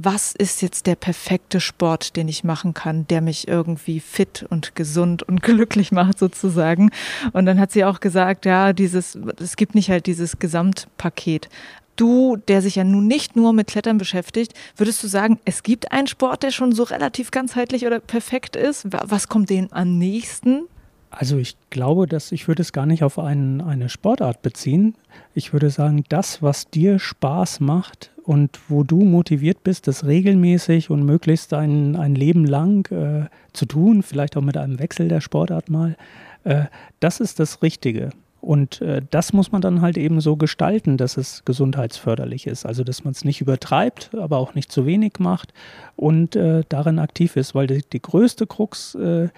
was 0.00 0.32
ist 0.32 0.62
jetzt 0.62 0.86
der 0.86 0.94
perfekte 0.94 1.58
Sport, 1.60 2.14
den 2.14 2.28
ich 2.28 2.44
machen 2.44 2.72
kann, 2.72 3.08
der 3.08 3.20
mich 3.20 3.48
irgendwie 3.48 3.98
fit 3.98 4.46
und 4.48 4.76
gesund 4.76 5.24
und 5.24 5.42
glücklich 5.42 5.90
macht 5.90 6.20
sozusagen. 6.20 6.90
Und 7.32 7.46
dann 7.46 7.58
hat 7.58 7.72
sie 7.72 7.84
auch 7.84 7.98
gesagt, 7.98 8.46
ja, 8.46 8.72
dieses, 8.72 9.18
es 9.40 9.56
gibt 9.56 9.74
nicht 9.74 9.90
halt 9.90 10.06
dieses 10.06 10.38
Gesamtpaket. 10.38 11.48
Du, 11.96 12.36
der 12.36 12.62
sich 12.62 12.76
ja 12.76 12.84
nun 12.84 13.08
nicht 13.08 13.34
nur 13.34 13.52
mit 13.52 13.66
Klettern 13.66 13.98
beschäftigt, 13.98 14.54
würdest 14.76 15.02
du 15.02 15.08
sagen, 15.08 15.40
es 15.44 15.64
gibt 15.64 15.90
einen 15.90 16.06
Sport, 16.06 16.44
der 16.44 16.52
schon 16.52 16.70
so 16.70 16.84
relativ 16.84 17.32
ganzheitlich 17.32 17.84
oder 17.84 17.98
perfekt 17.98 18.54
ist? 18.54 18.86
Was 18.92 19.26
kommt 19.26 19.50
dem 19.50 19.66
am 19.72 19.98
nächsten? 19.98 20.68
Also 21.10 21.38
ich 21.38 21.56
glaube, 21.70 22.06
dass 22.06 22.32
ich 22.32 22.48
würde 22.48 22.62
es 22.62 22.72
gar 22.72 22.86
nicht 22.86 23.02
auf 23.02 23.18
einen, 23.18 23.60
eine 23.60 23.88
Sportart 23.88 24.42
beziehen. 24.42 24.94
Ich 25.34 25.52
würde 25.52 25.70
sagen, 25.70 26.04
das, 26.08 26.42
was 26.42 26.68
dir 26.68 26.98
Spaß 26.98 27.60
macht 27.60 28.10
und 28.24 28.58
wo 28.68 28.82
du 28.82 29.04
motiviert 29.04 29.64
bist, 29.64 29.88
das 29.88 30.04
regelmäßig 30.04 30.90
und 30.90 31.04
möglichst 31.04 31.54
ein, 31.54 31.96
ein 31.96 32.14
Leben 32.14 32.44
lang 32.44 32.90
äh, 32.92 33.28
zu 33.54 33.64
tun, 33.64 34.02
vielleicht 34.02 34.36
auch 34.36 34.42
mit 34.42 34.56
einem 34.56 34.78
Wechsel 34.78 35.08
der 35.08 35.22
Sportart 35.22 35.70
mal, 35.70 35.96
äh, 36.44 36.64
das 37.00 37.20
ist 37.20 37.40
das 37.40 37.62
Richtige. 37.62 38.10
Und 38.40 38.80
äh, 38.82 39.02
das 39.10 39.32
muss 39.32 39.50
man 39.50 39.62
dann 39.62 39.80
halt 39.80 39.98
eben 39.98 40.20
so 40.20 40.36
gestalten, 40.36 40.96
dass 40.96 41.16
es 41.16 41.44
gesundheitsförderlich 41.44 42.46
ist. 42.46 42.66
Also 42.66 42.84
dass 42.84 43.02
man 43.02 43.12
es 43.12 43.24
nicht 43.24 43.40
übertreibt, 43.40 44.10
aber 44.14 44.38
auch 44.38 44.54
nicht 44.54 44.70
zu 44.70 44.86
wenig 44.86 45.14
macht 45.18 45.52
und 45.96 46.36
äh, 46.36 46.62
darin 46.68 46.98
aktiv 46.98 47.34
ist, 47.36 47.54
weil 47.54 47.66
die, 47.66 47.82
die 47.92 48.00
größte 48.00 48.46
Krux 48.46 48.94
äh, 48.94 49.28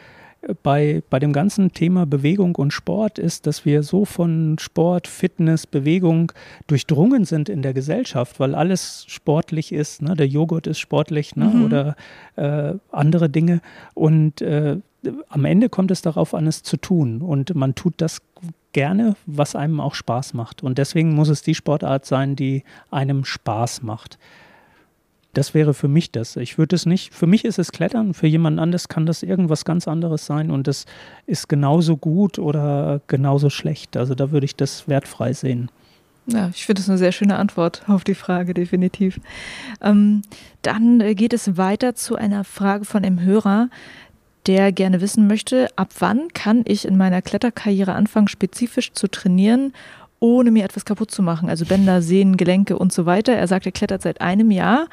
bei, 0.62 1.02
bei 1.10 1.18
dem 1.18 1.32
ganzen 1.32 1.72
Thema 1.72 2.06
Bewegung 2.06 2.56
und 2.56 2.72
Sport 2.72 3.18
ist, 3.18 3.46
dass 3.46 3.64
wir 3.64 3.82
so 3.82 4.04
von 4.04 4.56
Sport, 4.58 5.06
Fitness, 5.06 5.66
Bewegung 5.66 6.32
durchdrungen 6.66 7.24
sind 7.24 7.48
in 7.48 7.62
der 7.62 7.74
Gesellschaft, 7.74 8.40
weil 8.40 8.54
alles 8.54 9.04
sportlich 9.08 9.72
ist. 9.72 10.02
Ne? 10.02 10.14
Der 10.14 10.26
Joghurt 10.26 10.66
ist 10.66 10.78
sportlich 10.78 11.36
ne? 11.36 11.46
Mhm. 11.46 11.64
oder 11.64 11.96
äh, 12.36 12.74
andere 12.90 13.28
Dinge. 13.28 13.60
Und 13.94 14.40
äh, 14.40 14.78
am 15.28 15.44
Ende 15.44 15.68
kommt 15.68 15.90
es 15.90 16.02
darauf 16.02 16.34
an, 16.34 16.46
es 16.46 16.62
zu 16.62 16.76
tun. 16.76 17.20
Und 17.20 17.54
man 17.54 17.74
tut 17.74 17.94
das 17.98 18.22
gerne, 18.72 19.16
was 19.26 19.56
einem 19.56 19.80
auch 19.80 19.94
Spaß 19.94 20.34
macht. 20.34 20.62
Und 20.62 20.78
deswegen 20.78 21.14
muss 21.14 21.28
es 21.28 21.42
die 21.42 21.54
Sportart 21.54 22.06
sein, 22.06 22.36
die 22.36 22.64
einem 22.90 23.24
Spaß 23.24 23.82
macht. 23.82 24.18
Das 25.32 25.54
wäre 25.54 25.74
für 25.74 25.86
mich 25.86 26.10
das. 26.10 26.36
Ich 26.36 26.58
würde 26.58 26.74
es 26.74 26.86
nicht, 26.86 27.14
für 27.14 27.26
mich 27.26 27.44
ist 27.44 27.58
es 27.58 27.70
Klettern, 27.70 28.14
für 28.14 28.26
jemand 28.26 28.58
anderes 28.58 28.88
kann 28.88 29.06
das 29.06 29.22
irgendwas 29.22 29.64
ganz 29.64 29.86
anderes 29.86 30.26
sein 30.26 30.50
und 30.50 30.66
das 30.66 30.86
ist 31.26 31.48
genauso 31.48 31.96
gut 31.96 32.38
oder 32.38 33.00
genauso 33.06 33.48
schlecht. 33.48 33.96
Also 33.96 34.14
da 34.14 34.32
würde 34.32 34.46
ich 34.46 34.56
das 34.56 34.88
wertfrei 34.88 35.32
sehen. 35.32 35.70
Ja, 36.26 36.50
ich 36.54 36.66
finde 36.66 36.80
das 36.80 36.88
eine 36.88 36.98
sehr 36.98 37.12
schöne 37.12 37.36
Antwort 37.36 37.82
auf 37.86 38.04
die 38.04 38.14
Frage, 38.14 38.54
definitiv. 38.54 39.20
Ähm, 39.80 40.22
dann 40.62 41.00
äh, 41.00 41.14
geht 41.14 41.32
es 41.32 41.56
weiter 41.56 41.94
zu 41.94 42.16
einer 42.16 42.44
Frage 42.44 42.84
von 42.84 43.04
einem 43.04 43.20
Hörer, 43.20 43.68
der 44.46 44.72
gerne 44.72 45.00
wissen 45.00 45.26
möchte, 45.26 45.68
ab 45.76 45.90
wann 45.98 46.28
kann 46.32 46.64
ich 46.66 46.86
in 46.86 46.96
meiner 46.96 47.22
Kletterkarriere 47.22 47.92
anfangen, 47.94 48.28
spezifisch 48.28 48.92
zu 48.92 49.08
trainieren 49.08 49.72
ohne 50.20 50.50
mir 50.50 50.64
etwas 50.64 50.84
kaputt 50.84 51.10
zu 51.10 51.22
machen. 51.22 51.48
Also 51.48 51.64
Bänder, 51.64 52.02
Sehnen, 52.02 52.36
Gelenke 52.36 52.78
und 52.78 52.92
so 52.92 53.06
weiter. 53.06 53.32
Er 53.32 53.48
sagt, 53.48 53.66
er 53.66 53.72
klettert 53.72 54.02
seit 54.02 54.20
einem 54.20 54.50
Jahr, 54.50 54.86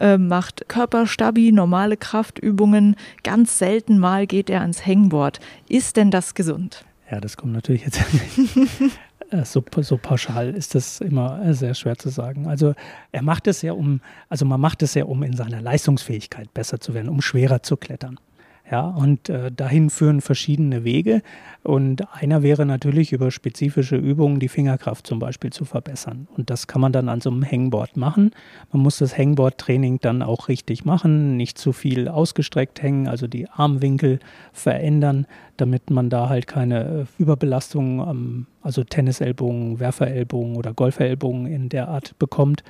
äh, 0.00 0.18
macht 0.18 0.68
Körperstabi, 0.68 1.52
normale 1.52 1.96
Kraftübungen. 1.96 2.96
Ganz 3.22 3.58
selten 3.58 3.98
mal 3.98 4.26
geht 4.26 4.50
er 4.50 4.60
ans 4.60 4.84
Hangboard. 4.84 5.40
Ist 5.68 5.96
denn 5.96 6.10
das 6.10 6.34
gesund? 6.34 6.84
Ja, 7.10 7.20
das 7.20 7.36
kommt 7.36 7.52
natürlich 7.52 7.84
jetzt 7.84 8.00
äh, 9.30 9.44
so, 9.44 9.62
so 9.80 9.96
pauschal 9.96 10.50
ist 10.50 10.74
das 10.74 11.00
immer 11.00 11.44
äh, 11.44 11.54
sehr 11.54 11.74
schwer 11.74 11.96
zu 11.96 12.08
sagen. 12.08 12.46
Also 12.46 12.74
er 13.12 13.22
macht 13.22 13.46
es 13.46 13.62
ja 13.62 13.72
um, 13.72 14.00
also 14.28 14.44
man 14.44 14.60
macht 14.60 14.82
es 14.82 14.94
ja 14.94 15.04
um 15.04 15.22
in 15.22 15.36
seiner 15.36 15.60
Leistungsfähigkeit 15.60 16.52
besser 16.52 16.80
zu 16.80 16.94
werden, 16.94 17.08
um 17.08 17.22
schwerer 17.22 17.62
zu 17.62 17.76
klettern. 17.76 18.18
Ja, 18.72 18.86
und 18.88 19.28
äh, 19.28 19.52
dahin 19.52 19.90
führen 19.90 20.22
verschiedene 20.22 20.82
Wege. 20.82 21.20
Und 21.62 22.10
einer 22.14 22.42
wäre 22.42 22.64
natürlich 22.64 23.12
über 23.12 23.30
spezifische 23.30 23.96
Übungen 23.96 24.40
die 24.40 24.48
Fingerkraft 24.48 25.06
zum 25.06 25.18
Beispiel 25.18 25.52
zu 25.52 25.66
verbessern. 25.66 26.26
Und 26.38 26.48
das 26.48 26.68
kann 26.68 26.80
man 26.80 26.90
dann 26.90 27.10
an 27.10 27.20
so 27.20 27.30
einem 27.30 27.44
Hangboard 27.44 27.98
machen. 27.98 28.30
Man 28.72 28.82
muss 28.82 28.96
das 28.96 29.18
Hangboard-Training 29.18 29.98
dann 30.00 30.22
auch 30.22 30.48
richtig 30.48 30.86
machen, 30.86 31.36
nicht 31.36 31.58
zu 31.58 31.74
viel 31.74 32.08
ausgestreckt 32.08 32.80
hängen, 32.80 33.08
also 33.08 33.26
die 33.26 33.46
Armwinkel 33.46 34.20
verändern, 34.54 35.26
damit 35.58 35.90
man 35.90 36.08
da 36.08 36.30
halt 36.30 36.46
keine 36.46 36.84
äh, 37.02 37.04
Überbelastung, 37.22 38.46
also 38.62 38.84
Tennisellbogen, 38.84 39.80
Werferellbogen 39.80 40.56
oder 40.56 40.72
Golferellbogen 40.72 41.44
in 41.44 41.68
der 41.68 41.88
Art 41.88 42.18
bekommt. 42.18 42.64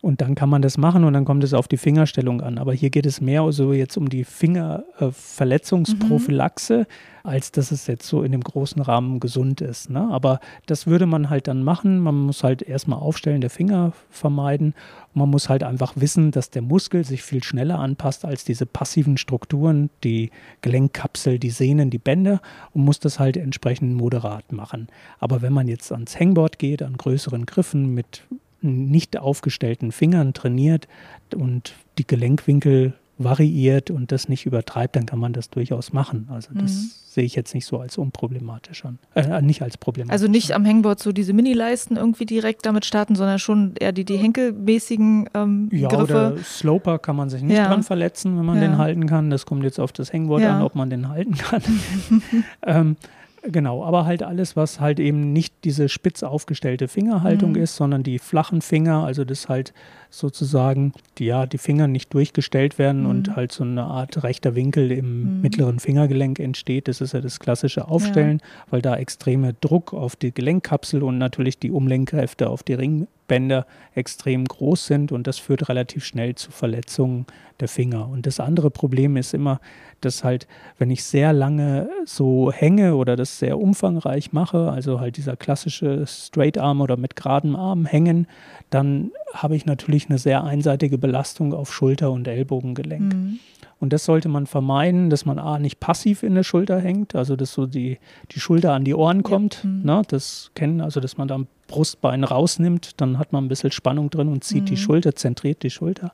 Und 0.00 0.20
dann 0.20 0.36
kann 0.36 0.48
man 0.48 0.62
das 0.62 0.78
machen 0.78 1.02
und 1.02 1.12
dann 1.12 1.24
kommt 1.24 1.42
es 1.42 1.54
auf 1.54 1.66
die 1.66 1.76
Fingerstellung 1.76 2.40
an. 2.40 2.58
Aber 2.58 2.72
hier 2.72 2.90
geht 2.90 3.04
es 3.04 3.20
mehr 3.20 3.50
so 3.50 3.72
jetzt 3.72 3.96
um 3.96 4.08
die 4.08 4.22
Fingerverletzungsprophylaxe, 4.22 6.78
mhm. 6.78 6.86
als 7.24 7.50
dass 7.50 7.72
es 7.72 7.88
jetzt 7.88 8.06
so 8.06 8.22
in 8.22 8.30
dem 8.30 8.42
großen 8.42 8.80
Rahmen 8.80 9.18
gesund 9.18 9.60
ist. 9.60 9.90
Ne? 9.90 10.08
Aber 10.08 10.38
das 10.66 10.86
würde 10.86 11.06
man 11.06 11.30
halt 11.30 11.48
dann 11.48 11.64
machen. 11.64 11.98
Man 11.98 12.14
muss 12.14 12.44
halt 12.44 12.62
erstmal 12.62 13.00
Aufstellen 13.00 13.40
der 13.40 13.50
Finger 13.50 13.92
vermeiden. 14.08 14.74
Und 15.14 15.20
man 15.20 15.30
muss 15.30 15.48
halt 15.48 15.64
einfach 15.64 15.94
wissen, 15.96 16.30
dass 16.30 16.50
der 16.50 16.62
Muskel 16.62 17.04
sich 17.04 17.24
viel 17.24 17.42
schneller 17.42 17.80
anpasst 17.80 18.24
als 18.24 18.44
diese 18.44 18.66
passiven 18.66 19.16
Strukturen, 19.16 19.90
die 20.04 20.30
Gelenkkapsel, 20.62 21.40
die 21.40 21.50
Sehnen, 21.50 21.90
die 21.90 21.98
Bänder 21.98 22.40
und 22.72 22.84
muss 22.84 23.00
das 23.00 23.18
halt 23.18 23.36
entsprechend 23.36 23.96
moderat 23.96 24.52
machen. 24.52 24.86
Aber 25.18 25.42
wenn 25.42 25.52
man 25.52 25.66
jetzt 25.66 25.90
ans 25.90 26.20
Hangboard 26.20 26.60
geht, 26.60 26.84
an 26.84 26.96
größeren 26.96 27.46
Griffen 27.46 27.94
mit 27.94 28.22
nicht 28.60 29.16
aufgestellten 29.16 29.92
Fingern 29.92 30.34
trainiert 30.34 30.88
und 31.34 31.74
die 31.98 32.06
Gelenkwinkel 32.06 32.94
variiert 33.18 33.90
und 33.90 34.12
das 34.12 34.28
nicht 34.28 34.46
übertreibt, 34.46 34.94
dann 34.94 35.04
kann 35.04 35.18
man 35.18 35.32
das 35.32 35.50
durchaus 35.50 35.92
machen. 35.92 36.28
Also 36.30 36.50
das 36.54 36.72
mhm. 36.72 36.90
sehe 37.08 37.24
ich 37.24 37.34
jetzt 37.34 37.52
nicht 37.52 37.66
so 37.66 37.78
als 37.78 37.98
unproblematisch 37.98 38.84
an. 38.84 38.98
Äh, 39.14 39.42
nicht 39.42 39.60
als 39.60 39.76
problematisch. 39.76 40.12
Also 40.12 40.28
nicht 40.28 40.52
am 40.52 40.64
Hangboard 40.64 41.00
so 41.00 41.10
diese 41.10 41.32
Mini-Leisten 41.32 41.96
irgendwie 41.96 42.26
direkt 42.26 42.64
damit 42.64 42.84
starten, 42.84 43.16
sondern 43.16 43.40
schon 43.40 43.74
eher 43.78 43.90
die, 43.90 44.04
die 44.04 44.16
henkelmäßigen 44.16 45.28
ähm, 45.34 45.68
ja, 45.72 45.88
Griffe. 45.88 46.04
oder 46.04 46.38
Sloper 46.38 46.98
kann 47.00 47.16
man 47.16 47.28
sich 47.28 47.42
nicht 47.42 47.56
ja. 47.56 47.66
dran 47.66 47.82
verletzen, 47.82 48.38
wenn 48.38 48.46
man 48.46 48.56
ja. 48.62 48.68
den 48.68 48.78
halten 48.78 49.06
kann. 49.06 49.30
Das 49.30 49.46
kommt 49.46 49.64
jetzt 49.64 49.80
auf 49.80 49.92
das 49.92 50.12
Hangboard 50.12 50.42
ja. 50.42 50.56
an, 50.56 50.62
ob 50.62 50.76
man 50.76 50.88
den 50.88 51.08
halten 51.08 51.34
kann. 51.36 51.62
ähm, 52.66 52.96
Genau, 53.42 53.84
aber 53.84 54.04
halt 54.04 54.22
alles, 54.22 54.56
was 54.56 54.80
halt 54.80 54.98
eben 54.98 55.32
nicht 55.32 55.54
diese 55.64 55.88
spitz 55.88 56.22
aufgestellte 56.22 56.88
Fingerhaltung 56.88 57.50
mhm. 57.52 57.62
ist, 57.62 57.76
sondern 57.76 58.02
die 58.02 58.18
flachen 58.18 58.62
Finger, 58.62 59.04
also 59.04 59.24
das 59.24 59.48
halt 59.48 59.72
sozusagen, 60.10 60.92
die, 61.18 61.26
ja, 61.26 61.46
die 61.46 61.58
Finger 61.58 61.86
nicht 61.86 62.12
durchgestellt 62.12 62.78
werden 62.78 63.02
mhm. 63.02 63.10
und 63.10 63.36
halt 63.36 63.52
so 63.52 63.62
eine 63.62 63.84
Art 63.84 64.22
rechter 64.24 64.54
Winkel 64.54 64.90
im 64.90 65.36
mhm. 65.36 65.40
mittleren 65.40 65.78
Fingergelenk 65.78 66.40
entsteht. 66.40 66.88
Das 66.88 67.00
ist 67.00 67.12
ja 67.12 67.20
das 67.20 67.38
klassische 67.38 67.88
Aufstellen, 67.88 68.38
ja. 68.38 68.66
weil 68.70 68.82
da 68.82 68.96
extreme 68.96 69.54
Druck 69.54 69.94
auf 69.94 70.16
die 70.16 70.32
Gelenkkapsel 70.32 71.02
und 71.02 71.18
natürlich 71.18 71.58
die 71.58 71.70
Umlenkkräfte 71.70 72.50
auf 72.50 72.62
die 72.62 72.74
Ringbänder 73.28 73.66
extrem 73.94 74.44
groß 74.44 74.86
sind 74.86 75.12
und 75.12 75.26
das 75.26 75.38
führt 75.38 75.68
relativ 75.68 76.04
schnell 76.04 76.34
zu 76.34 76.50
Verletzungen 76.50 77.26
der 77.60 77.68
Finger. 77.68 78.08
Und 78.08 78.26
das 78.26 78.40
andere 78.40 78.70
Problem 78.70 79.16
ist 79.16 79.34
immer, 79.34 79.60
dass 80.00 80.22
halt, 80.22 80.46
wenn 80.78 80.90
ich 80.90 81.04
sehr 81.04 81.32
lange 81.32 81.90
so 82.04 82.52
hänge 82.52 82.94
oder 82.94 83.16
das 83.16 83.38
sehr 83.38 83.58
umfangreich 83.58 84.32
mache, 84.32 84.70
also 84.70 85.00
halt 85.00 85.16
dieser 85.16 85.36
klassische 85.36 86.06
Straight 86.06 86.58
Arm 86.58 86.80
oder 86.80 86.96
mit 86.96 87.16
geradem 87.16 87.56
Arm 87.56 87.84
hängen, 87.86 88.26
dann 88.70 89.10
habe 89.32 89.56
ich 89.56 89.66
natürlich 89.66 90.08
eine 90.08 90.18
sehr 90.18 90.44
einseitige 90.44 90.98
Belastung 90.98 91.52
auf 91.52 91.74
Schulter 91.74 92.12
und 92.12 92.28
Ellbogengelenk. 92.28 93.14
Mhm. 93.14 93.38
Und 93.80 93.92
das 93.92 94.04
sollte 94.04 94.28
man 94.28 94.46
vermeiden, 94.46 95.08
dass 95.08 95.24
man 95.24 95.38
A 95.38 95.58
nicht 95.58 95.78
passiv 95.78 96.22
in 96.22 96.34
der 96.34 96.42
Schulter 96.42 96.80
hängt, 96.80 97.14
also 97.14 97.36
dass 97.36 97.52
so 97.52 97.66
die, 97.66 97.98
die 98.32 98.40
Schulter 98.40 98.72
an 98.72 98.84
die 98.84 98.94
Ohren 98.94 99.22
kommt. 99.22 99.62
Ja. 99.62 99.70
Mhm. 99.70 99.82
Ne, 99.84 100.02
das 100.08 100.50
kennen, 100.54 100.80
also 100.80 101.00
dass 101.00 101.16
man 101.16 101.28
da 101.28 101.38
Brustbein 101.68 102.24
rausnimmt, 102.24 103.00
dann 103.00 103.18
hat 103.18 103.32
man 103.32 103.44
ein 103.44 103.48
bisschen 103.48 103.70
Spannung 103.70 104.10
drin 104.10 104.28
und 104.28 104.42
zieht 104.42 104.62
mhm. 104.62 104.66
die 104.66 104.76
Schulter, 104.76 105.14
zentriert 105.14 105.62
die 105.62 105.70
Schulter. 105.70 106.12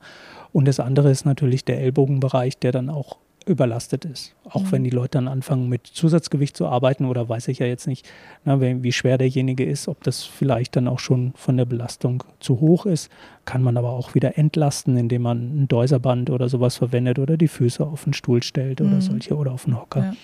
Und 0.53 0.67
das 0.67 0.79
andere 0.79 1.11
ist 1.11 1.25
natürlich 1.25 1.65
der 1.65 1.81
Ellbogenbereich, 1.81 2.59
der 2.59 2.73
dann 2.73 2.91
auch 2.91 3.17
überlastet 3.47 4.05
ist. 4.05 4.35
Auch 4.49 4.65
mhm. 4.65 4.73
wenn 4.73 4.85
die 4.85 4.91
Leute 4.91 5.19
dann 5.19 5.29
anfangen 5.29 5.69
mit 5.69 5.87
Zusatzgewicht 5.87 6.57
zu 6.57 6.67
arbeiten 6.67 7.05
oder 7.05 7.29
weiß 7.29 7.49
ich 7.49 7.59
ja 7.59 7.67
jetzt 7.67 7.87
nicht, 7.87 8.09
na, 8.45 8.61
wie 8.61 8.93
schwer 8.93 9.19
derjenige 9.19 9.65
ist, 9.65 9.89
ob 9.89 10.03
das 10.05 10.23
vielleicht 10.23 10.77
dann 10.77 10.89
auch 10.89 10.99
schon 10.99 11.33
von 11.37 11.57
der 11.57 11.65
Belastung 11.65 12.25
zu 12.41 12.61
hoch 12.61 12.87
ist, 12.87 13.11
kann 13.45 13.63
man 13.63 13.77
aber 13.77 13.91
auch 13.91 14.15
wieder 14.15 14.39
entlasten, 14.39 14.97
indem 14.97 15.23
man 15.23 15.63
ein 15.63 15.69
Deuserband 15.69 16.31
oder 16.31 16.49
sowas 16.49 16.77
verwendet 16.77 17.19
oder 17.19 17.37
die 17.37 17.49
Füße 17.49 17.85
auf 17.85 18.05
den 18.05 18.15
Stuhl 18.15 18.43
stellt 18.43 18.81
oder 18.81 18.91
mhm. 18.91 19.01
solche 19.01 19.37
oder 19.37 19.53
auf 19.53 19.65
den 19.65 19.81
Hocker. 19.81 20.01
Ja. 20.01 20.15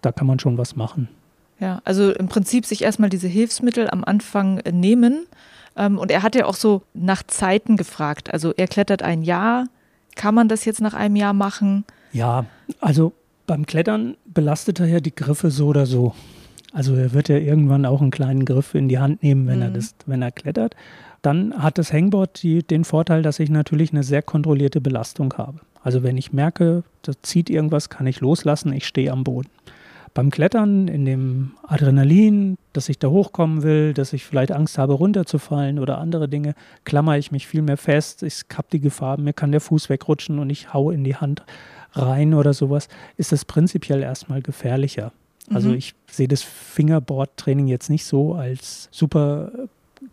Da 0.00 0.12
kann 0.12 0.26
man 0.26 0.38
schon 0.38 0.58
was 0.58 0.76
machen. 0.76 1.08
Ja, 1.60 1.80
also 1.84 2.12
im 2.12 2.28
Prinzip 2.28 2.66
sich 2.66 2.82
erstmal 2.82 3.10
diese 3.10 3.28
Hilfsmittel 3.28 3.88
am 3.88 4.04
Anfang 4.04 4.56
nehmen. 4.70 5.26
Ähm, 5.76 5.98
und 5.98 6.10
er 6.10 6.22
hat 6.22 6.34
ja 6.34 6.46
auch 6.46 6.54
so 6.54 6.82
nach 6.94 7.22
Zeiten 7.22 7.76
gefragt. 7.76 8.32
Also 8.32 8.52
er 8.56 8.66
klettert 8.66 9.02
ein 9.02 9.22
Jahr. 9.22 9.66
Kann 10.14 10.34
man 10.34 10.48
das 10.48 10.64
jetzt 10.64 10.80
nach 10.80 10.94
einem 10.94 11.16
Jahr 11.16 11.32
machen? 11.32 11.84
Ja, 12.12 12.46
also 12.80 13.12
beim 13.46 13.66
Klettern 13.66 14.16
belastet 14.26 14.80
er 14.80 14.86
ja 14.86 15.00
die 15.00 15.14
Griffe 15.14 15.50
so 15.50 15.66
oder 15.66 15.86
so. 15.86 16.14
Also 16.72 16.94
er 16.94 17.12
wird 17.12 17.28
ja 17.28 17.36
irgendwann 17.36 17.86
auch 17.86 18.00
einen 18.00 18.10
kleinen 18.10 18.44
Griff 18.44 18.74
in 18.74 18.88
die 18.88 18.98
Hand 18.98 19.22
nehmen, 19.22 19.46
wenn, 19.46 19.58
mhm. 19.58 19.62
er, 19.62 19.70
das, 19.70 19.94
wenn 20.06 20.22
er 20.22 20.32
klettert. 20.32 20.74
Dann 21.22 21.62
hat 21.62 21.78
das 21.78 21.92
Hangboard 21.92 22.42
die, 22.42 22.62
den 22.62 22.84
Vorteil, 22.84 23.22
dass 23.22 23.40
ich 23.40 23.48
natürlich 23.48 23.92
eine 23.92 24.02
sehr 24.02 24.22
kontrollierte 24.22 24.80
Belastung 24.80 25.32
habe. 25.38 25.60
Also 25.82 26.02
wenn 26.02 26.16
ich 26.16 26.32
merke, 26.32 26.82
da 27.02 27.12
zieht 27.22 27.48
irgendwas, 27.48 27.90
kann 27.90 28.06
ich 28.06 28.20
loslassen, 28.20 28.72
ich 28.72 28.86
stehe 28.86 29.12
am 29.12 29.24
Boden. 29.24 29.48
Beim 30.14 30.30
Klettern, 30.30 30.86
in 30.88 31.04
dem 31.04 31.52
Adrenalin, 31.66 32.56
dass 32.72 32.88
ich 32.88 32.98
da 32.98 33.08
hochkommen 33.08 33.62
will, 33.62 33.94
dass 33.94 34.12
ich 34.12 34.24
vielleicht 34.24 34.52
Angst 34.52 34.78
habe, 34.78 34.92
runterzufallen 34.92 35.78
oder 35.78 35.98
andere 35.98 36.28
Dinge, 36.28 36.54
klammer 36.84 37.18
ich 37.18 37.32
mich 37.32 37.46
viel 37.46 37.62
mehr 37.62 37.76
fest. 37.76 38.22
Ich 38.22 38.42
habe 38.56 38.68
die 38.72 38.80
Gefahr, 38.80 39.18
mir 39.18 39.32
kann 39.32 39.50
der 39.50 39.60
Fuß 39.60 39.88
wegrutschen 39.90 40.38
und 40.38 40.50
ich 40.50 40.72
haue 40.72 40.94
in 40.94 41.04
die 41.04 41.16
Hand 41.16 41.42
rein 41.94 42.34
oder 42.34 42.52
sowas, 42.54 42.88
ist 43.16 43.32
das 43.32 43.44
prinzipiell 43.44 44.02
erstmal 44.02 44.42
gefährlicher. 44.42 45.12
Also 45.52 45.70
mhm. 45.70 45.76
ich 45.76 45.94
sehe 46.10 46.28
das 46.28 46.42
Fingerboard-Training 46.42 47.66
jetzt 47.66 47.90
nicht 47.90 48.04
so 48.04 48.34
als 48.34 48.88
super 48.90 49.52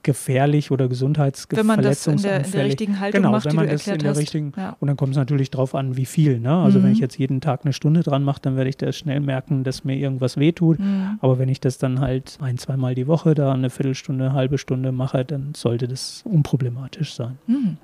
gefährlich 0.03 0.71
oder 0.71 0.87
gesundheitsgefährlich. 0.87 1.69
Wenn 1.69 1.75
man 1.75 1.83
das 1.83 2.07
in 2.07 2.17
der, 2.17 2.45
in 2.45 2.51
der 2.51 2.65
richtigen 2.65 2.99
Haltung 2.99 3.21
genau, 3.21 3.31
macht, 3.31 3.45
wenn 3.45 3.55
man 3.55 3.69
das 3.69 3.87
in 3.87 3.99
der 3.99 4.17
richtigen 4.17 4.53
ja. 4.57 4.75
und 4.79 4.87
dann 4.87 4.97
kommt 4.97 5.11
es 5.11 5.17
natürlich 5.17 5.51
darauf 5.51 5.75
an, 5.75 5.97
wie 5.97 6.05
viel. 6.05 6.39
Ne? 6.39 6.53
Also 6.53 6.79
mhm. 6.79 6.83
wenn 6.83 6.91
ich 6.93 6.99
jetzt 6.99 7.17
jeden 7.17 7.41
Tag 7.41 7.61
eine 7.63 7.73
Stunde 7.73 8.01
dran 8.01 8.23
mache, 8.23 8.41
dann 8.41 8.55
werde 8.55 8.69
ich 8.69 8.77
das 8.77 8.97
schnell 8.97 9.19
merken, 9.19 9.63
dass 9.63 9.83
mir 9.83 9.95
irgendwas 9.95 10.37
wehtut. 10.37 10.79
Mhm. 10.79 11.19
Aber 11.21 11.39
wenn 11.39 11.49
ich 11.49 11.59
das 11.59 11.77
dann 11.77 11.99
halt 11.99 12.37
ein, 12.41 12.57
zweimal 12.57 12.95
die 12.95 13.07
Woche 13.07 13.33
da 13.33 13.53
eine 13.53 13.69
Viertelstunde, 13.69 14.25
eine 14.25 14.33
halbe 14.33 14.57
Stunde 14.57 14.91
mache, 14.91 15.25
dann 15.25 15.53
sollte 15.55 15.87
das 15.87 16.21
unproblematisch 16.25 17.13
sein. 17.13 17.37
Mhm. 17.47 17.77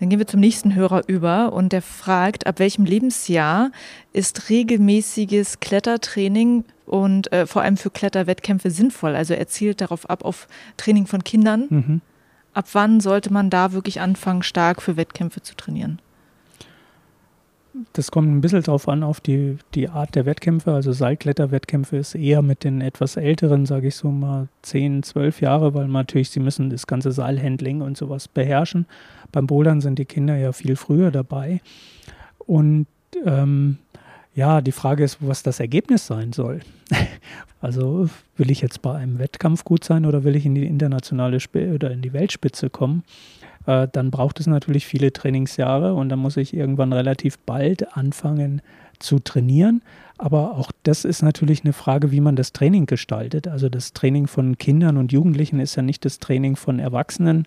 Dann 0.00 0.08
gehen 0.08 0.18
wir 0.18 0.26
zum 0.26 0.40
nächsten 0.40 0.74
Hörer 0.74 1.02
über 1.06 1.52
und 1.52 1.72
der 1.72 1.82
fragt, 1.82 2.46
ab 2.46 2.58
welchem 2.58 2.84
Lebensjahr 2.84 3.70
ist 4.12 4.50
regelmäßiges 4.50 5.60
Klettertraining 5.60 6.64
und 6.86 7.32
äh, 7.32 7.46
vor 7.46 7.62
allem 7.62 7.76
für 7.76 7.90
Kletterwettkämpfe 7.90 8.70
sinnvoll? 8.70 9.14
Also 9.14 9.34
er 9.34 9.46
zielt 9.48 9.80
darauf 9.80 10.08
ab, 10.08 10.24
auf 10.24 10.48
Training 10.76 11.06
von 11.06 11.24
Kindern. 11.24 11.66
Mhm. 11.70 12.00
Ab 12.52 12.66
wann 12.72 13.00
sollte 13.00 13.32
man 13.32 13.50
da 13.50 13.72
wirklich 13.72 14.00
anfangen, 14.00 14.42
stark 14.42 14.80
für 14.80 14.96
Wettkämpfe 14.96 15.42
zu 15.42 15.56
trainieren? 15.56 16.00
Das 17.92 18.12
kommt 18.12 18.28
ein 18.28 18.40
bisschen 18.40 18.62
drauf 18.62 18.88
an, 18.88 19.02
auf 19.02 19.20
die, 19.20 19.58
die 19.74 19.88
Art 19.88 20.14
der 20.14 20.26
Wettkämpfe. 20.26 20.72
Also 20.72 20.92
Seilkletterwettkämpfe 20.92 21.96
ist 21.96 22.14
eher 22.14 22.40
mit 22.40 22.62
den 22.62 22.80
etwas 22.80 23.16
älteren, 23.16 23.66
sage 23.66 23.88
ich 23.88 23.96
so 23.96 24.12
mal, 24.12 24.46
10, 24.62 25.02
12 25.02 25.40
Jahre, 25.40 25.74
weil 25.74 25.88
natürlich, 25.88 26.30
sie 26.30 26.38
müssen 26.38 26.70
das 26.70 26.86
ganze 26.86 27.10
Seilhandling 27.10 27.80
und 27.80 27.96
sowas 27.96 28.28
beherrschen. 28.28 28.86
Beim 29.32 29.48
Bouldern 29.48 29.80
sind 29.80 29.98
die 29.98 30.04
Kinder 30.04 30.36
ja 30.36 30.52
viel 30.52 30.76
früher 30.76 31.10
dabei. 31.10 31.60
Und 32.38 32.86
ähm, 33.24 33.78
ja, 34.34 34.60
die 34.60 34.72
Frage 34.72 35.04
ist, 35.04 35.18
was 35.20 35.42
das 35.42 35.60
Ergebnis 35.60 36.06
sein 36.06 36.32
soll. 36.32 36.60
also 37.60 38.08
will 38.36 38.50
ich 38.50 38.60
jetzt 38.60 38.82
bei 38.82 38.94
einem 38.94 39.18
Wettkampf 39.18 39.64
gut 39.64 39.84
sein 39.84 40.06
oder 40.06 40.24
will 40.24 40.36
ich 40.36 40.44
in 40.44 40.54
die 40.54 40.66
internationale 40.66 41.36
Sp 41.38 41.72
oder 41.74 41.90
in 41.90 42.02
die 42.02 42.12
Weltspitze 42.12 42.68
kommen? 42.68 43.04
Äh, 43.66 43.88
dann 43.92 44.10
braucht 44.10 44.40
es 44.40 44.46
natürlich 44.46 44.86
viele 44.86 45.12
Trainingsjahre 45.12 45.94
und 45.94 46.08
dann 46.08 46.18
muss 46.18 46.36
ich 46.36 46.54
irgendwann 46.54 46.92
relativ 46.92 47.38
bald 47.38 47.96
anfangen 47.96 48.60
zu 48.98 49.18
trainieren. 49.18 49.82
Aber 50.18 50.56
auch 50.56 50.70
das 50.82 51.04
ist 51.04 51.22
natürlich 51.22 51.64
eine 51.64 51.72
Frage, 51.72 52.10
wie 52.10 52.20
man 52.20 52.36
das 52.36 52.52
Training 52.52 52.86
gestaltet. 52.86 53.48
Also 53.48 53.68
das 53.68 53.92
Training 53.92 54.26
von 54.26 54.58
Kindern 54.58 54.96
und 54.96 55.12
Jugendlichen 55.12 55.60
ist 55.60 55.74
ja 55.76 55.82
nicht 55.82 56.04
das 56.04 56.18
Training 56.18 56.56
von 56.56 56.78
Erwachsenen 56.78 57.46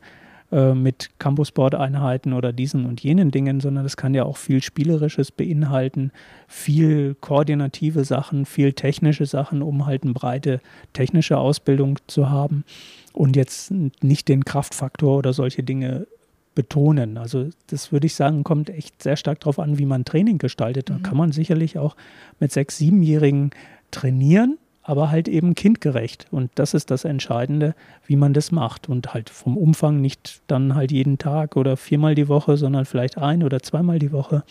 äh, 0.51 0.73
mit 0.73 1.09
Campusboard-Einheiten 1.19 2.33
oder 2.33 2.53
diesen 2.53 2.85
und 2.85 3.01
jenen 3.01 3.31
Dingen, 3.31 3.59
sondern 3.59 3.85
es 3.85 3.97
kann 3.97 4.13
ja 4.13 4.23
auch 4.23 4.37
viel 4.37 4.61
Spielerisches 4.61 5.31
beinhalten, 5.31 6.11
viel 6.47 7.15
koordinative 7.19 8.05
Sachen, 8.05 8.45
viel 8.45 8.73
technische 8.73 9.25
Sachen, 9.25 9.61
um 9.61 9.85
halt 9.85 10.03
eine 10.03 10.13
breite 10.13 10.61
technische 10.93 11.37
Ausbildung 11.37 11.99
zu 12.07 12.29
haben 12.29 12.63
und 13.11 13.35
jetzt 13.35 13.71
nicht 14.01 14.29
den 14.29 14.45
Kraftfaktor 14.45 15.17
oder 15.17 15.33
solche 15.33 15.63
Dinge 15.63 16.07
betonen. 16.55 17.17
Also 17.17 17.49
das 17.67 17.91
würde 17.91 18.07
ich 18.07 18.15
sagen, 18.15 18.43
kommt 18.43 18.69
echt 18.69 19.03
sehr 19.03 19.17
stark 19.17 19.41
darauf 19.41 19.59
an, 19.59 19.77
wie 19.77 19.85
man 19.85 20.05
Training 20.05 20.37
gestaltet. 20.37 20.89
Da 20.89 20.95
mhm. 20.95 21.03
kann 21.03 21.17
man 21.17 21.31
sicherlich 21.31 21.77
auch 21.77 21.95
mit 22.39 22.51
sechs, 22.51 22.77
siebenjährigen 22.77 23.51
trainieren 23.91 24.57
aber 24.87 25.11
halt 25.11 25.27
eben 25.27 25.53
kindgerecht. 25.53 26.27
Und 26.31 26.49
das 26.55 26.73
ist 26.73 26.89
das 26.89 27.03
Entscheidende, 27.03 27.75
wie 28.05 28.15
man 28.15 28.33
das 28.33 28.51
macht. 28.51 28.87
Und 28.87 29.13
halt 29.13 29.29
vom 29.29 29.57
Umfang 29.57 29.99
nicht 29.99 30.41
dann 30.47 30.75
halt 30.75 30.93
jeden 30.93 31.17
Tag 31.17 31.57
oder 31.57 31.75
viermal 31.75 32.15
die 32.15 32.29
Woche, 32.29 32.55
sondern 32.55 32.85
vielleicht 32.85 33.17
ein 33.17 33.43
oder 33.43 33.61
zweimal 33.61 33.99
die 33.99 34.13
Woche. 34.13 34.43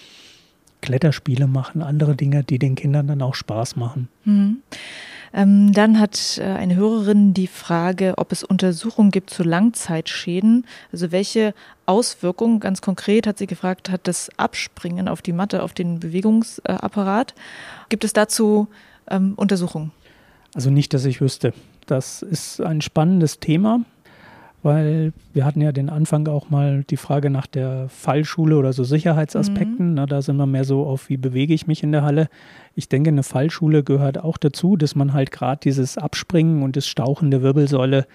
Kletterspiele 0.83 1.47
machen, 1.47 1.83
andere 1.83 2.15
Dinge, 2.15 2.45
die 2.45 2.59
den 2.59 2.75
Kindern 2.75 3.07
dann 3.07 3.23
auch 3.23 3.35
Spaß 3.35 3.77
machen. 3.77 4.09
Mhm. 4.25 4.59
Ähm, 5.33 5.73
dann 5.73 5.99
hat 5.99 6.39
äh, 6.39 6.45
eine 6.45 6.77
Hörerin 6.77 7.33
die 7.33 7.47
Frage, 7.47 8.15
ob 8.19 8.31
es 8.31 8.45
Untersuchungen 8.45 9.11
gibt 9.11 9.31
zu 9.31 9.43
Langzeitschäden. 9.43 10.67
Also 10.93 11.13
welche 11.13 11.55
Auswirkungen, 11.87 12.61
ganz 12.61 12.83
konkret 12.83 13.27
hat 13.27 13.39
sie 13.39 13.47
gefragt, 13.47 13.89
hat 13.89 14.07
das 14.07 14.31
Abspringen 14.37 15.09
auf 15.09 15.23
die 15.23 15.33
Matte, 15.33 15.63
auf 15.63 15.73
den 15.73 15.99
Bewegungsapparat. 15.99 17.35
Gibt 17.89 18.05
es 18.05 18.13
dazu 18.13 18.69
ähm, 19.11 19.33
Untersuchungen? 19.37 19.93
Also 20.57 20.71
nicht, 20.71 20.95
dass 20.95 21.05
ich 21.05 21.21
wüsste. 21.21 21.53
Das 21.85 22.23
ist 22.23 22.63
ein 22.63 22.81
spannendes 22.81 23.41
Thema, 23.41 23.83
weil 24.63 25.13
wir 25.35 25.45
hatten 25.45 25.61
ja 25.61 25.71
den 25.71 25.91
Anfang 25.91 26.27
auch 26.29 26.49
mal 26.49 26.83
die 26.89 26.97
Frage 26.97 27.29
nach 27.29 27.47
der 27.47 27.91
Fallschule 27.91 28.57
oder 28.57 28.73
so 28.73 28.83
Sicherheitsaspekten. 28.83 29.91
Mhm. 29.91 29.95
Na, 29.95 30.07
da 30.07 30.23
sind 30.23 30.39
wir 30.39 30.47
mehr 30.47 30.65
so 30.65 30.87
auf, 30.87 31.11
wie 31.11 31.19
bewege 31.19 31.53
ich 31.53 31.67
mich 31.67 31.83
in 31.83 31.93
der 31.93 32.05
Halle. 32.05 32.31
Ich 32.75 32.89
denke, 32.89 33.09
eine 33.09 33.23
Fallschule 33.23 33.85
gehört 33.85 34.17
auch 34.17 34.39
dazu, 34.39 34.79
dass 34.79 34.95
man 34.95 35.13
halt 35.13 35.31
gerade 35.31 35.61
dieses 35.63 35.99
Abspringen 35.99 36.63
und 36.63 36.75
das 36.75 36.87
Stauchen 36.87 37.31
der 37.31 37.43
Wirbelsäule 37.43 38.07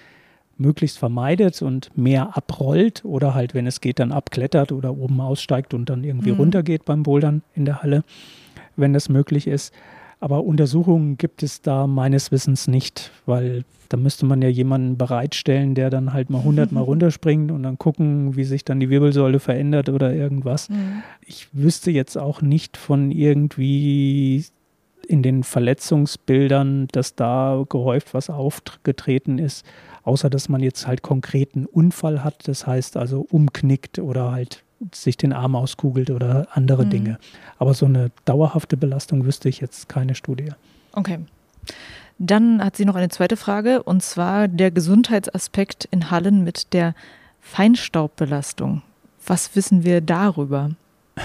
möglichst 0.58 0.98
vermeidet 0.98 1.62
und 1.62 1.96
mehr 1.96 2.36
abrollt 2.36 3.04
oder 3.04 3.34
halt, 3.34 3.54
wenn 3.54 3.68
es 3.68 3.80
geht, 3.80 4.00
dann 4.00 4.10
abklettert 4.10 4.72
oder 4.72 4.96
oben 4.96 5.20
aussteigt 5.20 5.74
und 5.74 5.88
dann 5.88 6.02
irgendwie 6.02 6.32
mhm. 6.32 6.38
runtergeht 6.38 6.84
beim 6.86 7.04
Bouldern 7.04 7.42
in 7.54 7.66
der 7.66 7.84
Halle, 7.84 8.02
wenn 8.74 8.92
das 8.92 9.08
möglich 9.08 9.46
ist. 9.46 9.72
Aber 10.22 10.44
Untersuchungen 10.44 11.18
gibt 11.18 11.42
es 11.42 11.62
da 11.62 11.88
meines 11.88 12.30
Wissens 12.30 12.68
nicht, 12.68 13.10
weil 13.26 13.64
da 13.88 13.96
müsste 13.96 14.24
man 14.24 14.40
ja 14.40 14.48
jemanden 14.48 14.96
bereitstellen, 14.96 15.74
der 15.74 15.90
dann 15.90 16.12
halt 16.12 16.30
mal 16.30 16.38
100 16.38 16.70
Mal 16.70 16.80
runterspringt 16.84 17.50
und 17.50 17.64
dann 17.64 17.76
gucken, 17.76 18.36
wie 18.36 18.44
sich 18.44 18.64
dann 18.64 18.78
die 18.78 18.88
Wirbelsäule 18.88 19.40
verändert 19.40 19.88
oder 19.88 20.14
irgendwas. 20.14 20.68
Mhm. 20.68 21.02
Ich 21.26 21.48
wüsste 21.52 21.90
jetzt 21.90 22.16
auch 22.16 22.40
nicht 22.40 22.76
von 22.76 23.10
irgendwie 23.10 24.44
in 25.08 25.24
den 25.24 25.42
Verletzungsbildern, 25.42 26.86
dass 26.92 27.16
da 27.16 27.64
gehäuft 27.68 28.14
was 28.14 28.30
aufgetreten 28.30 29.38
ist, 29.38 29.66
außer 30.04 30.30
dass 30.30 30.48
man 30.48 30.62
jetzt 30.62 30.86
halt 30.86 31.02
konkreten 31.02 31.66
Unfall 31.66 32.22
hat, 32.22 32.46
das 32.46 32.64
heißt 32.64 32.96
also 32.96 33.26
umknickt 33.28 33.98
oder 33.98 34.30
halt 34.30 34.62
sich 34.92 35.16
den 35.16 35.32
Arm 35.32 35.54
auskugelt 35.56 36.10
oder 36.10 36.48
andere 36.52 36.84
mhm. 36.84 36.90
Dinge. 36.90 37.18
Aber 37.58 37.74
so 37.74 37.86
eine 37.86 38.10
dauerhafte 38.24 38.76
Belastung 38.76 39.24
wüsste 39.24 39.48
ich 39.48 39.60
jetzt 39.60 39.88
keine 39.88 40.14
Studie. 40.14 40.50
Okay. 40.92 41.20
Dann 42.18 42.62
hat 42.62 42.76
sie 42.76 42.84
noch 42.84 42.94
eine 42.94 43.08
zweite 43.08 43.36
Frage 43.36 43.82
und 43.82 44.02
zwar 44.02 44.48
der 44.48 44.70
Gesundheitsaspekt 44.70 45.88
in 45.90 46.10
Hallen 46.10 46.44
mit 46.44 46.72
der 46.72 46.94
Feinstaubbelastung. 47.40 48.82
Was 49.26 49.56
wissen 49.56 49.84
wir 49.84 50.00
darüber? 50.00 50.70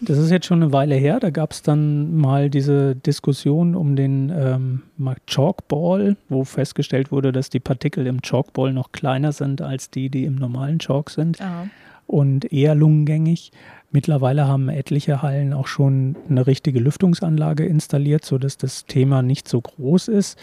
Das 0.00 0.18
ist 0.18 0.30
jetzt 0.30 0.46
schon 0.46 0.62
eine 0.62 0.72
Weile 0.72 0.96
her. 0.96 1.20
Da 1.20 1.30
gab 1.30 1.52
es 1.52 1.62
dann 1.62 2.16
mal 2.16 2.50
diese 2.50 2.96
Diskussion 2.96 3.76
um 3.76 3.94
den 3.94 4.32
ähm, 4.34 4.82
Chalkball, 5.26 6.16
wo 6.28 6.44
festgestellt 6.44 7.12
wurde, 7.12 7.30
dass 7.30 7.50
die 7.50 7.60
Partikel 7.60 8.06
im 8.06 8.20
Chalkball 8.20 8.72
noch 8.72 8.92
kleiner 8.92 9.32
sind 9.32 9.62
als 9.62 9.90
die, 9.90 10.10
die 10.10 10.24
im 10.24 10.34
normalen 10.34 10.80
Chalk 10.80 11.10
sind. 11.10 11.40
Aha 11.40 11.66
und 12.10 12.52
eher 12.52 12.74
lungengängig. 12.74 13.52
Mittlerweile 13.92 14.46
haben 14.46 14.68
etliche 14.68 15.22
Hallen 15.22 15.52
auch 15.52 15.66
schon 15.66 16.16
eine 16.28 16.46
richtige 16.46 16.80
Lüftungsanlage 16.80 17.64
installiert, 17.64 18.24
sodass 18.24 18.56
das 18.56 18.86
Thema 18.86 19.22
nicht 19.22 19.48
so 19.48 19.60
groß 19.60 20.08
ist. 20.08 20.38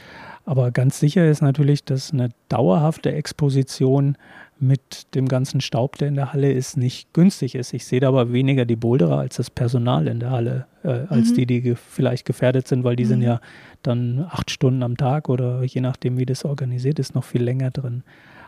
Aber 0.46 0.72
ganz 0.72 1.00
sicher 1.00 1.30
ist 1.30 1.42
natürlich, 1.42 1.84
dass 1.84 2.14
eine 2.14 2.30
dauerhafte 2.50 3.12
Exposition 3.12 4.18
mit 4.60 5.14
dem 5.14 5.28
ganzen 5.28 5.62
Staub, 5.62 5.98
der 5.98 6.08
in 6.08 6.16
der 6.16 6.34
Halle 6.34 6.52
ist, 6.52 6.78
nicht 6.78 7.14
günstig 7.14 7.54
ist. 7.56 7.74
Ich 7.74 7.86
sehe 7.86 8.00
da 8.00 8.08
aber 8.08 8.32
weniger 8.32 8.66
die 8.66 8.76
Boulderer 8.76 9.20
als 9.20 9.36
das 9.36 9.50
Personal 9.50 10.08
in 10.08 10.20
der 10.20 10.32
Halle, 10.32 10.66
äh, 10.84 11.06
als 11.10 11.32
mhm. 11.32 11.36
die, 11.36 11.46
die 11.46 11.62
ge 11.62 11.76
vielleicht 11.76 12.26
gefährdet 12.26 12.68
sind, 12.68 12.84
weil 12.84 12.96
die 12.96 13.04
mhm. 13.04 13.10
sind 13.10 13.22
ja 13.22 13.42
dann 13.84 14.26
acht 14.30 14.50
Stunden 14.50 14.84
am 14.84 14.98
Tag 14.98 15.30
oder 15.30 15.64
je 15.64 15.82
nachdem, 15.82 16.18
wie 16.18 16.26
das 16.26 16.44
organisiert 16.46 16.98
ist, 17.00 17.14
noch 17.14 17.24
viel 17.24 17.44
länger 17.44 17.72
drin. 17.72 18.04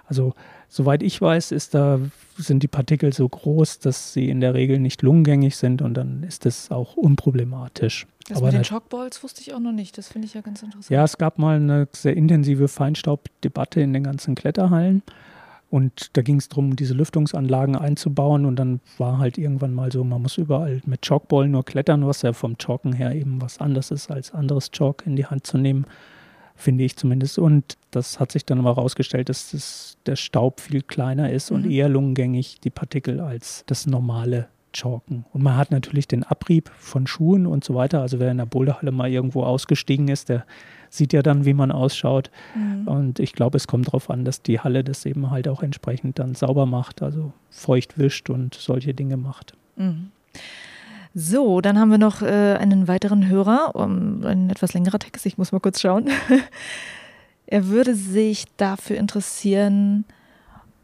Also 0.10 0.34
soweit 0.68 1.04
ich 1.04 1.22
weiß, 1.22 1.52
ist 1.52 1.76
da, 1.76 2.00
sind 2.36 2.64
die 2.64 2.68
Partikel 2.68 3.14
so 3.14 3.30
groß, 3.30 3.80
dass 3.80 4.12
sie 4.12 4.30
in 4.30 4.42
der 4.42 4.56
Regel 4.56 4.80
nicht 4.80 5.04
lungengängig 5.04 5.56
sind 5.56 5.82
und 5.82 5.94
dann 5.94 6.24
ist 6.24 6.46
das 6.46 6.72
auch 6.72 6.98
unproblematisch. 6.98 8.08
Das 8.28 8.38
Aber 8.38 8.48
mit 8.48 8.56
den 8.56 8.64
Chalkballs 8.64 9.24
wusste 9.24 9.42
ich 9.42 9.54
auch 9.54 9.60
noch 9.60 9.72
nicht. 9.72 9.98
Das 9.98 10.08
finde 10.08 10.28
ich 10.28 10.34
ja 10.34 10.42
ganz 10.42 10.64
interessant. 10.64 10.90
Ja, 10.90 11.04
es 11.04 11.18
gab 11.18 11.38
mal 11.38 11.58
eine 11.58 11.88
sehr 11.94 12.18
intensive 12.18 12.68
Feinstaubdebatte 12.68 13.82
in 13.82 13.94
den 13.94 14.04
ganzen 14.04 14.36
Kletterhallen. 14.36 15.04
Und 15.72 16.18
da 16.18 16.24
ging 16.24 16.38
es 16.38 16.50
darum, 16.50 16.76
diese 16.76 16.96
Lüftungsanlagen 16.96 17.76
einzubauen. 17.76 18.46
Und 18.46 18.56
dann 18.56 18.80
war 18.98 19.20
halt 19.20 19.38
irgendwann 19.38 19.74
mal 19.74 19.92
so, 19.92 20.04
man 20.04 20.22
muss 20.22 20.38
überall 20.38 20.82
mit 20.86 21.04
Chalkball 21.04 21.48
nur 21.48 21.64
klettern, 21.64 22.06
was 22.08 22.24
ja 22.24 22.34
vom 22.34 22.58
Chalken 22.58 22.94
her 22.94 23.14
eben 23.14 23.42
was 23.42 23.60
anderes 23.60 23.92
ist, 23.92 24.10
als 24.10 24.34
anderes 24.34 24.72
Chalk 24.72 25.04
in 25.06 25.16
die 25.16 25.26
Hand 25.26 25.46
zu 25.46 25.58
nehmen 25.58 25.86
finde 26.60 26.84
ich 26.84 26.96
zumindest. 26.96 27.40
Und 27.40 27.78
das 27.92 28.20
hat 28.20 28.32
sich 28.32 28.46
dann 28.46 28.60
aber 28.60 28.76
herausgestellt, 28.76 29.30
dass 29.30 29.52
das, 29.52 29.98
der 30.06 30.16
Staub 30.16 30.60
viel 30.60 30.82
kleiner 30.82 31.32
ist 31.32 31.52
mhm. 31.52 31.58
und 31.58 31.72
eher 31.72 31.90
lungengängig, 31.90 32.60
die 32.62 32.70
Partikel, 32.70 33.20
als 33.22 33.64
das 33.66 33.88
normale 33.88 34.48
Chalken. 34.74 35.26
Und 35.34 35.42
man 35.42 35.58
hat 35.58 35.72
natürlich 35.72 36.08
den 36.08 36.24
Abrieb 36.24 36.70
von 36.78 37.08
Schuhen 37.08 37.48
und 37.48 37.64
so 37.64 37.74
weiter. 37.76 38.02
Also 38.02 38.20
wer 38.20 38.32
in 38.32 38.38
der 38.38 38.46
Boulderhalle 38.46 38.92
mal 38.92 39.10
irgendwo 39.10 39.44
ausgestiegen 39.44 40.10
ist, 40.10 40.30
der 40.30 40.46
sieht 40.90 41.14
ja 41.14 41.22
dann, 41.22 41.46
wie 41.46 41.54
man 41.54 41.72
ausschaut. 41.72 42.30
Mhm. 42.56 42.88
Und 42.88 43.20
ich 43.20 43.34
glaube, 43.34 43.58
es 43.58 43.68
kommt 43.68 43.88
darauf 43.88 44.10
an, 44.10 44.26
dass 44.26 44.42
die 44.42 44.60
Halle 44.60 44.84
das 44.84 45.06
eben 45.06 45.32
halt 45.32 45.48
auch 45.48 45.64
entsprechend 45.64 46.20
dann 46.20 46.36
sauber 46.36 46.66
macht, 46.66 47.02
also 47.02 47.34
feucht 47.50 47.98
wischt 47.98 48.30
und 48.30 48.54
solche 48.54 48.94
Dinge 48.94 49.18
macht. 49.18 49.54
Mhm. 49.76 50.12
So, 51.22 51.60
dann 51.60 51.78
haben 51.78 51.92
wir 51.92 51.98
noch 51.98 52.22
äh, 52.22 52.56
einen 52.56 52.88
weiteren 52.88 53.28
Hörer, 53.28 53.76
um, 53.76 54.24
ein 54.24 54.50
etwas 54.50 54.74
längerer 54.74 55.00
Text, 55.00 55.26
ich 55.26 55.38
muss 55.38 55.52
mal 55.52 55.60
kurz 55.60 55.82
schauen. 55.82 56.10
er 57.46 57.68
würde 57.68 57.94
sich 57.94 58.46
dafür 58.56 58.96
interessieren, 58.96 60.06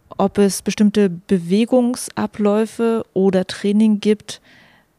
ob 0.10 0.38
es 0.38 0.62
bestimmte 0.62 1.10
Bewegungsabläufe 1.10 3.06
oder 3.14 3.48
Training 3.48 4.02
gibt, 4.02 4.42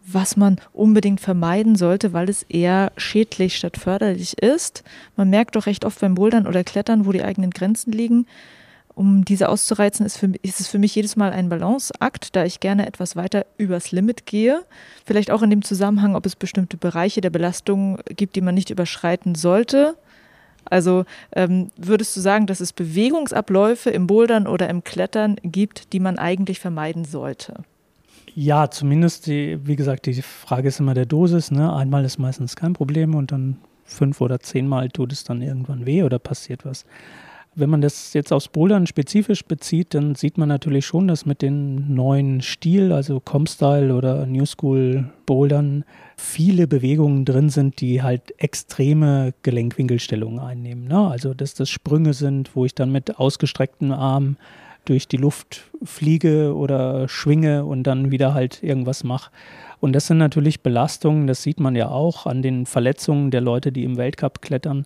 was 0.06 0.38
man 0.38 0.56
unbedingt 0.72 1.20
vermeiden 1.20 1.76
sollte, 1.76 2.14
weil 2.14 2.30
es 2.30 2.44
eher 2.44 2.90
schädlich 2.96 3.58
statt 3.58 3.76
förderlich 3.76 4.40
ist. 4.42 4.84
Man 5.16 5.28
merkt 5.28 5.54
doch 5.54 5.66
recht 5.66 5.84
oft 5.84 6.00
beim 6.00 6.14
Bouldern 6.14 6.46
oder 6.46 6.64
Klettern, 6.64 7.04
wo 7.04 7.12
die 7.12 7.22
eigenen 7.22 7.50
Grenzen 7.50 7.92
liegen. 7.92 8.26
Um 8.96 9.26
diese 9.26 9.50
auszureizen, 9.50 10.06
ist, 10.06 10.16
für, 10.16 10.32
ist 10.40 10.58
es 10.58 10.68
für 10.68 10.78
mich 10.78 10.94
jedes 10.94 11.16
Mal 11.16 11.30
ein 11.30 11.50
Balanceakt, 11.50 12.34
da 12.34 12.46
ich 12.46 12.60
gerne 12.60 12.86
etwas 12.86 13.14
weiter 13.14 13.44
übers 13.58 13.92
Limit 13.92 14.24
gehe. 14.24 14.64
Vielleicht 15.04 15.30
auch 15.30 15.42
in 15.42 15.50
dem 15.50 15.60
Zusammenhang, 15.60 16.16
ob 16.16 16.24
es 16.24 16.34
bestimmte 16.34 16.78
Bereiche 16.78 17.20
der 17.20 17.28
Belastung 17.28 17.98
gibt, 18.08 18.36
die 18.36 18.40
man 18.40 18.54
nicht 18.54 18.70
überschreiten 18.70 19.34
sollte. 19.34 19.96
Also 20.64 21.04
ähm, 21.32 21.70
würdest 21.76 22.16
du 22.16 22.20
sagen, 22.22 22.46
dass 22.46 22.60
es 22.60 22.72
Bewegungsabläufe 22.72 23.90
im 23.90 24.06
Bouldern 24.06 24.46
oder 24.46 24.70
im 24.70 24.82
Klettern 24.82 25.36
gibt, 25.42 25.92
die 25.92 26.00
man 26.00 26.18
eigentlich 26.18 26.58
vermeiden 26.58 27.04
sollte? 27.04 27.64
Ja, 28.34 28.70
zumindest, 28.70 29.26
die, 29.26 29.58
wie 29.66 29.76
gesagt, 29.76 30.06
die 30.06 30.22
Frage 30.22 30.68
ist 30.68 30.80
immer 30.80 30.94
der 30.94 31.06
Dosis. 31.06 31.50
Ne? 31.50 31.70
Einmal 31.70 32.06
ist 32.06 32.18
meistens 32.18 32.56
kein 32.56 32.72
Problem 32.72 33.14
und 33.14 33.30
dann 33.30 33.58
fünf 33.84 34.22
oder 34.22 34.40
zehnmal 34.40 34.88
tut 34.88 35.12
es 35.12 35.22
dann 35.22 35.42
irgendwann 35.42 35.84
weh 35.84 36.02
oder 36.02 36.18
passiert 36.18 36.64
was. 36.64 36.86
Wenn 37.58 37.70
man 37.70 37.80
das 37.80 38.12
jetzt 38.12 38.34
aufs 38.34 38.48
Bouldern 38.48 38.86
spezifisch 38.86 39.42
bezieht, 39.42 39.94
dann 39.94 40.14
sieht 40.14 40.36
man 40.36 40.46
natürlich 40.46 40.84
schon, 40.84 41.08
dass 41.08 41.24
mit 41.24 41.40
den 41.40 41.94
neuen 41.94 42.42
Stil, 42.42 42.92
also 42.92 43.18
Comstyle 43.18 43.94
oder 43.94 44.26
New 44.26 44.44
School 44.44 45.10
Bouldern, 45.24 45.84
viele 46.18 46.66
Bewegungen 46.66 47.24
drin 47.24 47.48
sind, 47.48 47.80
die 47.80 48.02
halt 48.02 48.34
extreme 48.36 49.32
Gelenkwinkelstellungen 49.42 50.38
einnehmen. 50.38 50.86
Ne? 50.86 51.08
Also, 51.08 51.32
dass 51.32 51.54
das 51.54 51.70
Sprünge 51.70 52.12
sind, 52.12 52.54
wo 52.54 52.66
ich 52.66 52.74
dann 52.74 52.92
mit 52.92 53.18
ausgestreckten 53.18 53.90
Armen 53.90 54.36
durch 54.84 55.08
die 55.08 55.16
Luft 55.16 55.64
fliege 55.82 56.54
oder 56.54 57.08
schwinge 57.08 57.64
und 57.64 57.84
dann 57.84 58.10
wieder 58.10 58.34
halt 58.34 58.62
irgendwas 58.62 59.02
mache. 59.02 59.30
Und 59.80 59.94
das 59.94 60.06
sind 60.06 60.18
natürlich 60.18 60.60
Belastungen, 60.60 61.26
das 61.26 61.42
sieht 61.42 61.58
man 61.58 61.74
ja 61.74 61.88
auch 61.88 62.26
an 62.26 62.42
den 62.42 62.66
Verletzungen 62.66 63.30
der 63.30 63.40
Leute, 63.40 63.72
die 63.72 63.84
im 63.84 63.96
Weltcup 63.96 64.42
klettern, 64.42 64.84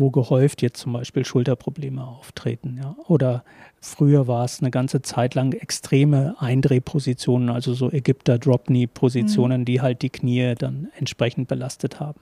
wo 0.00 0.10
gehäuft 0.10 0.62
jetzt 0.62 0.80
zum 0.80 0.94
Beispiel 0.94 1.24
Schulterprobleme 1.24 2.04
auftreten. 2.04 2.78
Ja. 2.82 2.96
Oder 3.06 3.44
früher 3.80 4.26
war 4.26 4.44
es 4.44 4.60
eine 4.60 4.70
ganze 4.70 5.02
Zeit 5.02 5.34
lang 5.34 5.52
extreme 5.52 6.34
Eindrehpositionen, 6.38 7.50
also 7.50 7.74
so 7.74 7.90
Ägypter 7.90 8.38
Drop-Knee-Positionen, 8.38 9.60
mhm. 9.60 9.64
die 9.66 9.80
halt 9.80 10.02
die 10.02 10.10
Knie 10.10 10.54
dann 10.56 10.88
entsprechend 10.96 11.48
belastet 11.48 12.00
haben. 12.00 12.20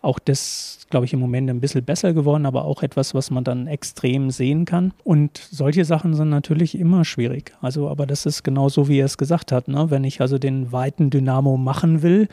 Auch 0.00 0.20
das, 0.20 0.86
glaube 0.90 1.06
ich, 1.06 1.12
im 1.12 1.18
Moment 1.18 1.50
ein 1.50 1.60
bisschen 1.60 1.84
besser 1.84 2.12
geworden, 2.12 2.46
aber 2.46 2.64
auch 2.64 2.82
etwas, 2.82 3.14
was 3.14 3.32
man 3.32 3.42
dann 3.42 3.66
extrem 3.66 4.30
sehen 4.30 4.64
kann. 4.64 4.92
Und 5.02 5.38
solche 5.50 5.84
Sachen 5.84 6.14
sind 6.14 6.28
natürlich 6.28 6.78
immer 6.78 7.04
schwierig. 7.04 7.52
Also, 7.60 7.88
aber 7.88 8.06
das 8.06 8.24
ist 8.24 8.44
genau 8.44 8.68
so, 8.68 8.86
wie 8.86 9.00
er 9.00 9.06
es 9.06 9.18
gesagt 9.18 9.50
hat. 9.50 9.66
Ne? 9.66 9.90
Wenn 9.90 10.04
ich 10.04 10.20
also 10.20 10.38
den 10.38 10.70
weiten 10.70 11.10
Dynamo 11.10 11.56
machen 11.56 12.02
will, 12.02 12.28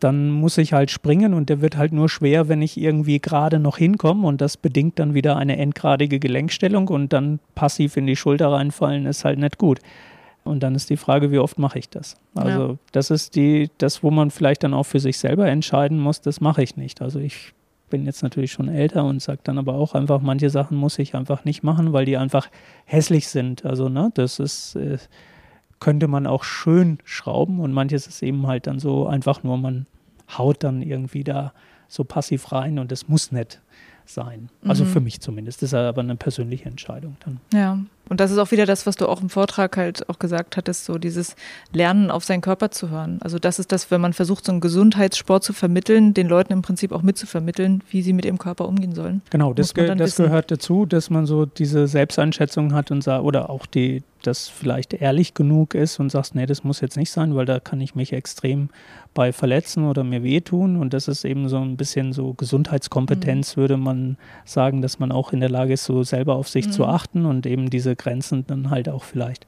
dann 0.00 0.30
muss 0.30 0.58
ich 0.58 0.72
halt 0.72 0.90
springen 0.90 1.34
und 1.34 1.48
der 1.48 1.60
wird 1.60 1.76
halt 1.76 1.92
nur 1.92 2.08
schwer, 2.08 2.48
wenn 2.48 2.62
ich 2.62 2.76
irgendwie 2.76 3.20
gerade 3.20 3.58
noch 3.58 3.78
hinkomme 3.78 4.26
und 4.26 4.40
das 4.40 4.56
bedingt 4.56 4.98
dann 4.98 5.14
wieder 5.14 5.36
eine 5.36 5.56
endgradige 5.58 6.18
Gelenkstellung 6.18 6.88
und 6.88 7.12
dann 7.12 7.38
passiv 7.54 7.96
in 7.96 8.06
die 8.06 8.16
Schulter 8.16 8.52
reinfallen 8.52 9.06
ist 9.06 9.24
halt 9.24 9.38
nicht 9.38 9.58
gut. 9.58 9.80
Und 10.42 10.62
dann 10.62 10.74
ist 10.74 10.90
die 10.90 10.96
Frage, 10.96 11.30
wie 11.30 11.38
oft 11.38 11.58
mache 11.58 11.78
ich 11.78 11.90
das? 11.90 12.16
Also 12.34 12.68
ja. 12.68 12.78
das 12.92 13.10
ist 13.10 13.36
die, 13.36 13.70
das, 13.78 14.02
wo 14.02 14.10
man 14.10 14.30
vielleicht 14.30 14.64
dann 14.64 14.74
auch 14.74 14.84
für 14.84 15.00
sich 15.00 15.18
selber 15.18 15.46
entscheiden 15.46 15.98
muss, 15.98 16.22
das 16.22 16.40
mache 16.40 16.62
ich 16.62 16.76
nicht. 16.76 17.02
Also 17.02 17.18
ich 17.20 17.52
bin 17.90 18.06
jetzt 18.06 18.22
natürlich 18.22 18.52
schon 18.52 18.68
älter 18.68 19.04
und 19.04 19.20
sage 19.20 19.40
dann 19.44 19.58
aber 19.58 19.74
auch 19.74 19.94
einfach, 19.94 20.20
manche 20.20 20.48
Sachen 20.48 20.78
muss 20.78 20.98
ich 20.98 21.14
einfach 21.14 21.44
nicht 21.44 21.62
machen, 21.62 21.92
weil 21.92 22.06
die 22.06 22.16
einfach 22.16 22.48
hässlich 22.86 23.28
sind. 23.28 23.66
Also 23.66 23.88
ne, 23.88 24.10
das 24.14 24.38
ist, 24.38 24.76
äh, 24.76 24.98
könnte 25.80 26.08
man 26.08 26.26
auch 26.26 26.44
schön 26.44 26.98
schrauben 27.04 27.58
und 27.60 27.72
manches 27.72 28.06
ist 28.06 28.22
eben 28.22 28.46
halt 28.46 28.66
dann 28.66 28.78
so 28.78 29.06
einfach 29.06 29.42
nur, 29.42 29.56
man 29.56 29.86
haut 30.36 30.62
dann 30.62 30.82
irgendwie 30.82 31.24
da 31.24 31.52
so 31.88 32.04
passiv 32.04 32.52
rein 32.52 32.78
und 32.78 32.92
das 32.92 33.08
muss 33.08 33.32
nicht 33.32 33.60
sein. 34.04 34.48
Also 34.64 34.84
mhm. 34.84 34.88
für 34.88 35.00
mich 35.00 35.20
zumindest. 35.20 35.62
Das 35.62 35.70
ist 35.70 35.74
aber 35.74 36.02
eine 36.02 36.16
persönliche 36.16 36.68
Entscheidung 36.68 37.16
dann. 37.24 37.40
Ja. 37.52 37.78
Und 38.10 38.18
das 38.18 38.32
ist 38.32 38.38
auch 38.38 38.50
wieder 38.50 38.66
das, 38.66 38.86
was 38.86 38.96
du 38.96 39.06
auch 39.06 39.22
im 39.22 39.30
Vortrag 39.30 39.76
halt 39.76 40.08
auch 40.08 40.18
gesagt 40.18 40.56
hattest, 40.56 40.84
so 40.84 40.98
dieses 40.98 41.36
Lernen 41.72 42.10
auf 42.10 42.24
seinen 42.24 42.40
Körper 42.40 42.72
zu 42.72 42.90
hören. 42.90 43.20
Also 43.22 43.38
das 43.38 43.60
ist 43.60 43.70
das, 43.70 43.92
wenn 43.92 44.00
man 44.00 44.12
versucht, 44.12 44.44
so 44.44 44.52
einen 44.52 44.60
Gesundheitssport 44.60 45.44
zu 45.44 45.52
vermitteln, 45.52 46.12
den 46.12 46.28
Leuten 46.28 46.52
im 46.52 46.62
Prinzip 46.62 46.90
auch 46.90 47.02
mitzuvermitteln, 47.02 47.84
wie 47.88 48.02
sie 48.02 48.12
mit 48.12 48.24
ihrem 48.24 48.38
Körper 48.38 48.66
umgehen 48.66 48.96
sollen. 48.96 49.22
Genau, 49.30 49.54
das, 49.54 49.74
ge 49.74 49.94
das 49.94 50.16
gehört 50.16 50.50
dazu, 50.50 50.86
dass 50.86 51.08
man 51.08 51.24
so 51.24 51.46
diese 51.46 51.86
Selbsteinschätzung 51.86 52.74
hat 52.74 52.90
und 52.90 53.06
oder 53.06 53.48
auch 53.48 53.66
die, 53.66 54.02
das 54.22 54.48
vielleicht 54.48 54.92
ehrlich 54.92 55.34
genug 55.34 55.74
ist 55.74 56.00
und 56.00 56.10
sagst, 56.10 56.34
nee, 56.34 56.46
das 56.46 56.64
muss 56.64 56.80
jetzt 56.80 56.96
nicht 56.96 57.10
sein, 57.10 57.34
weil 57.34 57.46
da 57.46 57.60
kann 57.60 57.80
ich 57.80 57.94
mich 57.94 58.12
extrem 58.12 58.68
bei 59.14 59.32
verletzen 59.32 59.84
oder 59.84 60.04
mir 60.04 60.22
wehtun. 60.22 60.76
Und 60.76 60.94
das 60.94 61.08
ist 61.08 61.24
eben 61.24 61.48
so 61.48 61.58
ein 61.58 61.76
bisschen 61.76 62.12
so 62.12 62.34
Gesundheitskompetenz, 62.34 63.56
mhm. 63.56 63.60
würde 63.60 63.76
man 63.76 64.16
sagen, 64.44 64.82
dass 64.82 64.98
man 64.98 65.12
auch 65.12 65.32
in 65.32 65.40
der 65.40 65.50
Lage 65.50 65.72
ist, 65.72 65.84
so 65.84 66.02
selber 66.02 66.36
auf 66.36 66.48
sich 66.48 66.66
mhm. 66.66 66.72
zu 66.72 66.86
achten 66.86 67.26
und 67.26 67.46
eben 67.46 67.70
diese 67.70 67.96
Grenzen 68.00 68.46
dann 68.46 68.70
halt 68.70 68.88
auch 68.88 69.04
vielleicht 69.04 69.46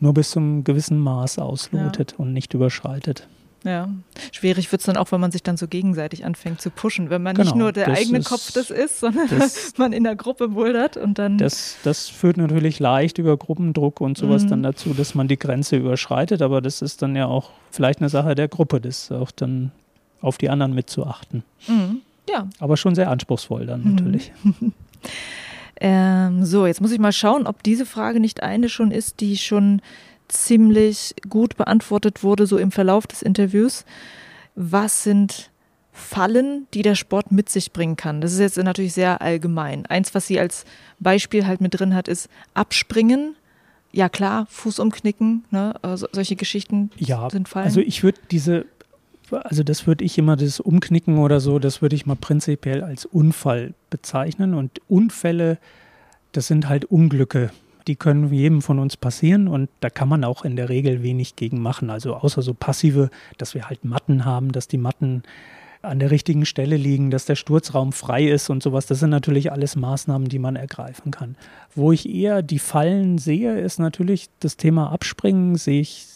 nur 0.00 0.12
bis 0.12 0.30
zum 0.30 0.64
gewissen 0.64 0.98
Maß 0.98 1.38
auslotet 1.38 2.12
ja. 2.12 2.18
und 2.18 2.32
nicht 2.32 2.52
überschreitet. 2.54 3.28
Ja, 3.64 3.88
schwierig 4.30 4.70
wird 4.70 4.80
es 4.80 4.86
dann 4.86 4.96
auch, 4.96 5.10
wenn 5.10 5.20
man 5.20 5.32
sich 5.32 5.42
dann 5.42 5.56
so 5.56 5.66
gegenseitig 5.66 6.24
anfängt 6.24 6.60
zu 6.60 6.70
pushen, 6.70 7.10
wenn 7.10 7.22
man 7.22 7.34
genau, 7.34 7.46
nicht 7.46 7.56
nur 7.56 7.72
der 7.72 7.88
eigene 7.88 8.18
ist, 8.18 8.28
Kopf 8.28 8.52
das 8.52 8.70
ist, 8.70 9.00
sondern 9.00 9.26
das, 9.28 9.72
man 9.76 9.92
in 9.92 10.04
der 10.04 10.14
Gruppe 10.14 10.48
bouldert 10.48 10.96
und 10.96 11.18
dann. 11.18 11.36
Das, 11.36 11.76
das 11.82 12.08
führt 12.08 12.36
natürlich 12.36 12.78
leicht 12.78 13.18
über 13.18 13.36
Gruppendruck 13.36 14.00
und 14.00 14.16
sowas 14.16 14.44
mhm. 14.44 14.48
dann 14.48 14.62
dazu, 14.62 14.94
dass 14.94 15.16
man 15.16 15.26
die 15.26 15.38
Grenze 15.38 15.76
überschreitet, 15.76 16.42
aber 16.42 16.60
das 16.60 16.80
ist 16.80 17.02
dann 17.02 17.16
ja 17.16 17.26
auch 17.26 17.50
vielleicht 17.72 18.00
eine 18.00 18.08
Sache 18.08 18.36
der 18.36 18.46
Gruppe, 18.46 18.80
das 18.80 19.10
auch 19.10 19.32
dann 19.32 19.72
auf 20.20 20.38
die 20.38 20.48
anderen 20.48 20.72
mitzuachten. 20.72 21.42
Mhm. 21.66 22.02
Ja. 22.28 22.48
Aber 22.60 22.76
schon 22.76 22.94
sehr 22.94 23.10
anspruchsvoll 23.10 23.66
dann 23.66 23.82
mhm. 23.82 24.20
Ähm, 25.80 26.44
so, 26.44 26.66
jetzt 26.66 26.80
muss 26.80 26.92
ich 26.92 26.98
mal 26.98 27.12
schauen, 27.12 27.46
ob 27.46 27.62
diese 27.62 27.86
Frage 27.86 28.20
nicht 28.20 28.42
eine 28.42 28.68
schon 28.68 28.90
ist, 28.90 29.20
die 29.20 29.36
schon 29.36 29.82
ziemlich 30.28 31.14
gut 31.28 31.56
beantwortet 31.56 32.22
wurde, 32.22 32.46
so 32.46 32.58
im 32.58 32.72
Verlauf 32.72 33.06
des 33.06 33.22
Interviews. 33.22 33.84
Was 34.54 35.02
sind 35.02 35.50
Fallen, 35.92 36.66
die 36.74 36.82
der 36.82 36.94
Sport 36.94 37.32
mit 37.32 37.48
sich 37.48 37.72
bringen 37.72 37.96
kann? 37.96 38.20
Das 38.20 38.32
ist 38.32 38.40
jetzt 38.40 38.56
natürlich 38.56 38.94
sehr 38.94 39.20
allgemein. 39.20 39.86
Eins, 39.86 40.14
was 40.14 40.26
sie 40.26 40.40
als 40.40 40.64
Beispiel 40.98 41.46
halt 41.46 41.60
mit 41.60 41.78
drin 41.78 41.94
hat, 41.94 42.08
ist 42.08 42.28
Abspringen. 42.54 43.36
Ja 43.92 44.08
klar, 44.08 44.46
Fuß 44.50 44.78
umknicken, 44.78 45.44
ne? 45.50 45.74
also 45.80 46.06
solche 46.12 46.36
Geschichten 46.36 46.90
ja, 46.98 47.30
sind 47.30 47.48
Fallen. 47.48 47.66
Also 47.66 47.80
ich 47.80 48.02
würde 48.02 48.18
diese 48.30 48.66
also 49.32 49.62
das 49.62 49.86
würde 49.86 50.04
ich 50.04 50.18
immer, 50.18 50.36
das 50.36 50.60
Umknicken 50.60 51.18
oder 51.18 51.40
so, 51.40 51.58
das 51.58 51.82
würde 51.82 51.96
ich 51.96 52.06
mal 52.06 52.16
prinzipiell 52.16 52.82
als 52.82 53.04
Unfall 53.04 53.74
bezeichnen. 53.90 54.54
Und 54.54 54.80
Unfälle, 54.88 55.58
das 56.32 56.46
sind 56.46 56.68
halt 56.68 56.84
Unglücke. 56.84 57.50
Die 57.86 57.96
können 57.96 58.32
jedem 58.32 58.62
von 58.62 58.78
uns 58.78 58.96
passieren 58.96 59.46
und 59.46 59.68
da 59.80 59.90
kann 59.90 60.08
man 60.08 60.24
auch 60.24 60.44
in 60.44 60.56
der 60.56 60.68
Regel 60.68 61.02
wenig 61.02 61.36
gegen 61.36 61.60
machen. 61.60 61.88
Also 61.88 62.16
außer 62.16 62.42
so 62.42 62.52
passive, 62.52 63.10
dass 63.38 63.54
wir 63.54 63.68
halt 63.68 63.84
Matten 63.84 64.24
haben, 64.24 64.50
dass 64.50 64.66
die 64.66 64.78
Matten 64.78 65.22
an 65.82 66.00
der 66.00 66.10
richtigen 66.10 66.46
Stelle 66.46 66.76
liegen, 66.76 67.10
dass 67.10 67.26
der 67.26 67.36
Sturzraum 67.36 67.92
frei 67.92 68.24
ist 68.24 68.50
und 68.50 68.62
sowas. 68.62 68.86
Das 68.86 68.98
sind 68.98 69.10
natürlich 69.10 69.52
alles 69.52 69.76
Maßnahmen, 69.76 70.28
die 70.28 70.38
man 70.38 70.56
ergreifen 70.56 71.12
kann. 71.12 71.36
Wo 71.74 71.92
ich 71.92 72.08
eher 72.08 72.42
die 72.42 72.58
Fallen 72.58 73.18
sehe, 73.18 73.60
ist 73.60 73.78
natürlich 73.78 74.28
das 74.40 74.56
Thema 74.56 74.90
Abspringen, 74.90 75.56
sehe 75.56 75.80
ich 75.80 76.06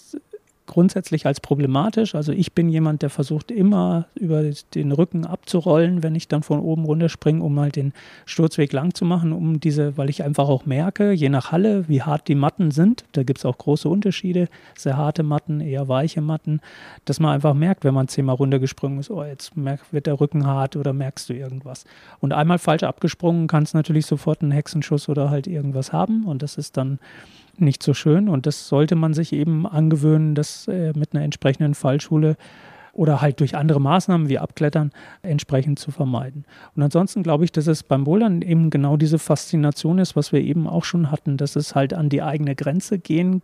grundsätzlich 0.70 1.26
als 1.26 1.40
problematisch. 1.40 2.14
Also 2.14 2.30
ich 2.30 2.52
bin 2.52 2.68
jemand, 2.68 3.02
der 3.02 3.10
versucht 3.10 3.50
immer 3.50 4.06
über 4.14 4.44
den 4.74 4.92
Rücken 4.92 5.26
abzurollen, 5.26 6.04
wenn 6.04 6.14
ich 6.14 6.28
dann 6.28 6.44
von 6.44 6.60
oben 6.60 6.84
runter 6.84 7.08
springe, 7.08 7.42
um 7.42 7.58
halt 7.58 7.74
den 7.74 7.92
Sturzweg 8.24 8.72
lang 8.72 8.94
zu 8.94 9.04
machen, 9.04 9.32
um 9.32 9.58
diese, 9.58 9.98
weil 9.98 10.08
ich 10.08 10.22
einfach 10.22 10.48
auch 10.48 10.66
merke, 10.66 11.10
je 11.10 11.28
nach 11.28 11.50
Halle, 11.50 11.88
wie 11.88 12.02
hart 12.02 12.28
die 12.28 12.36
Matten 12.36 12.70
sind, 12.70 13.04
da 13.12 13.24
gibt 13.24 13.40
es 13.40 13.44
auch 13.44 13.58
große 13.58 13.88
Unterschiede, 13.88 14.48
sehr 14.76 14.96
harte 14.96 15.24
Matten, 15.24 15.60
eher 15.60 15.88
weiche 15.88 16.20
Matten, 16.20 16.60
dass 17.04 17.18
man 17.18 17.34
einfach 17.34 17.54
merkt, 17.54 17.82
wenn 17.82 17.94
man 17.94 18.06
zehnmal 18.06 18.36
runtergesprungen 18.36 19.00
ist, 19.00 19.10
oh, 19.10 19.24
jetzt 19.24 19.52
wird 19.56 20.06
der 20.06 20.20
Rücken 20.20 20.46
hart 20.46 20.76
oder 20.76 20.92
merkst 20.92 21.28
du 21.28 21.34
irgendwas. 21.34 21.84
Und 22.20 22.32
einmal 22.32 22.60
falsch 22.60 22.84
abgesprungen, 22.84 23.48
kannst 23.48 23.74
natürlich 23.74 24.06
sofort 24.06 24.40
einen 24.40 24.52
Hexenschuss 24.52 25.08
oder 25.08 25.30
halt 25.30 25.48
irgendwas 25.48 25.92
haben 25.92 26.26
und 26.26 26.42
das 26.42 26.56
ist 26.56 26.76
dann 26.76 27.00
nicht 27.60 27.82
so 27.82 27.94
schön. 27.94 28.28
Und 28.28 28.46
das 28.46 28.68
sollte 28.68 28.96
man 28.96 29.14
sich 29.14 29.32
eben 29.32 29.66
angewöhnen, 29.66 30.34
das 30.34 30.68
äh, 30.68 30.92
mit 30.96 31.14
einer 31.14 31.24
entsprechenden 31.24 31.74
Fallschule 31.74 32.36
oder 32.92 33.20
halt 33.20 33.40
durch 33.40 33.56
andere 33.56 33.80
Maßnahmen 33.80 34.28
wie 34.28 34.38
Abklettern 34.38 34.90
entsprechend 35.22 35.78
zu 35.78 35.90
vermeiden. 35.90 36.44
Und 36.74 36.82
ansonsten 36.82 37.22
glaube 37.22 37.44
ich, 37.44 37.52
dass 37.52 37.66
es 37.66 37.82
beim 37.82 38.04
Bouldern 38.04 38.42
eben 38.42 38.70
genau 38.70 38.96
diese 38.96 39.18
Faszination 39.18 39.98
ist, 39.98 40.16
was 40.16 40.32
wir 40.32 40.40
eben 40.40 40.66
auch 40.66 40.84
schon 40.84 41.10
hatten, 41.10 41.36
dass 41.36 41.56
es 41.56 41.74
halt 41.74 41.94
an 41.94 42.08
die 42.08 42.22
eigene 42.22 42.54
Grenze 42.54 42.98
gehen 42.98 43.42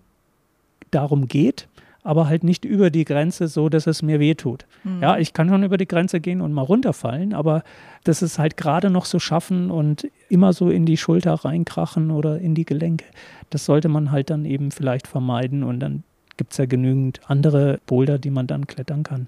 darum 0.90 1.28
geht, 1.28 1.68
aber 2.06 2.28
halt 2.28 2.44
nicht 2.44 2.64
über 2.64 2.90
die 2.90 3.04
Grenze 3.04 3.48
so, 3.48 3.68
dass 3.68 3.86
es 3.86 4.02
mir 4.02 4.20
wehtut. 4.20 4.64
Mhm. 4.84 5.02
Ja, 5.02 5.18
ich 5.18 5.32
kann 5.32 5.48
schon 5.48 5.64
über 5.64 5.76
die 5.76 5.88
Grenze 5.88 6.20
gehen 6.20 6.40
und 6.40 6.52
mal 6.52 6.62
runterfallen, 6.62 7.34
aber 7.34 7.62
das 8.04 8.22
ist 8.22 8.38
halt 8.38 8.56
gerade 8.56 8.90
noch 8.90 9.04
so 9.04 9.18
schaffen 9.18 9.70
und 9.70 10.08
immer 10.28 10.52
so 10.52 10.70
in 10.70 10.86
die 10.86 10.96
Schulter 10.96 11.34
reinkrachen 11.34 12.10
oder 12.10 12.38
in 12.38 12.54
die 12.54 12.64
Gelenke. 12.64 13.04
Das 13.50 13.64
sollte 13.64 13.88
man 13.88 14.12
halt 14.12 14.30
dann 14.30 14.44
eben 14.44 14.70
vielleicht 14.70 15.06
vermeiden 15.06 15.62
und 15.62 15.80
dann 15.80 16.04
gibt 16.36 16.52
es 16.52 16.58
ja 16.58 16.66
genügend 16.66 17.20
andere 17.26 17.80
Boulder, 17.86 18.18
die 18.18 18.30
man 18.30 18.46
dann 18.46 18.66
klettern 18.66 19.02
kann. 19.02 19.26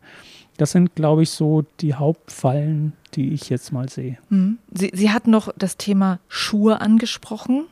Das 0.57 0.73
sind, 0.73 0.95
glaube 0.95 1.23
ich, 1.23 1.31
so 1.31 1.65
die 1.81 1.95
Hauptfallen, 1.95 2.93
die 3.15 3.33
ich 3.33 3.49
jetzt 3.49 3.73
mal 3.73 3.89
sehe. 3.89 4.19
Mhm. 4.29 4.59
Sie, 4.73 4.91
Sie 4.93 5.11
hatten 5.11 5.31
noch 5.31 5.53
das 5.57 5.77
Thema 5.77 6.19
Schuhe 6.29 6.81
angesprochen. 6.81 7.65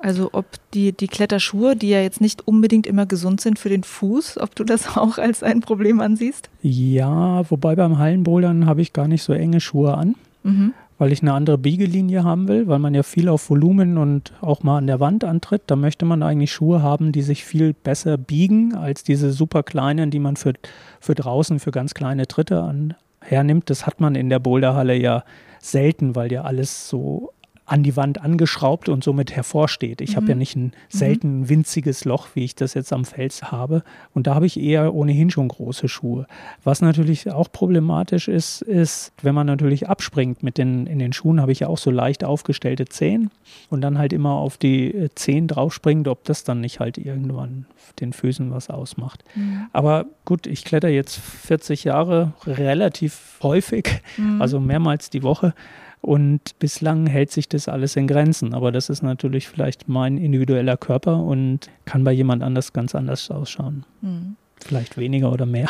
Also 0.00 0.30
ob 0.32 0.46
die, 0.72 0.92
die 0.92 1.08
Kletterschuhe, 1.08 1.76
die 1.76 1.90
ja 1.90 2.00
jetzt 2.00 2.20
nicht 2.20 2.48
unbedingt 2.48 2.86
immer 2.86 3.04
gesund 3.04 3.40
sind 3.40 3.58
für 3.58 3.68
den 3.68 3.84
Fuß, 3.84 4.38
ob 4.38 4.54
du 4.54 4.64
das 4.64 4.96
auch 4.96 5.18
als 5.18 5.42
ein 5.42 5.60
Problem 5.60 6.00
ansiehst? 6.00 6.48
Ja, 6.62 7.48
wobei 7.50 7.76
beim 7.76 7.98
Hallenbouldern 7.98 8.66
habe 8.66 8.82
ich 8.82 8.92
gar 8.92 9.08
nicht 9.08 9.22
so 9.22 9.32
enge 9.32 9.60
Schuhe 9.60 9.94
an. 9.94 10.16
Mhm 10.42 10.72
weil 11.00 11.12
ich 11.12 11.22
eine 11.22 11.32
andere 11.32 11.56
Biegelinie 11.56 12.24
haben 12.24 12.46
will, 12.46 12.68
weil 12.68 12.78
man 12.78 12.92
ja 12.92 13.02
viel 13.02 13.30
auf 13.30 13.48
Volumen 13.48 13.96
und 13.96 14.34
auch 14.42 14.62
mal 14.62 14.76
an 14.76 14.86
der 14.86 15.00
Wand 15.00 15.24
antritt. 15.24 15.62
Da 15.66 15.74
möchte 15.74 16.04
man 16.04 16.22
eigentlich 16.22 16.52
Schuhe 16.52 16.82
haben, 16.82 17.10
die 17.10 17.22
sich 17.22 17.42
viel 17.42 17.72
besser 17.72 18.18
biegen 18.18 18.74
als 18.74 19.02
diese 19.02 19.32
super 19.32 19.62
kleinen, 19.62 20.10
die 20.10 20.18
man 20.18 20.36
für, 20.36 20.52
für 21.00 21.14
draußen 21.14 21.58
für 21.58 21.70
ganz 21.70 21.94
kleine 21.94 22.28
Tritte 22.28 22.62
an, 22.62 22.92
hernimmt. 23.22 23.70
Das 23.70 23.86
hat 23.86 23.98
man 24.02 24.14
in 24.14 24.28
der 24.28 24.40
Boulderhalle 24.40 24.94
ja 24.94 25.24
selten, 25.58 26.16
weil 26.16 26.30
ja 26.30 26.42
alles 26.42 26.90
so 26.90 27.32
an 27.70 27.84
die 27.84 27.96
Wand 27.96 28.20
angeschraubt 28.20 28.88
und 28.88 29.04
somit 29.04 29.30
hervorsteht. 29.30 30.00
Ich 30.00 30.10
mhm. 30.10 30.16
habe 30.16 30.26
ja 30.30 30.34
nicht 30.34 30.56
ein 30.56 30.64
mhm. 30.64 30.72
selten 30.88 31.48
winziges 31.48 32.04
Loch, 32.04 32.26
wie 32.34 32.42
ich 32.42 32.56
das 32.56 32.74
jetzt 32.74 32.92
am 32.92 33.04
Fels 33.04 33.52
habe. 33.52 33.84
Und 34.12 34.26
da 34.26 34.34
habe 34.34 34.46
ich 34.46 34.58
eher 34.58 34.92
ohnehin 34.92 35.30
schon 35.30 35.46
große 35.46 35.88
Schuhe. 35.88 36.26
Was 36.64 36.82
natürlich 36.82 37.30
auch 37.30 37.52
problematisch 37.52 38.26
ist, 38.26 38.62
ist, 38.62 39.12
wenn 39.22 39.36
man 39.36 39.46
natürlich 39.46 39.88
abspringt 39.88 40.42
mit 40.42 40.58
den, 40.58 40.88
in 40.88 40.98
den 40.98 41.12
Schuhen, 41.12 41.40
habe 41.40 41.52
ich 41.52 41.60
ja 41.60 41.68
auch 41.68 41.78
so 41.78 41.92
leicht 41.92 42.24
aufgestellte 42.24 42.86
Zehen 42.86 43.30
und 43.68 43.82
dann 43.82 43.98
halt 43.98 44.12
immer 44.12 44.32
auf 44.32 44.58
die 44.58 44.92
äh, 44.92 45.08
Zehen 45.14 45.46
draufspringt, 45.46 46.08
ob 46.08 46.24
das 46.24 46.42
dann 46.42 46.60
nicht 46.60 46.80
halt 46.80 46.98
irgendwann 46.98 47.66
den 48.00 48.12
Füßen 48.12 48.50
was 48.50 48.68
ausmacht. 48.68 49.22
Mhm. 49.36 49.66
Aber 49.72 50.06
gut, 50.24 50.48
ich 50.48 50.64
kletter 50.64 50.88
jetzt 50.88 51.16
40 51.16 51.84
Jahre 51.84 52.32
relativ 52.48 53.38
häufig, 53.44 54.02
mhm. 54.16 54.42
also 54.42 54.58
mehrmals 54.58 55.08
die 55.08 55.22
Woche. 55.22 55.54
Und 56.02 56.58
bislang 56.58 57.06
hält 57.06 57.30
sich 57.30 57.48
das 57.48 57.68
alles 57.68 57.96
in 57.96 58.06
Grenzen. 58.06 58.54
Aber 58.54 58.72
das 58.72 58.88
ist 58.88 59.02
natürlich 59.02 59.48
vielleicht 59.48 59.88
mein 59.88 60.16
individueller 60.16 60.76
Körper 60.76 61.22
und 61.22 61.70
kann 61.84 62.04
bei 62.04 62.12
jemand 62.12 62.42
anders 62.42 62.72
ganz 62.72 62.94
anders 62.94 63.30
ausschauen. 63.30 63.84
Mhm. 64.00 64.36
Vielleicht 64.56 64.96
weniger 64.96 65.32
oder 65.32 65.46
mehr. 65.46 65.68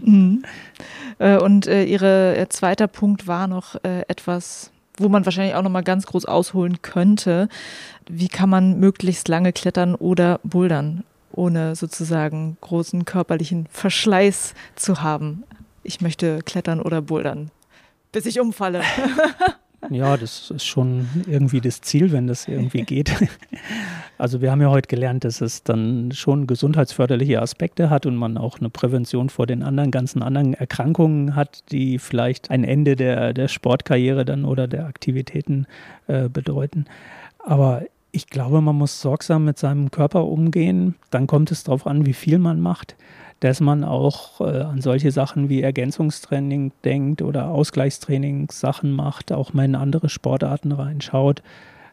Mhm. 0.00 0.42
Äh, 1.18 1.38
und 1.38 1.68
äh, 1.68 1.84
ihre, 1.84 2.36
ihr 2.36 2.50
zweiter 2.50 2.88
Punkt 2.88 3.28
war 3.28 3.46
noch 3.46 3.76
äh, 3.84 4.00
etwas, 4.08 4.72
wo 4.96 5.08
man 5.08 5.24
wahrscheinlich 5.24 5.54
auch 5.54 5.62
noch 5.62 5.70
mal 5.70 5.82
ganz 5.82 6.06
groß 6.06 6.24
ausholen 6.24 6.82
könnte. 6.82 7.48
Wie 8.08 8.28
kann 8.28 8.50
man 8.50 8.80
möglichst 8.80 9.28
lange 9.28 9.52
klettern 9.52 9.94
oder 9.94 10.40
bouldern, 10.42 11.04
ohne 11.30 11.76
sozusagen 11.76 12.56
großen 12.60 13.04
körperlichen 13.04 13.66
Verschleiß 13.70 14.54
zu 14.74 15.02
haben? 15.02 15.44
Ich 15.84 16.00
möchte 16.00 16.40
klettern 16.42 16.80
oder 16.80 17.00
bouldern 17.00 17.52
bis 18.12 18.26
ich 18.26 18.38
umfalle. 18.40 18.82
Ja, 19.90 20.16
das 20.16 20.50
ist 20.50 20.64
schon 20.64 21.08
irgendwie 21.26 21.60
das 21.60 21.80
Ziel, 21.80 22.12
wenn 22.12 22.26
das 22.26 22.46
irgendwie 22.46 22.82
geht. 22.82 23.12
Also 24.18 24.40
wir 24.40 24.52
haben 24.52 24.60
ja 24.60 24.70
heute 24.70 24.86
gelernt, 24.86 25.24
dass 25.24 25.40
es 25.40 25.64
dann 25.64 26.12
schon 26.12 26.46
gesundheitsförderliche 26.46 27.42
Aspekte 27.42 27.90
hat 27.90 28.06
und 28.06 28.14
man 28.14 28.38
auch 28.38 28.60
eine 28.60 28.70
Prävention 28.70 29.30
vor 29.30 29.46
den 29.46 29.64
anderen 29.64 29.90
ganzen 29.90 30.22
anderen 30.22 30.54
Erkrankungen 30.54 31.34
hat, 31.34 31.64
die 31.72 31.98
vielleicht 31.98 32.48
ein 32.48 32.62
Ende 32.62 32.94
der, 32.94 33.32
der 33.32 33.48
Sportkarriere 33.48 34.24
dann 34.24 34.44
oder 34.44 34.68
der 34.68 34.86
Aktivitäten 34.86 35.66
äh, 36.06 36.28
bedeuten. 36.28 36.84
Aber 37.40 37.82
ich 38.12 38.28
glaube, 38.28 38.60
man 38.60 38.76
muss 38.76 39.00
sorgsam 39.00 39.44
mit 39.44 39.58
seinem 39.58 39.90
Körper 39.90 40.24
umgehen. 40.26 40.94
Dann 41.10 41.26
kommt 41.26 41.50
es 41.50 41.64
darauf 41.64 41.88
an, 41.88 42.06
wie 42.06 42.12
viel 42.12 42.38
man 42.38 42.60
macht 42.60 42.94
dass 43.42 43.58
man 43.58 43.82
auch 43.82 44.40
äh, 44.40 44.60
an 44.60 44.80
solche 44.80 45.10
Sachen 45.10 45.48
wie 45.48 45.62
Ergänzungstraining 45.62 46.70
denkt 46.84 47.22
oder 47.22 47.48
Ausgleichstraining 47.48 48.48
Sachen 48.52 48.92
macht, 48.92 49.32
auch 49.32 49.52
mal 49.52 49.64
in 49.64 49.74
andere 49.74 50.08
Sportarten 50.08 50.70
reinschaut. 50.70 51.42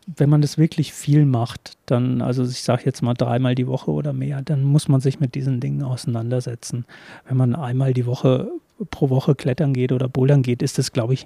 Wenn 0.05 0.29
man 0.29 0.41
das 0.41 0.59
wirklich 0.59 0.93
viel 0.93 1.25
macht, 1.25 1.75
dann, 1.87 2.21
also 2.21 2.43
ich 2.43 2.61
sage 2.61 2.83
jetzt 2.85 3.01
mal 3.01 3.15
dreimal 3.15 3.55
die 3.55 3.65
Woche 3.65 3.89
oder 3.89 4.13
mehr, 4.13 4.43
dann 4.43 4.61
muss 4.61 4.87
man 4.87 5.01
sich 5.01 5.19
mit 5.19 5.33
diesen 5.33 5.59
Dingen 5.59 5.81
auseinandersetzen. 5.81 6.85
Wenn 7.27 7.37
man 7.37 7.55
einmal 7.55 7.95
die 7.95 8.05
Woche 8.05 8.51
pro 8.91 9.09
Woche 9.09 9.33
klettern 9.33 9.73
geht 9.73 9.91
oder 9.91 10.07
bouldern 10.07 10.43
geht, 10.43 10.61
ist 10.61 10.77
das, 10.77 10.91
glaube 10.91 11.15
ich, 11.15 11.25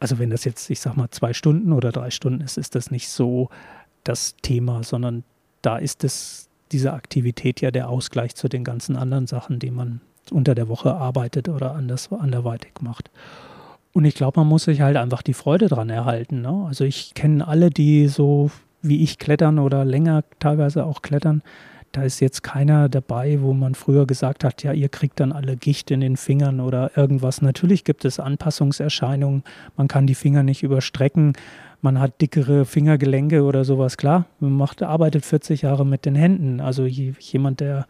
also 0.00 0.18
wenn 0.18 0.30
das 0.30 0.42
jetzt, 0.42 0.68
ich 0.68 0.80
sag 0.80 0.96
mal, 0.96 1.10
zwei 1.10 1.32
Stunden 1.32 1.72
oder 1.72 1.92
drei 1.92 2.10
Stunden 2.10 2.40
ist, 2.40 2.58
ist 2.58 2.74
das 2.74 2.90
nicht 2.90 3.08
so 3.08 3.50
das 4.02 4.34
Thema, 4.42 4.82
sondern 4.82 5.22
da 5.62 5.76
ist 5.76 6.02
es 6.02 6.47
diese 6.72 6.92
Aktivität 6.92 7.60
ja 7.60 7.70
der 7.70 7.88
Ausgleich 7.88 8.34
zu 8.34 8.48
den 8.48 8.64
ganzen 8.64 8.96
anderen 8.96 9.26
Sachen, 9.26 9.58
die 9.58 9.70
man 9.70 10.00
unter 10.30 10.54
der 10.54 10.68
Woche 10.68 10.94
arbeitet 10.94 11.48
oder 11.48 11.74
anders, 11.74 12.10
anderweitig 12.12 12.72
macht. 12.80 13.10
Und 13.92 14.04
ich 14.04 14.14
glaube, 14.14 14.40
man 14.40 14.48
muss 14.48 14.64
sich 14.64 14.80
halt 14.80 14.96
einfach 14.96 15.22
die 15.22 15.34
Freude 15.34 15.68
dran 15.68 15.90
erhalten. 15.90 16.42
Ne? 16.42 16.66
Also 16.66 16.84
ich 16.84 17.14
kenne 17.14 17.46
alle, 17.46 17.70
die 17.70 18.08
so 18.08 18.50
wie 18.82 19.02
ich 19.02 19.18
klettern 19.18 19.58
oder 19.58 19.84
länger 19.84 20.24
teilweise 20.38 20.84
auch 20.84 21.02
klettern. 21.02 21.42
Da 21.92 22.02
ist 22.02 22.20
jetzt 22.20 22.42
keiner 22.42 22.88
dabei, 22.88 23.40
wo 23.40 23.54
man 23.54 23.74
früher 23.74 24.06
gesagt 24.06 24.44
hat, 24.44 24.62
ja, 24.62 24.72
ihr 24.72 24.90
kriegt 24.90 25.20
dann 25.20 25.32
alle 25.32 25.56
Gicht 25.56 25.90
in 25.90 26.00
den 26.00 26.18
Fingern 26.18 26.60
oder 26.60 26.96
irgendwas. 26.96 27.40
Natürlich 27.40 27.82
gibt 27.82 28.04
es 28.04 28.20
Anpassungserscheinungen. 28.20 29.42
Man 29.76 29.88
kann 29.88 30.06
die 30.06 30.14
Finger 30.14 30.42
nicht 30.42 30.62
überstrecken 30.62 31.32
man 31.80 32.00
hat 32.00 32.20
dickere 32.20 32.64
Fingergelenke 32.64 33.42
oder 33.42 33.64
sowas, 33.64 33.96
klar. 33.96 34.26
Man 34.40 34.52
macht, 34.52 34.82
arbeitet 34.82 35.24
40 35.24 35.62
Jahre 35.62 35.86
mit 35.86 36.04
den 36.04 36.14
Händen. 36.14 36.60
Also 36.60 36.86
jemand, 36.86 37.60
der 37.60 37.86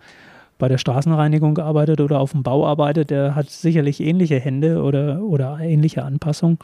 bei 0.58 0.68
der 0.68 0.78
Straßenreinigung 0.78 1.58
arbeitet 1.58 2.00
oder 2.00 2.20
auf 2.20 2.32
dem 2.32 2.42
Bau 2.42 2.66
arbeitet, 2.66 3.10
der 3.10 3.34
hat 3.34 3.48
sicherlich 3.48 4.00
ähnliche 4.00 4.40
Hände 4.40 4.82
oder, 4.82 5.22
oder 5.22 5.58
ähnliche 5.60 6.04
Anpassungen. 6.04 6.58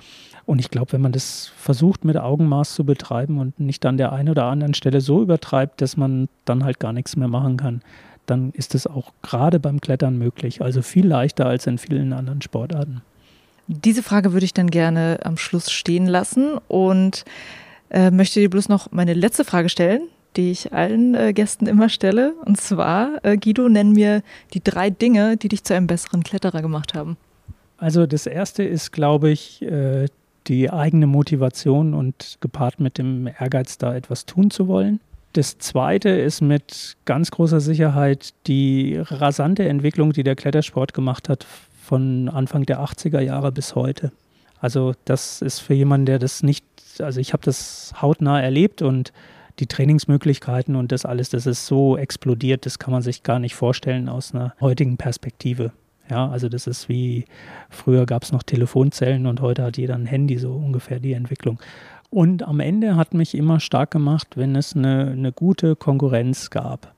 Und 0.46 0.58
ich 0.58 0.70
glaube, 0.70 0.92
wenn 0.92 1.00
man 1.00 1.12
das 1.12 1.52
versucht 1.56 2.04
mit 2.04 2.16
Augenmaß 2.16 2.74
zu 2.74 2.84
betreiben 2.84 3.38
und 3.38 3.58
nicht 3.60 3.86
an 3.86 3.96
der 3.96 4.12
einen 4.12 4.28
oder 4.28 4.44
anderen 4.44 4.74
Stelle 4.74 5.00
so 5.00 5.22
übertreibt, 5.22 5.80
dass 5.80 5.96
man 5.96 6.28
dann 6.44 6.64
halt 6.64 6.80
gar 6.80 6.92
nichts 6.92 7.16
mehr 7.16 7.28
machen 7.28 7.56
kann, 7.56 7.80
dann 8.26 8.50
ist 8.50 8.74
es 8.74 8.86
auch 8.86 9.12
gerade 9.22 9.60
beim 9.60 9.80
Klettern 9.80 10.18
möglich. 10.18 10.60
Also 10.60 10.82
viel 10.82 11.06
leichter 11.06 11.46
als 11.46 11.66
in 11.66 11.78
vielen 11.78 12.12
anderen 12.12 12.42
Sportarten. 12.42 13.02
Diese 13.66 14.02
Frage 14.02 14.32
würde 14.32 14.44
ich 14.44 14.54
dann 14.54 14.70
gerne 14.70 15.20
am 15.24 15.36
Schluss 15.36 15.70
stehen 15.70 16.06
lassen 16.06 16.58
und 16.68 17.24
äh, 17.90 18.10
möchte 18.10 18.40
dir 18.40 18.50
bloß 18.50 18.68
noch 18.68 18.92
meine 18.92 19.14
letzte 19.14 19.44
Frage 19.44 19.68
stellen, 19.68 20.02
die 20.36 20.50
ich 20.50 20.72
allen 20.72 21.14
äh, 21.14 21.32
Gästen 21.32 21.66
immer 21.66 21.88
stelle. 21.88 22.34
Und 22.44 22.60
zwar, 22.60 23.24
äh, 23.24 23.36
Guido, 23.36 23.68
nenn 23.68 23.92
mir 23.92 24.22
die 24.52 24.62
drei 24.62 24.90
Dinge, 24.90 25.36
die 25.36 25.48
dich 25.48 25.64
zu 25.64 25.74
einem 25.74 25.86
besseren 25.86 26.22
Kletterer 26.22 26.60
gemacht 26.60 26.94
haben. 26.94 27.16
Also 27.78 28.06
das 28.06 28.26
erste 28.26 28.64
ist, 28.64 28.92
glaube 28.92 29.30
ich, 29.30 29.62
äh, 29.62 30.06
die 30.46 30.70
eigene 30.70 31.06
Motivation 31.06 31.94
und 31.94 32.36
gepaart 32.40 32.80
mit 32.80 32.98
dem 32.98 33.26
Ehrgeiz, 33.26 33.78
da 33.78 33.94
etwas 33.94 34.26
tun 34.26 34.50
zu 34.50 34.68
wollen. 34.68 35.00
Das 35.32 35.58
zweite 35.58 36.10
ist 36.10 36.42
mit 36.42 36.96
ganz 37.06 37.30
großer 37.30 37.60
Sicherheit 37.60 38.34
die 38.46 39.00
rasante 39.02 39.66
Entwicklung, 39.68 40.12
die 40.12 40.22
der 40.22 40.36
Klettersport 40.36 40.94
gemacht 40.94 41.28
hat, 41.28 41.46
von 41.84 42.28
Anfang 42.28 42.64
der 42.64 42.80
80er 42.80 43.20
Jahre 43.20 43.52
bis 43.52 43.74
heute. 43.74 44.10
Also 44.58 44.94
das 45.04 45.42
ist 45.42 45.60
für 45.60 45.74
jemanden, 45.74 46.06
der 46.06 46.18
das 46.18 46.42
nicht, 46.42 46.64
also 46.98 47.20
ich 47.20 47.32
habe 47.34 47.44
das 47.44 47.92
hautnah 48.00 48.40
erlebt 48.40 48.80
und 48.80 49.12
die 49.58 49.66
Trainingsmöglichkeiten 49.66 50.74
und 50.74 50.90
das 50.90 51.04
alles, 51.04 51.28
das 51.28 51.46
ist 51.46 51.66
so 51.66 51.96
explodiert, 51.96 52.64
das 52.64 52.78
kann 52.78 52.92
man 52.92 53.02
sich 53.02 53.22
gar 53.22 53.38
nicht 53.38 53.54
vorstellen 53.54 54.08
aus 54.08 54.34
einer 54.34 54.54
heutigen 54.60 54.96
Perspektive. 54.96 55.72
Ja, 56.10 56.28
also 56.28 56.48
das 56.48 56.66
ist 56.66 56.88
wie 56.88 57.26
früher 57.70 58.06
gab 58.06 58.24
es 58.24 58.32
noch 58.32 58.42
Telefonzellen 58.42 59.26
und 59.26 59.40
heute 59.40 59.62
hat 59.62 59.76
jeder 59.76 59.94
ein 59.94 60.06
Handy, 60.06 60.38
so 60.38 60.52
ungefähr 60.52 60.98
die 60.98 61.12
Entwicklung. 61.12 61.58
Und 62.08 62.42
am 62.42 62.60
Ende 62.60 62.96
hat 62.96 63.12
mich 63.12 63.34
immer 63.34 63.60
stark 63.60 63.90
gemacht, 63.90 64.36
wenn 64.36 64.56
es 64.56 64.74
eine, 64.74 65.10
eine 65.10 65.32
gute 65.32 65.76
Konkurrenz 65.76 66.48
gab. 66.50 66.93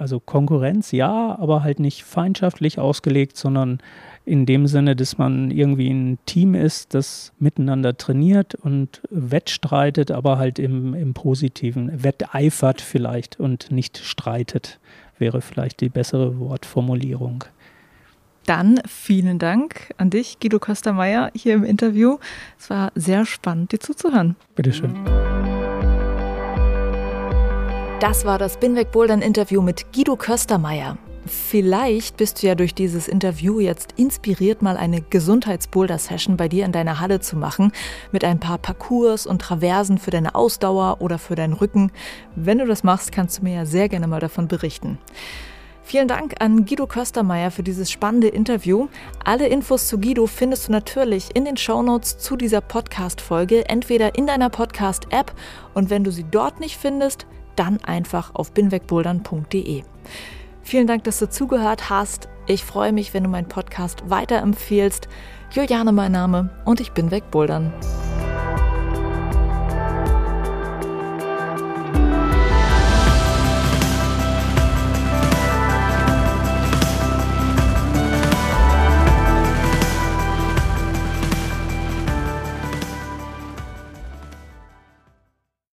Also 0.00 0.20
Konkurrenz 0.20 0.92
ja, 0.92 1.36
aber 1.38 1.62
halt 1.62 1.80
nicht 1.80 2.04
feindschaftlich 2.04 2.78
ausgelegt, 2.78 3.36
sondern 3.36 3.78
in 4.24 4.44
dem 4.44 4.66
Sinne, 4.66 4.96
dass 4.96 5.18
man 5.18 5.50
irgendwie 5.50 5.88
ein 5.88 6.18
Team 6.26 6.54
ist, 6.54 6.94
das 6.94 7.32
miteinander 7.38 7.96
trainiert 7.96 8.56
und 8.56 9.00
wettstreitet, 9.10 10.10
aber 10.10 10.36
halt 10.36 10.58
im, 10.58 10.94
im 10.94 11.14
Positiven, 11.14 12.02
wetteifert 12.02 12.80
vielleicht 12.80 13.38
und 13.38 13.70
nicht 13.70 13.98
streitet, 13.98 14.80
wäre 15.18 15.40
vielleicht 15.40 15.80
die 15.80 15.88
bessere 15.88 16.38
Wortformulierung. 16.40 17.44
Dann 18.46 18.80
vielen 18.86 19.38
Dank 19.38 19.92
an 19.96 20.10
dich, 20.10 20.38
Guido 20.40 20.58
Köstermeier, 20.58 21.30
hier 21.34 21.54
im 21.54 21.64
Interview. 21.64 22.18
Es 22.58 22.70
war 22.70 22.92
sehr 22.94 23.26
spannend, 23.26 23.72
dir 23.72 23.80
zuzuhören. 23.80 24.36
Bitteschön. 24.54 24.94
Das 27.98 28.26
war 28.26 28.38
das 28.38 28.58
Binweg 28.58 28.92
Bouldern 28.92 29.22
Interview 29.22 29.62
mit 29.62 29.90
Guido 29.94 30.16
Köstermeier. 30.16 30.98
Vielleicht 31.24 32.18
bist 32.18 32.42
du 32.42 32.46
ja 32.46 32.54
durch 32.54 32.74
dieses 32.74 33.08
Interview 33.08 33.58
jetzt 33.58 33.94
inspiriert, 33.96 34.60
mal 34.60 34.76
eine 34.76 35.00
Gesundheitsboulder-Session 35.00 36.36
bei 36.36 36.46
dir 36.46 36.66
in 36.66 36.72
deiner 36.72 37.00
Halle 37.00 37.20
zu 37.20 37.38
machen, 37.38 37.72
mit 38.12 38.22
ein 38.22 38.38
paar 38.38 38.58
Parcours 38.58 39.26
und 39.26 39.40
Traversen 39.40 39.96
für 39.96 40.10
deine 40.10 40.34
Ausdauer 40.34 40.98
oder 41.00 41.18
für 41.18 41.36
deinen 41.36 41.54
Rücken. 41.54 41.90
Wenn 42.34 42.58
du 42.58 42.66
das 42.66 42.84
machst, 42.84 43.12
kannst 43.12 43.38
du 43.38 43.44
mir 43.44 43.54
ja 43.54 43.64
sehr 43.64 43.88
gerne 43.88 44.06
mal 44.06 44.20
davon 44.20 44.46
berichten. 44.46 44.98
Vielen 45.82 46.06
Dank 46.06 46.34
an 46.40 46.66
Guido 46.66 46.86
Köstermeier 46.86 47.50
für 47.50 47.62
dieses 47.62 47.90
spannende 47.90 48.28
Interview. 48.28 48.88
Alle 49.24 49.48
Infos 49.48 49.88
zu 49.88 49.98
Guido 49.98 50.26
findest 50.26 50.68
du 50.68 50.72
natürlich 50.72 51.34
in 51.34 51.46
den 51.46 51.56
Shownotes 51.56 52.18
zu 52.18 52.36
dieser 52.36 52.60
Podcast-Folge, 52.60 53.68
entweder 53.70 54.16
in 54.16 54.26
deiner 54.26 54.50
Podcast-App 54.50 55.32
und 55.72 55.88
wenn 55.88 56.04
du 56.04 56.10
sie 56.10 56.26
dort 56.30 56.60
nicht 56.60 56.76
findest, 56.76 57.26
dann 57.56 57.82
einfach 57.84 58.34
auf 58.34 58.52
binwegbouldern.de. 58.52 59.82
Vielen 60.62 60.86
Dank, 60.86 61.04
dass 61.04 61.18
du 61.18 61.28
zugehört 61.28 61.90
hast. 61.90 62.28
Ich 62.46 62.64
freue 62.64 62.92
mich, 62.92 63.14
wenn 63.14 63.24
du 63.24 63.28
meinen 63.28 63.48
Podcast 63.48 64.08
weiterempfehlst. 64.08 65.08
Juliane 65.50 65.92
mein 65.92 66.12
Name 66.12 66.50
und 66.64 66.80
ich 66.80 66.92
bin 66.92 67.10
wegbouldern. 67.10 67.72